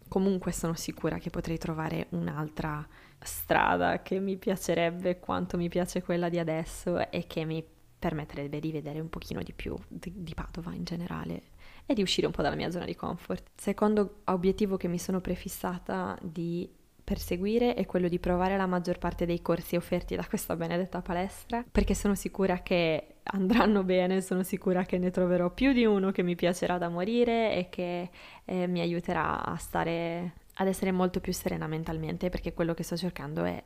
comunque 0.09 0.52
sono 0.52 0.74
sicura 0.74 1.18
che 1.18 1.29
potrei 1.29 1.59
trovare 1.59 2.07
un'altra 2.11 2.87
strada 3.18 4.00
che 4.00 4.18
mi 4.20 4.37
piacerebbe 4.37 5.18
quanto 5.18 5.59
mi 5.59 5.68
piace 5.68 6.02
quella 6.02 6.31
di 6.31 6.38
adesso 6.38 7.11
e 7.11 7.26
che 7.26 7.44
mi 7.44 7.62
permetterebbe 7.98 8.61
di 8.61 8.72
vedere 8.72 9.00
un 9.00 9.09
pochino 9.09 9.42
di 9.42 9.52
più 9.52 9.74
di, 9.88 10.12
di 10.14 10.35
Padova 10.35 10.74
in 10.74 10.85
generale 10.85 11.42
e 11.87 11.94
di 11.94 12.02
uscire 12.02 12.26
un 12.26 12.32
po' 12.32 12.42
dalla 12.42 12.56
mia 12.56 12.70
zona 12.70 12.85
di 12.85 12.94
comfort. 12.94 13.50
Secondo 13.54 14.20
obiettivo 14.24 14.76
che 14.76 14.88
mi 14.88 14.98
sono 14.98 15.20
prefissata 15.20 16.18
di 16.20 16.68
perseguire 17.06 17.74
è 17.74 17.87
quello 17.87 18.09
di 18.09 18.18
provare 18.18 18.56
la 18.56 18.66
maggior 18.66 18.98
parte 18.98 19.26
dei 19.26 19.40
corsi 19.40 19.76
offerti 19.76 20.16
da 20.16 20.26
questa 20.26 20.56
benedetta 20.56 21.00
palestra, 21.02 21.64
perché 21.70 21.94
sono 21.94 22.16
sicura 22.16 22.62
che 22.62 23.18
andranno 23.22 23.85
bene, 23.85 24.20
sono 24.20 24.42
sicura 24.42 24.85
che 24.85 24.98
ne 24.98 25.12
troverò 25.12 25.50
più 25.50 25.72
di 25.72 25.85
uno 25.85 26.11
che 26.11 26.24
mi 26.24 26.35
piacerà 26.35 26.78
da 26.78 26.88
morire 26.88 27.55
e 27.55 27.68
che 27.68 28.11
eh, 28.44 28.66
mi 28.66 28.80
aiuterà 28.80 29.44
a 29.44 29.57
stare 29.57 30.32
ad 30.55 30.66
essere 30.66 30.90
molto 30.90 31.20
più 31.20 31.32
serena 31.32 31.68
mentalmente, 31.68 32.28
perché 32.28 32.53
quello 32.53 32.74
che 32.74 32.82
sto 32.82 32.97
cercando 32.97 33.44
è 33.44 33.62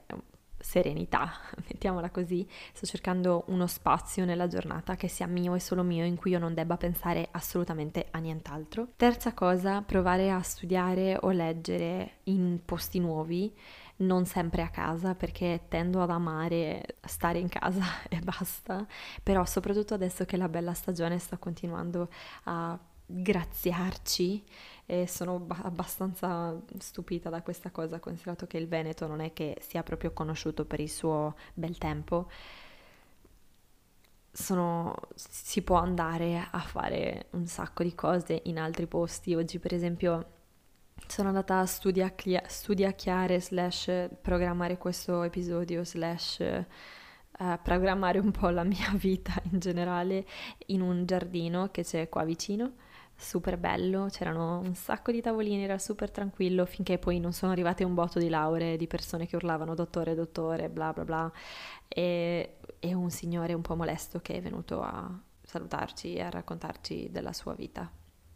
serenità, 0.61 1.33
mettiamola 1.67 2.11
così, 2.11 2.47
sto 2.73 2.87
cercando 2.87 3.45
uno 3.49 3.67
spazio 3.67 4.25
nella 4.25 4.47
giornata 4.47 4.97
che 4.97 5.09
sia 5.09 5.27
mio 5.27 5.55
e 5.55 5.61
solo 5.61 5.83
mio 5.83 6.05
in 6.05 6.17
cui 6.17 6.33
io 6.33 6.39
non 6.39 6.55
debba 6.55 6.77
pensare 6.77 7.29
assolutamente 7.33 8.07
a 8.11 8.19
nient'altro. 8.19 8.89
Terza 8.97 9.33
cosa, 9.35 9.83
provare 9.83 10.31
a 10.31 10.43
studiare 10.43 11.19
o 11.21 11.31
leggere 11.31 12.19
in 12.25 12.61
posti 12.65 13.01
nuovi, 13.01 13.53
non 14.01 14.25
sempre 14.25 14.63
a 14.63 14.69
casa 14.69 15.15
perché 15.15 15.63
tendo 15.69 16.03
ad 16.03 16.11
amare 16.11 16.97
stare 17.05 17.39
in 17.39 17.49
casa 17.49 17.85
e 18.09 18.21
basta, 18.21 18.87
però 19.23 19.45
soprattutto 19.45 19.95
adesso 19.95 20.25
che 20.25 20.37
la 20.37 20.49
bella 20.49 20.75
stagione 20.75 21.19
sta 21.19 21.37
continuando 21.37 22.09
a 22.45 22.79
graziarci 23.07 24.45
e 24.91 25.07
sono 25.07 25.47
abbastanza 25.63 26.61
stupita 26.79 27.31
da 27.31 27.43
questa 27.43 27.71
cosa, 27.71 28.01
considerato 28.01 28.49
che 28.49 28.59
il 28.59 28.67
Veneto 28.67 29.07
non 29.07 29.21
è 29.21 29.33
che 29.33 29.57
sia 29.61 29.85
proprio 29.85 30.13
conosciuto 30.13 30.65
per 30.65 30.81
il 30.81 30.91
suo 30.91 31.37
bel 31.55 31.79
tempo. 31.79 32.29
Sono, 34.33 34.97
si 35.15 35.63
può 35.63 35.77
andare 35.77 36.45
a 36.51 36.59
fare 36.59 37.27
un 37.31 37.47
sacco 37.47 37.85
di 37.85 37.95
cose 37.95 38.41
in 38.47 38.59
altri 38.59 38.89
posti. 38.89 39.33
Oggi, 39.37 39.61
per 39.61 39.75
esempio, 39.75 40.27
sono 41.07 41.29
andata 41.29 41.61
a 41.61 41.67
studiacchia- 41.67 42.49
studiacchiare 42.49 43.41
slash 43.41 44.09
programmare 44.21 44.77
questo 44.77 45.23
episodio 45.23 45.85
slash 45.85 46.41
uh, 47.39 47.59
programmare 47.63 48.19
un 48.19 48.33
po' 48.33 48.49
la 48.49 48.65
mia 48.65 48.91
vita 48.99 49.41
in 49.53 49.61
generale 49.61 50.27
in 50.67 50.81
un 50.81 51.07
giardino 51.07 51.71
che 51.71 51.85
c'è 51.85 52.09
qua 52.09 52.25
vicino 52.25 52.89
super 53.21 53.59
bello, 53.59 54.07
c'erano 54.11 54.61
un 54.61 54.75
sacco 54.75 55.13
di 55.13 55.21
tavolini, 55.21 55.63
era 55.63 55.79
super 55.79 56.11
tranquillo 56.11 56.65
finché 56.65 56.99
poi 56.99 57.21
non 57.21 57.33
sono 57.33 57.53
arrivate 57.53 57.85
un 57.85 57.95
botto 57.95 58.19
di 58.19 58.29
lauree 58.29 58.77
di 58.77 58.87
persone 58.87 59.27
che 59.27 59.37
urlavano 59.37 59.75
dottore, 59.75 60.15
dottore, 60.15 60.69
bla 60.71 60.93
bla 60.93 61.05
bla. 61.05 61.33
E, 61.87 62.57
e 62.79 62.95
un 62.95 63.11
signore 63.11 63.53
un 63.53 63.63
po' 63.63 63.77
molesto 63.77 64.21
che 64.21 64.35
è 64.37 64.41
venuto 64.41 64.81
a 64.83 65.09
salutarci 65.43 66.15
e 66.15 66.23
a 66.23 66.31
raccontarci 66.31 67.11
della 67.11 67.33
sua 67.33 67.55
vita 67.55 67.91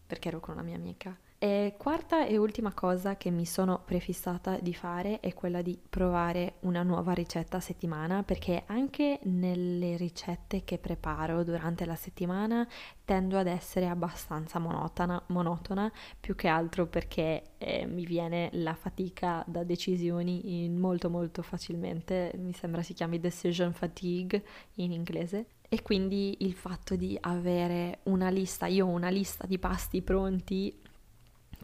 perché 0.06 0.28
ero 0.28 0.40
con 0.40 0.54
una 0.54 0.62
mia 0.62 0.76
amica 0.76 1.16
e 1.44 1.74
quarta 1.76 2.24
e 2.24 2.38
ultima 2.38 2.72
cosa 2.72 3.18
che 3.18 3.30
mi 3.30 3.44
sono 3.44 3.82
prefissata 3.84 4.58
di 4.60 4.72
fare 4.72 5.20
è 5.20 5.34
quella 5.34 5.60
di 5.60 5.78
provare 5.90 6.54
una 6.60 6.82
nuova 6.82 7.12
ricetta 7.12 7.58
a 7.58 7.60
settimana 7.60 8.22
perché 8.22 8.62
anche 8.64 9.20
nelle 9.24 9.98
ricette 9.98 10.64
che 10.64 10.78
preparo 10.78 11.44
durante 11.44 11.84
la 11.84 11.96
settimana 11.96 12.66
tendo 13.04 13.36
ad 13.36 13.46
essere 13.46 13.88
abbastanza 13.88 14.58
monotona, 14.58 15.22
monotona 15.26 15.92
più 16.18 16.34
che 16.34 16.48
altro 16.48 16.86
perché 16.86 17.42
eh, 17.58 17.84
mi 17.84 18.06
viene 18.06 18.48
la 18.52 18.72
fatica 18.72 19.44
da 19.46 19.64
decisioni 19.64 20.66
molto 20.70 21.10
molto 21.10 21.42
facilmente, 21.42 22.32
mi 22.38 22.54
sembra 22.54 22.82
si 22.82 22.94
chiami 22.94 23.20
decision 23.20 23.74
fatigue 23.74 24.42
in 24.76 24.92
inglese. 24.92 25.48
E 25.68 25.82
quindi 25.82 26.36
il 26.40 26.54
fatto 26.54 26.94
di 26.94 27.18
avere 27.20 27.98
una 28.04 28.28
lista, 28.28 28.66
io 28.66 28.86
ho 28.86 28.90
una 28.90 29.08
lista 29.08 29.44
di 29.46 29.58
pasti 29.58 30.02
pronti 30.02 30.80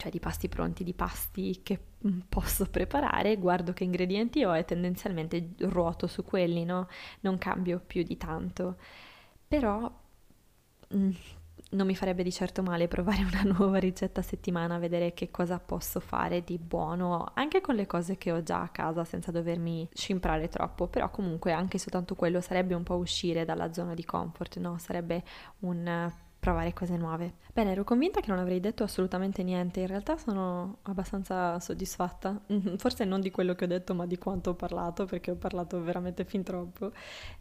cioè 0.01 0.09
di 0.09 0.19
pasti 0.19 0.49
pronti, 0.49 0.83
di 0.83 0.95
pasti 0.95 1.61
che 1.61 1.79
mm, 2.07 2.21
posso 2.27 2.65
preparare, 2.65 3.37
guardo 3.37 3.71
che 3.71 3.83
ingredienti 3.83 4.43
ho 4.43 4.57
e 4.57 4.65
tendenzialmente 4.65 5.51
ruoto 5.59 6.07
su 6.07 6.23
quelli, 6.23 6.65
no? 6.65 6.87
Non 7.19 7.37
cambio 7.37 7.79
più 7.85 8.01
di 8.01 8.17
tanto. 8.17 8.77
Però 9.47 9.91
mm, 10.95 11.11
non 11.71 11.85
mi 11.85 11.95
farebbe 11.95 12.23
di 12.23 12.31
certo 12.31 12.63
male 12.63 12.87
provare 12.87 13.21
una 13.31 13.43
nuova 13.43 13.77
ricetta 13.77 14.21
a 14.21 14.23
settimana, 14.23 14.79
vedere 14.79 15.13
che 15.13 15.29
cosa 15.29 15.59
posso 15.59 15.99
fare 15.99 16.43
di 16.43 16.57
buono, 16.57 17.31
anche 17.35 17.61
con 17.61 17.75
le 17.75 17.85
cose 17.85 18.17
che 18.17 18.31
ho 18.31 18.41
già 18.41 18.61
a 18.63 18.69
casa 18.69 19.03
senza 19.03 19.29
dovermi 19.29 19.87
scimprare 19.93 20.47
troppo, 20.47 20.87
però 20.87 21.11
comunque 21.11 21.51
anche 21.51 21.77
soltanto 21.77 22.15
quello 22.15 22.41
sarebbe 22.41 22.73
un 22.73 22.83
po' 22.83 22.95
uscire 22.95 23.45
dalla 23.45 23.71
zona 23.71 23.93
di 23.93 24.03
comfort, 24.03 24.57
no? 24.57 24.79
Sarebbe 24.79 25.23
un 25.59 26.11
provare 26.41 26.73
cose 26.73 26.97
nuove. 26.97 27.35
Bene, 27.53 27.71
ero 27.71 27.83
convinta 27.83 28.19
che 28.19 28.31
non 28.31 28.39
avrei 28.39 28.59
detto 28.59 28.83
assolutamente 28.83 29.43
niente, 29.43 29.79
in 29.81 29.87
realtà 29.87 30.17
sono 30.17 30.79
abbastanza 30.81 31.59
soddisfatta, 31.59 32.41
forse 32.77 33.05
non 33.05 33.21
di 33.21 33.29
quello 33.29 33.53
che 33.53 33.65
ho 33.65 33.67
detto 33.67 33.93
ma 33.93 34.07
di 34.07 34.17
quanto 34.17 34.49
ho 34.49 34.53
parlato, 34.55 35.05
perché 35.05 35.31
ho 35.31 35.35
parlato 35.35 35.81
veramente 35.83 36.25
fin 36.25 36.41
troppo. 36.41 36.91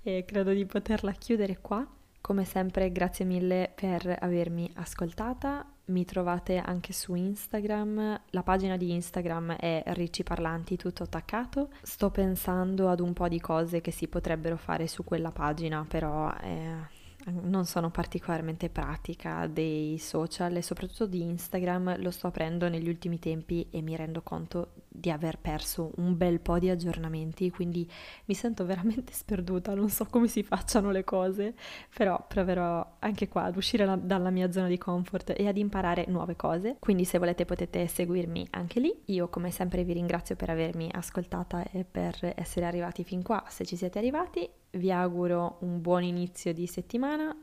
E 0.02 0.24
credo 0.26 0.52
di 0.52 0.66
poterla 0.66 1.12
chiudere 1.12 1.58
qua. 1.60 1.84
Come 2.20 2.44
sempre 2.44 2.92
grazie 2.92 3.24
mille 3.24 3.72
per 3.74 4.18
avermi 4.20 4.70
ascoltata, 4.74 5.66
mi 5.86 6.04
trovate 6.04 6.58
anche 6.58 6.92
su 6.92 7.14
Instagram, 7.14 8.20
la 8.28 8.42
pagina 8.42 8.76
di 8.76 8.92
Instagram 8.92 9.52
è 9.52 9.82
Ricci 9.86 10.22
Parlanti 10.22 10.76
tutto 10.76 11.04
attaccato, 11.04 11.70
sto 11.80 12.10
pensando 12.10 12.90
ad 12.90 13.00
un 13.00 13.14
po' 13.14 13.28
di 13.28 13.40
cose 13.40 13.80
che 13.80 13.90
si 13.90 14.06
potrebbero 14.06 14.58
fare 14.58 14.86
su 14.86 15.02
quella 15.02 15.30
pagina, 15.30 15.86
però... 15.88 16.30
Eh 16.42 16.98
non 17.26 17.66
sono 17.66 17.90
particolarmente 17.90 18.70
pratica 18.70 19.46
dei 19.46 19.98
social 19.98 20.56
e 20.56 20.62
soprattutto 20.62 21.06
di 21.06 21.22
Instagram 21.22 22.00
lo 22.00 22.10
sto 22.10 22.28
aprendo 22.28 22.68
negli 22.68 22.88
ultimi 22.88 23.18
tempi 23.18 23.66
e 23.70 23.82
mi 23.82 23.94
rendo 23.96 24.22
conto 24.22 24.72
di 24.88 25.10
aver 25.10 25.38
perso 25.38 25.92
un 25.96 26.16
bel 26.16 26.40
po' 26.40 26.58
di 26.58 26.68
aggiornamenti, 26.68 27.50
quindi 27.50 27.88
mi 28.24 28.34
sento 28.34 28.64
veramente 28.64 29.12
sperduta, 29.14 29.74
non 29.74 29.88
so 29.88 30.06
come 30.06 30.28
si 30.28 30.42
facciano 30.42 30.90
le 30.90 31.04
cose, 31.04 31.54
però 31.94 32.24
proverò 32.26 32.96
anche 32.98 33.28
qua 33.28 33.44
ad 33.44 33.56
uscire 33.56 33.84
la, 33.84 33.96
dalla 33.96 34.30
mia 34.30 34.50
zona 34.50 34.68
di 34.68 34.78
comfort 34.78 35.34
e 35.36 35.46
ad 35.46 35.56
imparare 35.56 36.06
nuove 36.08 36.36
cose, 36.36 36.76
quindi 36.78 37.04
se 37.04 37.18
volete 37.18 37.44
potete 37.44 37.86
seguirmi 37.86 38.48
anche 38.50 38.80
lì. 38.80 38.94
Io 39.06 39.28
come 39.28 39.50
sempre 39.50 39.84
vi 39.84 39.92
ringrazio 39.92 40.36
per 40.36 40.50
avermi 40.50 40.88
ascoltata 40.90 41.64
e 41.70 41.84
per 41.84 42.32
essere 42.36 42.66
arrivati 42.66 43.04
fin 43.04 43.22
qua, 43.22 43.44
se 43.48 43.64
ci 43.64 43.76
siete 43.76 43.98
arrivati 43.98 44.48
vi 44.72 44.92
auguro 44.92 45.56
un 45.60 45.80
buon 45.80 46.02
inizio 46.02 46.52
di 46.52 46.66
settimana 46.66 47.34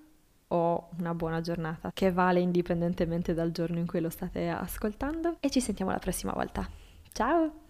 o 0.50 0.90
una 0.98 1.14
buona 1.14 1.42
giornata 1.42 1.92
che 1.94 2.12
vale 2.12 2.40
indipendentemente 2.40 3.34
dal 3.34 3.52
giorno 3.52 3.80
in 3.80 3.86
cui 3.86 4.00
lo 4.00 4.10
state 4.10 4.48
ascoltando 4.48 5.38
e 5.40 5.50
ci 5.50 5.60
sentiamo 5.60 5.92
la 5.92 6.00
prossima 6.00 6.32
volta. 6.32 6.68
Ciao! 7.12 7.67